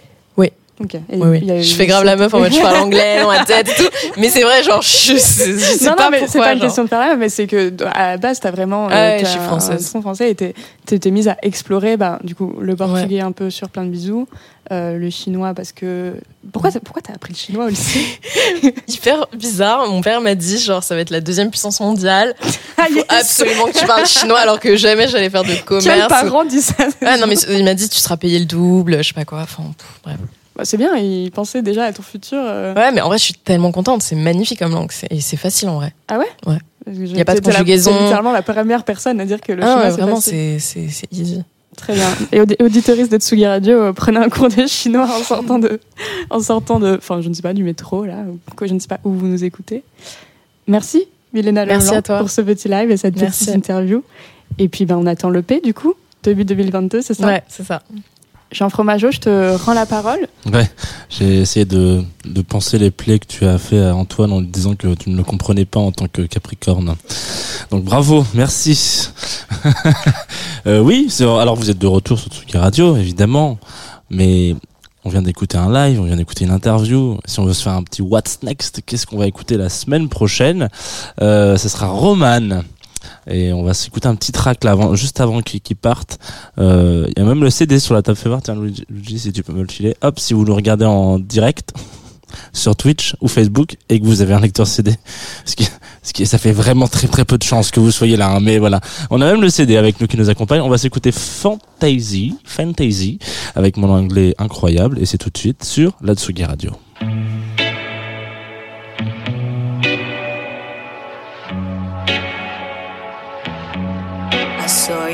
[0.81, 0.87] Oui.
[0.87, 0.95] Ok.
[0.95, 1.39] Et Oui, oui.
[1.43, 3.29] il y a eu Je fais grave la meuf en mode je parle anglais dans
[3.29, 3.89] ma tête et tout.
[4.19, 6.85] Mais c'est vrai, genre, je, je sais non, pas non, mais c'est pas une question
[6.85, 8.89] de faire la mais c'est que à la base, t'as vraiment.
[8.91, 9.83] Ah ouais, t'as je suis française.
[9.83, 13.51] Un son français et t'es- mise à explorer, bah, du coup, le portugais un peu
[13.51, 14.29] sur plein de bisous,
[14.73, 16.15] euh, le chinois parce que.
[16.53, 18.05] Pourquoi t'as pourquoi appris le chinois au lycée
[18.89, 19.87] Hyper bizarre.
[19.89, 22.35] Mon père m'a dit, genre, ça va être la deuxième puissance mondiale.
[22.79, 25.87] Ah, Il faut absolument que tu parles chinois alors que jamais j'allais faire de commerce.
[25.87, 26.75] Quel parent dit ça?
[27.05, 29.41] Ah non, mais il m'a dit, tu seras payé le double, je sais pas quoi.
[29.41, 30.19] Enfin, pff, bref.
[30.57, 32.39] Bah, C'est bien, il pensait déjà à ton futur.
[32.41, 32.75] euh.
[32.75, 34.03] Ouais, mais en vrai, je suis tellement contente.
[34.03, 34.91] C'est magnifique comme langue.
[34.91, 35.93] c'est- Et c'est facile en vrai.
[36.09, 36.27] Ah ouais?
[36.47, 36.59] Ouais.
[36.89, 37.91] Il y a pas de conjugaison.
[37.93, 41.07] C'est littéralement la première personne à dire que le Ah chinois, ouais, c'est vraiment, c'est
[41.13, 41.43] easy.
[41.77, 42.09] Très bien.
[42.33, 45.79] Et audi- auditoristes de Tsugi Radio, euh, prenez un cours de chinois en sortant de,
[46.31, 48.89] en sortant de, enfin, je ne sais pas, du métro, là, ou je ne sais
[48.89, 49.83] pas où vous nous écoutez.
[50.69, 52.19] Merci, Milena Merci Leblanc, à toi.
[52.21, 53.45] pour ce petit live et cette Merci.
[53.47, 54.03] petite interview.
[54.59, 57.27] Et puis, ben, on attend le P, du coup, début 2022, c'est ça?
[57.27, 57.83] Ouais, c'est ça.
[58.53, 60.29] Jean Fromageau, je te rends la parole.
[60.53, 60.71] Ouais,
[61.11, 64.47] j'ai essayé de, de penser les plaies que tu as fait à Antoine en lui
[64.47, 66.95] disant que tu ne le comprenais pas en tant que Capricorne.
[67.71, 69.09] Donc bravo, merci.
[70.67, 73.57] Euh, oui, alors vous êtes de retour sur Tsuki Radio, évidemment,
[74.11, 74.57] mais
[75.05, 77.19] on vient d'écouter un live, on vient d'écouter une interview.
[77.25, 80.09] Si on veut se faire un petit What's Next, qu'est-ce qu'on va écouter la semaine
[80.09, 80.69] prochaine?
[81.23, 82.63] Euh, Ce sera Roman.
[83.31, 86.19] Et on va s'écouter un petit track là, avant, juste avant qu'il qu'il parte.
[86.59, 88.43] Euh, Il y a même le CD sur la table voir.
[88.43, 89.97] Tiens, Luigi, Luigi, si tu peux me le filer.
[90.03, 91.73] Hop, si vous nous regardez en direct
[92.53, 94.95] sur Twitch ou Facebook et que vous avez un lecteur CD,
[95.45, 95.69] ce qui,
[96.03, 98.31] ce qui, ça fait vraiment très très peu de chance que vous soyez là.
[98.31, 98.81] hein, mais voilà,
[99.11, 100.61] on a même le CD avec nous qui nous accompagne.
[100.61, 103.19] On va s'écouter Fantasy, Fantasy
[103.55, 106.73] avec mon anglais incroyable et c'est tout de suite sur la Tsugi Radio.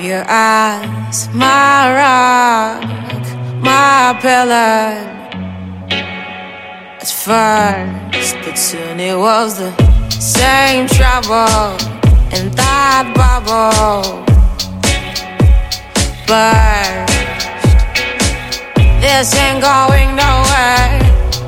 [0.02, 2.82] Your eyes, my rock,
[3.62, 4.98] my pillar.
[7.00, 9.70] At first, but soon it was the
[10.10, 11.78] same trouble
[12.34, 14.24] in that bubble.
[16.26, 17.12] Burst.
[19.00, 20.98] This ain't going nowhere.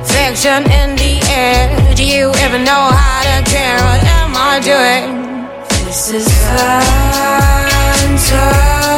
[0.07, 1.95] Fiction in the air.
[1.95, 3.75] Do you even know how to care?
[3.75, 5.25] What am I doing?
[5.85, 7.74] This is
[8.25, 8.94] fantasy.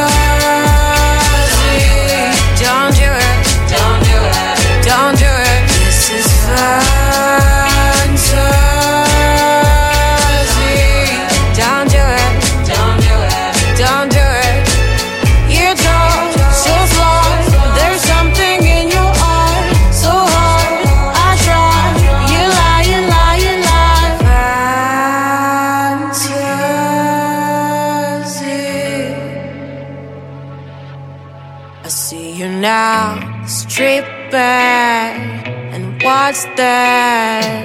[34.28, 37.64] Stripping and what's that?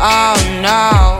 [0.00, 1.17] Oh no,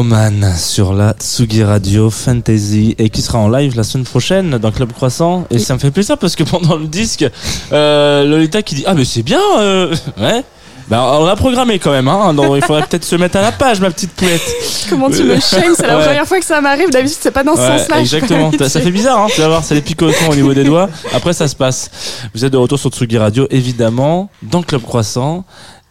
[0.00, 4.72] Roman sur la Tsugi Radio Fantasy et qui sera en live la semaine prochaine dans
[4.72, 7.26] Club Croissant et ça me fait plaisir parce que pendant le disque
[7.70, 10.42] euh, Lolita qui dit ah mais c'est bien euh, ouais
[10.88, 13.52] ben, on a programmé quand même hein, donc il faudrait peut-être se mettre à la
[13.52, 14.40] page ma petite poulette
[14.88, 16.04] Comment tu me shames C'est la Ouais.
[16.06, 16.90] première fois que ça m'arrive.
[16.90, 18.00] D'habitude, c'est pas dans ce Ouais, sens-là.
[18.00, 18.50] exactement.
[18.66, 19.26] Ça fait bizarre, hein.
[19.32, 20.88] Tu vas voir, c'est les picotons au niveau des doigts.
[21.14, 21.88] Après, ça se passe.
[22.34, 25.44] Vous êtes de retour sur Tsugi Radio, évidemment, dans Club Croissant.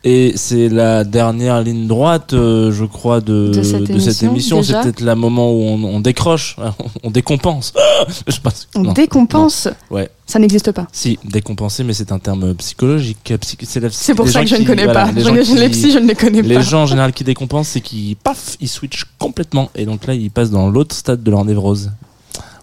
[0.05, 5.01] Et c'est la dernière ligne droite, euh, je crois, de, De cette émission, C'est peut-être
[5.01, 6.55] la moment où on, on décroche,
[7.03, 7.73] on décompense.
[8.27, 8.69] je pense.
[8.75, 9.67] On non, décompense.
[9.91, 9.97] non.
[9.97, 10.09] Ouais.
[10.25, 10.87] Ça n'existe pas.
[10.93, 13.33] Si, décompenser, mais c'est un terme psychologique.
[13.41, 15.11] psy- C'est la- C'est pour les ça que je ne connais voilà, pas.
[15.11, 16.61] les gens qui- les psys, je ne les connais Les pas.
[16.61, 19.69] gens en général qui décompensent, c'est qu'ils paf, ils switchent complètement.
[19.75, 21.91] Et donc là, ils passent dans l'autre stade de leur névrose.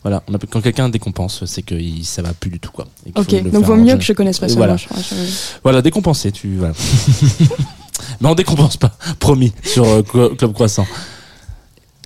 [0.07, 2.87] Voilà, on quand quelqu'un décompense, c'est que il- ça va plus du tout quoi.
[3.07, 4.77] Et Ok, donc vaut mieux que je connaisse pas ce voilà.
[5.65, 6.75] Voilà, décompenser, tu voilà.
[8.21, 10.87] Mais on décompense pas, promis, sur euh, Club Croissant.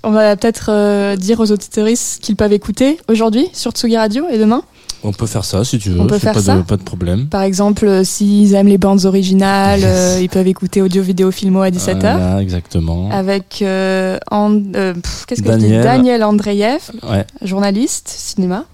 [0.03, 4.39] On va peut-être euh, dire aux auditeuristes qu'ils peuvent écouter aujourd'hui sur Tsugi Radio et
[4.39, 4.63] demain.
[5.03, 6.83] On peut faire ça si tu veux, On peut faire pas, ça de, pas de
[6.83, 7.27] problème.
[7.27, 11.61] Par exemple, euh, s'ils aiment les bandes originales, euh, ils peuvent écouter audio, vidéo, filmo
[11.61, 11.99] à 17h.
[11.99, 13.09] Voilà, exactement.
[13.11, 14.61] Avec euh, And-
[15.01, 15.63] pff, qu'est-ce que je dis?
[15.63, 15.83] Daniel.
[15.83, 18.65] Daniel Andreev, Ouais, journaliste cinéma,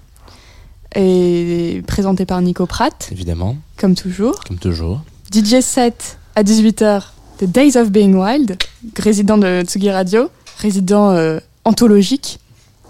[0.94, 4.40] et présenté par Nico Pratt, évidemment, comme toujours.
[4.46, 5.02] comme toujours.
[5.32, 7.02] DJ 7 à 18h,
[7.38, 8.56] The Days of Being Wild,
[8.98, 10.30] résident de Tsugi Radio,
[10.60, 11.14] résident
[11.64, 12.38] anthologique.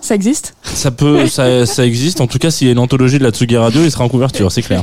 [0.00, 2.20] Ça existe Ça peut, ça, ça existe.
[2.20, 4.08] En tout cas, s'il y a une anthologie de la Tsugi Radio, il sera en
[4.08, 4.82] couverture, c'est clair.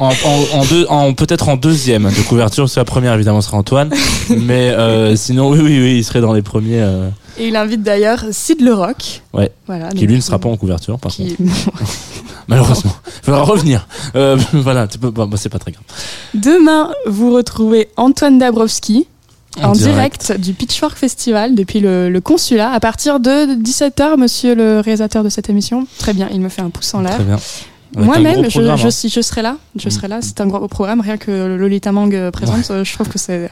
[0.00, 3.40] En, en, en deux, en peut-être en deuxième de couverture, parce que la première évidemment
[3.40, 3.90] sera Antoine,
[4.30, 6.80] mais euh, sinon oui, oui, oui, il serait dans les premiers.
[6.80, 7.08] euh,
[7.38, 9.22] Et il invite d'ailleurs Sid Le Rock.
[9.34, 9.50] ouais.
[9.66, 11.50] Voilà, qui lui ne sera pas en couverture, par qui- contre.
[12.48, 13.86] Malheureusement, il faudra revenir.
[14.16, 15.84] Euh, voilà, bah, bah, c'est pas très grave.
[16.34, 19.06] Demain, vous retrouvez Antoine Dabrowski
[19.60, 20.26] En en, direct.
[20.26, 20.40] direct.
[20.40, 25.28] du Pitchfork Festival depuis le, le consulat à partir de 17h, monsieur le réalisateur de
[25.28, 25.86] cette émission.
[25.98, 27.18] Très bien, il me fait un pouce en l'air.
[27.94, 28.76] Moi-même, je, je, hein.
[28.76, 29.58] je serai là.
[29.76, 29.90] Je Mm.
[29.90, 30.18] serai là.
[30.22, 31.02] C'est un gros programme.
[31.02, 33.50] Rien que Lolita Mang euh, présente, je trouve que c'est.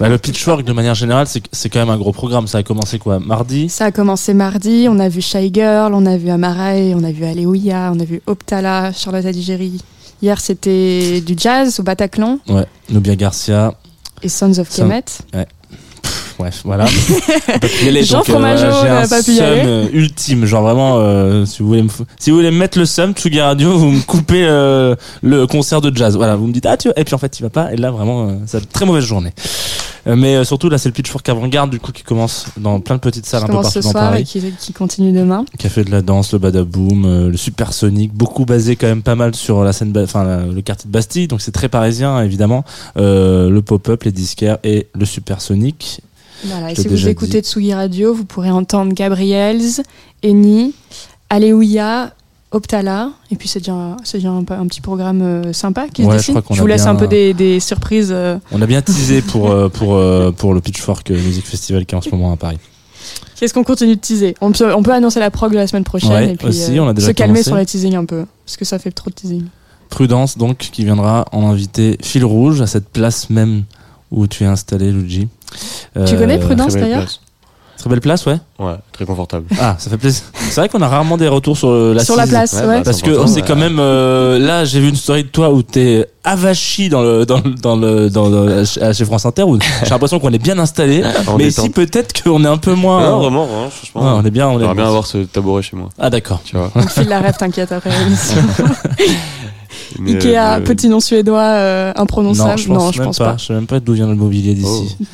[0.00, 2.48] Bah, le pitchfork, de manière générale, c'est quand même un gros programme.
[2.48, 3.68] Ça a commencé quoi Mardi?
[3.68, 4.88] Ça a commencé mardi.
[4.90, 8.04] On a vu Shy Girl, on a vu Amaray, on a vu Alléluia, on a
[8.04, 9.80] vu Optala, Charlotte Adigéry.
[10.22, 12.66] Hier, c'était du jazz au Bataclan Ouais.
[12.90, 13.74] Nubia Garcia.
[14.22, 15.04] Et Sons of Son- Kemet.
[15.34, 15.46] Ouais.
[16.02, 16.84] Pff, Bref, voilà.
[17.86, 21.82] Aller, Jean euh, Fromageau voilà, j'ai un euh, ultime, genre vraiment, euh, si vous voulez
[21.82, 24.96] me, f- si vous voulez me mettre le seum, Tsugi Radio, vous me coupez euh,
[25.22, 26.16] le concert de jazz.
[26.16, 27.90] Voilà, vous me dites ah tu, et puis en fait il va pas, et là
[27.92, 29.32] vraiment, euh, c'est une très mauvaise journée.
[30.06, 32.96] Euh, mais euh, surtout là c'est le Pitchfork avant-garde du coup qui commence dans plein
[32.96, 34.22] de petites salles qui un peu partout ce dans soir Paris.
[34.22, 35.44] et qui, qui continue demain.
[35.58, 39.02] qui a fait de la danse, le badaboom, euh, le supersonique, beaucoup basé quand même
[39.02, 42.64] pas mal sur la scène, enfin le quartier de Bastille, donc c'est très parisien évidemment.
[42.96, 46.00] Euh, le pop-up, les disquaires et le supersonique.
[46.44, 49.62] Voilà, et si vous écoutez Tsugi Radio, vous pourrez entendre Gabriels,
[50.24, 50.74] Eni,
[51.30, 52.12] Alléluia,
[52.52, 56.08] Optala, et puis c'est déjà, c'est déjà un, un petit programme euh, sympa qui se
[56.08, 56.40] Ouais, dessine.
[56.50, 58.10] Je vous laisse bien- un peu des, des surprises.
[58.12, 58.38] euh.
[58.52, 61.98] On a bien teasé pour, euh, pour, euh, pour le Pitchfork Music Festival qui est
[61.98, 62.58] en ce moment à Paris.
[63.36, 64.34] Qu'est-ce qu'on continue de teaser?
[64.40, 66.78] On peut, on peut annoncer la prog de la semaine prochaine Ouais, et puis aussi,
[66.78, 67.48] euh, on a déjà se calmer commencé.
[67.50, 69.44] sur les teasing un peu, parce que ça fait trop de teasing.
[69.88, 73.64] Prudence, donc, qui viendra en invité fil rouge à cette place même
[74.10, 75.26] où tu es installé, Luigi.
[76.06, 77.00] Tu connais Prudence, d'ailleurs?
[77.00, 77.20] place.
[77.82, 78.36] Très belle place, ouais.
[78.60, 79.44] Ouais, très confortable.
[79.60, 80.22] Ah, ça fait plaisir.
[80.50, 82.64] C'est vrai qu'on a rarement des retours sur euh, la Sur la place, ouais.
[82.64, 83.44] bah, Parce que c'est ouais.
[83.44, 87.26] quand même euh, là j'ai vu une story de toi où t'es avachi dans le
[87.26, 90.60] dans le dans le dans le- chez France Inter où j'ai l'impression qu'on est bien
[90.60, 91.64] installé En mais détente.
[91.64, 94.02] ici peut-être qu'on est un peu moins Non, vraiment, hein, franchement.
[94.14, 94.86] Ouais, on est bien on est bien bien.
[94.86, 95.88] avoir ce tabouret chez moi.
[95.98, 96.70] ah d'accord Tu vois.
[96.76, 98.36] On te file la rêve, t'inquiète, après l'émission.
[99.98, 102.58] Mais, Ikea, euh, petit nom suédois euh, non imprononçable.
[102.60, 103.36] je pense même pas.
[103.38, 104.96] je sais même pas d'où vient le mobilier d'ici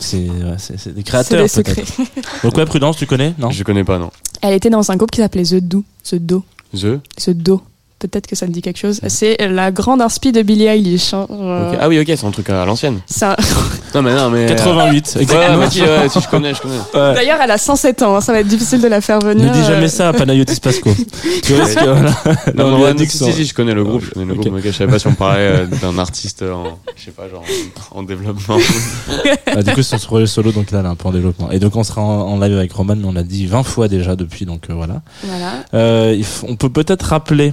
[0.00, 1.74] c'est ouais, c'est c'est des C'est créateurs des secrets.
[1.74, 3.34] peut-être donc ouais prudence tu connais?
[3.38, 3.50] Non?
[3.50, 4.10] Je connais pas, non.
[4.42, 5.84] Elle était dans un groupe qui s'appelait The Do.
[6.04, 6.44] The Do.
[6.74, 7.00] The?
[7.18, 7.62] The Do.
[8.00, 9.00] Peut-être que ça te dit quelque chose.
[9.08, 11.12] C'est la grande inspi de Billie Eilish.
[11.12, 11.26] hein.
[11.30, 11.74] Euh.
[11.78, 13.00] Ah oui, ok, c'est un truc à l'ancienne.
[13.20, 13.36] un-
[13.94, 14.46] Non, mais non, mais.
[14.46, 16.76] 88 Ouais, exactement ouais, si, ouais, si je connais, je connais.
[16.94, 17.14] Ouais.
[17.14, 18.16] D'ailleurs, elle a 107 ans.
[18.16, 19.44] hein, Ça va être difficile de la faire venir.
[19.44, 20.90] ne dis jamais euh, ça à Panayotis Pasco
[21.42, 22.10] tu risques voilà.
[22.54, 24.32] Non, on non, ouais, dit si, que si, je connais le groupe, je connais le
[24.32, 24.40] Ok.
[24.40, 27.28] groupe, mais je savais pas si on parlait euh, d'un artiste en, je sais pas,
[27.28, 27.44] genre,
[27.92, 28.56] en, en développement.
[29.46, 31.50] Ah, du coup, c'est son projet solo, donc là, elle est un peu en développement.
[31.50, 33.88] Et donc, on sera en, en live avec Roman, mais on l'a dit 20 fois
[33.88, 35.02] déjà depuis, donc euh, voilà.
[35.24, 35.52] Voilà.
[35.74, 37.52] Euh, on peut peut-être rappeler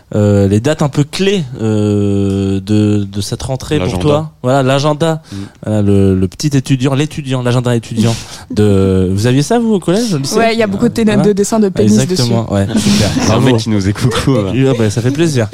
[0.13, 4.01] euh, les dates un peu clés euh, de, de cette rentrée pour L'agenda.
[4.03, 4.31] toi.
[4.43, 5.21] Voilà, l'agenda.
[5.31, 5.35] Mm.
[5.65, 8.13] Voilà, le, le petit étudiant, l'étudiant, l'agenda étudiant.
[8.51, 9.09] de...
[9.13, 10.35] Vous aviez ça, vous, au collège, au lycée?
[10.37, 11.21] Ouais, il y a beaucoup de, Voilà.
[11.23, 12.03] de dessins de pénis dessus.
[12.11, 13.09] Exactement, ouais, super.
[13.21, 14.11] C'est un mec qui nous écoute.
[14.27, 15.47] Ah bah, ça fait plaisir.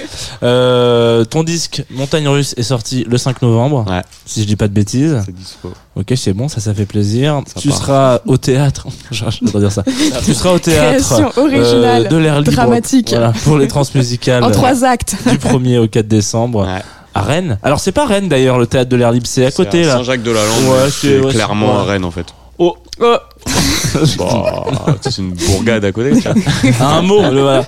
[0.44, 4.02] Euh, ton disque Montagne Russe est sorti le 5 novembre, Ouais.
[4.26, 5.22] si je dis pas de bêtises.
[5.26, 5.72] C'est dispo.
[5.96, 7.42] Ok, c'est bon, ça, ça fait plaisir.
[7.48, 7.78] Ça tu part.
[7.78, 8.88] seras au théâtre.
[9.12, 9.84] J'adore dire ça.
[10.24, 11.04] tu seras au théâtre.
[11.06, 12.52] Création originale, euh, de l'air libre.
[12.52, 13.10] dramatique.
[13.10, 14.44] Voilà, pour les transmusicales.
[14.48, 15.16] En trois actes.
[15.30, 16.66] Du 1er au 4 décembre.
[16.66, 16.82] Ouais.
[17.14, 17.58] À Rennes.
[17.64, 19.98] Alors, c'est pas Rennes d'ailleurs, le théâtre de l'air libre, c'est à côté C'est là.
[19.98, 20.64] Saint-Jacques-de-la-Lande.
[20.70, 22.28] Ouais, c'est- c'est ouais, clairement c'est- à Rennes, en fait.
[22.60, 23.16] Oh, Oh.
[24.18, 24.66] Bah,
[25.02, 26.88] c'est une bourgade à côté, tu vois.
[26.88, 27.22] un mot.
[27.32, 27.66] le- voilà.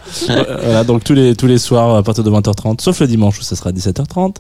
[0.64, 3.41] Voilà, donc tous les, tous les soirs à partir de 20h30, sauf le dimanche où
[3.41, 4.35] ça sera 17h30.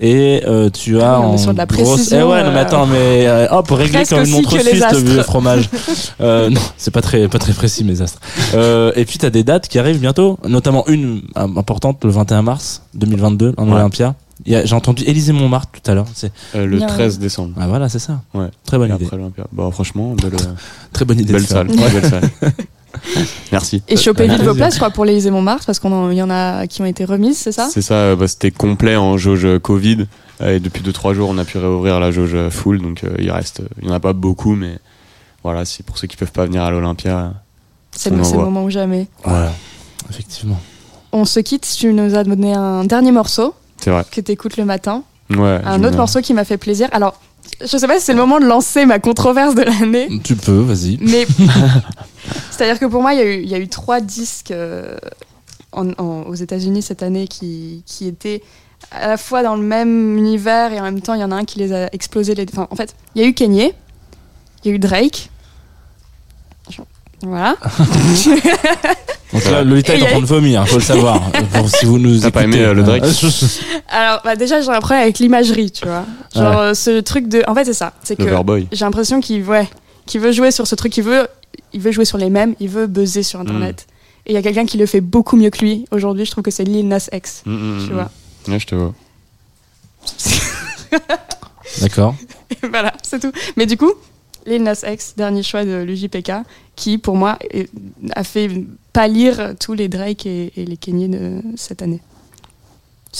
[0.00, 1.88] Et euh, tu as Ah oui, on est en sur de la grosse...
[1.94, 4.32] précision, Eh ouais, non, mais euh, attends, mais euh, hop, régler presque comme une aussi
[4.32, 4.98] montre que les suisse, le astres.
[5.00, 5.68] vieux fromage.
[6.20, 8.20] Euh, non, c'est pas très, pas très précis, mes astres.
[8.54, 12.42] Euh, et puis t'as des dates qui arrivent bientôt, notamment une euh, importante le 21
[12.42, 13.72] mars 2022 en Ouais.
[13.74, 14.14] Olympia.
[14.46, 16.06] J'ai entendu Élysée Montmartre tout à l'heure.
[16.14, 16.86] C'est Euh, le Bien.
[16.86, 17.54] 13 décembre.
[17.58, 18.20] ah voilà, c'est ça.
[18.34, 18.48] Ouais.
[18.66, 19.04] Très bonne Et idée.
[19.06, 19.46] après l'Olympia.
[19.52, 20.32] Bah, franchement, belle,
[20.92, 21.32] Très bonne idée.
[21.34, 21.68] belle salle.
[21.68, 22.30] Belle salle.
[23.52, 23.82] Merci.
[23.88, 26.66] Et choper Avec vite vos places, crois, pour les Montmartre, parce qu'il y en a
[26.66, 27.68] qui ont été remises, c'est ça?
[27.70, 30.06] C'est ça, euh, bah, c'était complet en jauge Covid.
[30.40, 32.80] Euh, Et depuis 2-3 jours, on a pu réouvrir la jauge full.
[32.80, 34.78] Donc euh, il reste, il y en a pas beaucoup, mais
[35.42, 37.34] voilà, c'est pour ceux qui peuvent pas venir à l'Olympia.
[37.92, 39.06] C'est On le, moment ou jamais.
[39.24, 39.52] Voilà.
[40.10, 40.60] Effectivement.
[41.12, 43.54] On se quitte, tu nous as donné un dernier morceau
[43.84, 44.04] C'est vrai.
[44.10, 45.02] que t'écoutes le matin.
[45.30, 45.60] Ouais.
[45.64, 46.88] Un autre morceau qui m'a fait plaisir.
[46.92, 47.18] Alors,
[47.60, 50.60] je sais pas si c'est le moment de lancer ma controverse de l'année, Tu peux,
[50.60, 50.98] vas-y.
[51.00, 51.26] mais
[52.50, 54.96] c'est-à-dire que pour moi, il y, a eu- il y a eu trois disques euh,
[55.72, 58.42] en- en- aux États-Unis cette année qui, qui étaient
[58.90, 61.36] à la fois dans le même univers et en même temps, il y en a
[61.36, 62.34] un qui les a explosés.
[62.34, 62.46] Les...
[62.52, 63.72] Enfin, en fait, il y a eu Kanye,
[64.64, 65.30] il y a eu Drake.
[67.26, 67.56] Voilà.
[69.32, 71.20] Donc là, Lolita est en train de vomir, faut le savoir.
[71.52, 73.02] Pour, si vous nous T'as pas aimé, euh, le Drake
[73.88, 76.04] Alors, bah, déjà, j'ai un problème avec l'imagerie, tu vois.
[76.34, 76.56] Genre, Ouais.
[76.58, 77.42] euh, ce truc de.
[77.48, 77.92] En fait, c'est ça.
[78.02, 78.68] C'est que Loverboy.
[78.70, 79.68] j'ai l'impression qu'il ouais,
[80.06, 80.96] qu'il veut jouer sur ce truc.
[80.96, 81.26] Il veut,
[81.72, 82.54] il veut jouer sur les mêmes.
[82.60, 83.86] Il veut buzzer sur Internet.
[84.26, 85.84] Et il y a quelqu'un qui le fait beaucoup mieux que lui.
[85.90, 87.42] Aujourd'hui, je trouve que c'est Lil Nas X.
[87.44, 87.94] Mm, mm, Tu mm.
[87.94, 88.10] vois.
[88.48, 88.94] Ouais, je te vois.
[91.80, 92.14] D'accord.
[92.70, 93.32] voilà, c'est tout.
[93.56, 93.90] Mais du coup,
[94.46, 96.32] Lil Nas X, dernier choix de l'UJPK,
[96.76, 97.70] qui, pour moi, est-
[98.14, 98.50] a fait
[98.92, 102.00] pâlir tous les Drake et, et les Kanye de cette année.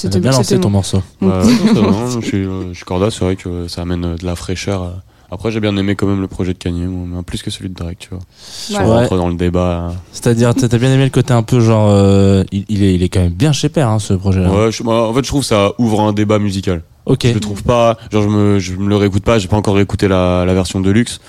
[0.05, 1.03] A bien lancé c'était ton morceau.
[1.21, 1.43] Bah,
[1.75, 4.35] non, je suis, euh, je suis corda, c'est vrai que ça amène euh, de la
[4.35, 4.83] fraîcheur.
[4.83, 4.91] euh.
[5.31, 6.87] Après, j'ai bien aimé quand même le projet de Kanye,
[7.27, 8.19] plus que celui de Drake, tu vois.
[8.39, 8.89] Si Voilà.
[8.89, 8.95] Ouais.
[9.03, 9.93] rentre dans le débat.
[10.13, 13.09] C'est-à-dire, t'as bien aimé le côté un peu genre, euh, il, il est, il est
[13.09, 14.51] quand même bien chez Père, hein, ce projet-là.
[14.53, 16.83] Ouais, je- moi, en fait, je trouve que ça ouvre un débat musical.
[17.07, 17.27] Ok.
[17.27, 19.75] Je le trouve pas, genre, je me, je me le réécoute pas, j'ai pas encore
[19.75, 21.21] réécouté la, la version de luxe.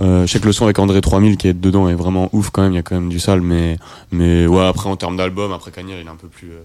[0.00, 2.50] Euh, je sais que le son avec André 3000 qui est dedans est vraiment ouf
[2.50, 3.78] quand même, il y a quand même du sale, mais,
[4.10, 6.62] mais ouais, après en termes d'album, après Kanye, il est un peu plus, euh,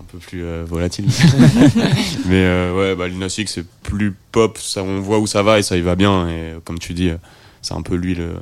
[0.00, 1.04] un peu plus euh, volatile.
[2.26, 5.42] mais euh, ouais, bah, Lil Nas X, c'est plus pop, ça, on voit où ça
[5.42, 7.10] va et ça y va bien, et comme tu dis,
[7.60, 8.36] c'est un peu lui le,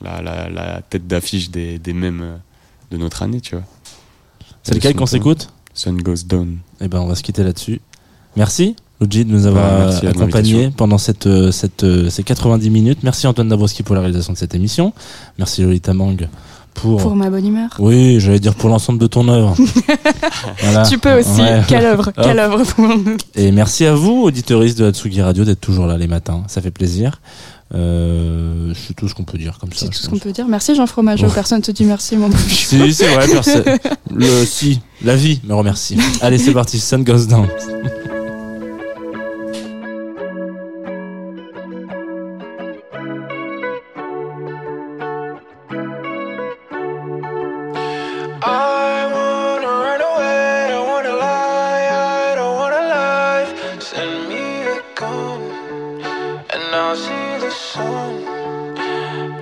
[0.00, 2.38] la, la, la tête d'affiche des, des mêmes
[2.92, 3.64] de notre année, tu vois.
[4.62, 5.48] C'est lequel qu'on s'écoute?
[5.74, 6.58] Sun Goes Down.
[6.80, 7.80] Eh ben, on va se quitter là-dessus.
[8.36, 12.98] Merci, Luigi, de nous avoir à accompagnés pendant cette, euh, cette, euh, ces 90 minutes.
[13.02, 14.92] Merci Antoine Dabrowski pour la réalisation de cette émission.
[15.38, 16.28] Merci Lolita Mang
[16.74, 17.00] pour.
[17.00, 17.70] Pour ma bonne humeur.
[17.78, 19.54] Oui, j'allais dire pour l'ensemble de ton œuvre.
[20.62, 20.82] Voilà.
[20.86, 21.40] Tu peux aussi.
[21.40, 21.62] Ouais.
[21.68, 23.16] Quelle œuvre, quelle œuvre pour nous.
[23.34, 26.42] Et merci à vous, auditeuristes de Hatsugi Radio, d'être toujours là les matins.
[26.48, 27.20] Ça fait plaisir.
[27.74, 29.80] Euh, c'est tout ce qu'on peut dire comme ça.
[29.80, 30.46] C'est tout ce qu'on peut dire.
[30.48, 31.26] Merci Jean Fromageau.
[31.26, 31.34] Ouais.
[31.34, 32.30] Personne te dit merci, mon.
[32.30, 33.64] Si, c'est vrai, personne.
[34.14, 35.98] Le, si, la vie me remercie.
[36.20, 37.48] Allez, c'est parti, Sun Goes Down.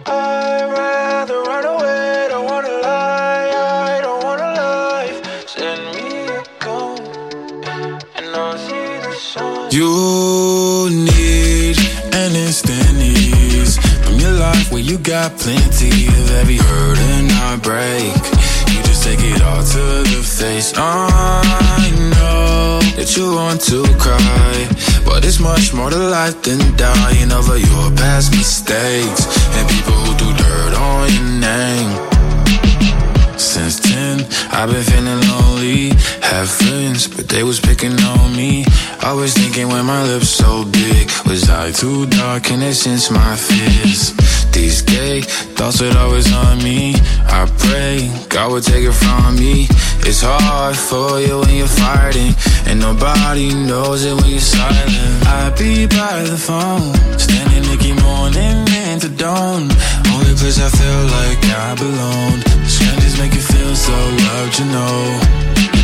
[0.07, 3.49] I'd rather run away, don't wanna lie,
[3.89, 5.23] I don't wanna lie.
[5.47, 7.01] Send me a gun,
[8.17, 9.71] and I'll see the sun.
[9.71, 11.79] You need
[12.13, 18.13] an instant ease from your life where you got plenty of every hurt and heartbreak.
[18.69, 20.75] You just take it all to the face.
[20.77, 22.14] I know
[23.05, 24.57] that you want to cry,
[25.05, 30.13] but it's much more to life than dying over your past mistakes and people who
[30.17, 31.91] do dirt on your name.
[33.37, 34.25] Since 10,
[34.57, 35.91] I've been feeling lonely.
[36.23, 38.65] Have friends, but they was picking on me.
[39.03, 41.11] Always thinking when my lips so big.
[41.27, 44.15] Was I too dark and it since my fears?
[44.51, 46.95] These gay thoughts would always on me.
[47.27, 49.69] I pray God would take it from me.
[50.07, 52.35] It's hard for you when you're fighting,
[52.67, 55.27] and nobody knows it when you're silent.
[55.27, 59.63] I be by the phone, standing Nicky morning and into dawn.
[60.15, 62.37] Only place I feel like I belong.
[62.67, 63.97] Strangers make you feel so
[64.29, 65.21] loved, you know.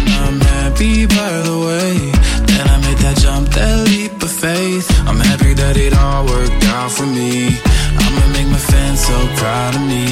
[0.00, 1.92] And I'm happy by the way
[2.48, 4.86] that I made that jump, that leap of faith.
[5.08, 7.58] I'm happy that it all worked out for me.
[8.02, 10.06] I'ma make my fans so proud of me.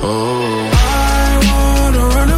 [0.00, 2.37] Oh, I wanna run away,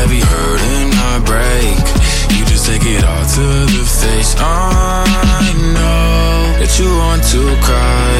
[0.00, 2.38] plenty of every hurt and heartbreak.
[2.38, 4.34] You just take it all to the face.
[4.38, 8.16] I know that you want to cry,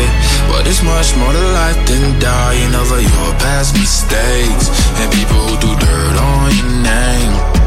[0.48, 4.69] but it's much more to life than dying over your past mistakes
[5.01, 7.60] and people who do dirt on your name.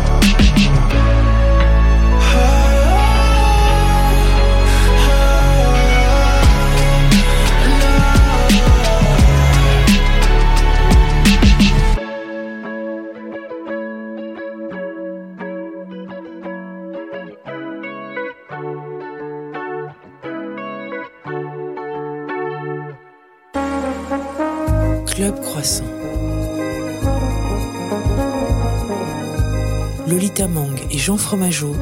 [30.34, 31.76] Lolita Mang et Jean Fromageau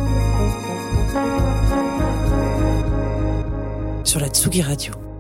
[4.04, 5.11] sur la Tsugi Radio.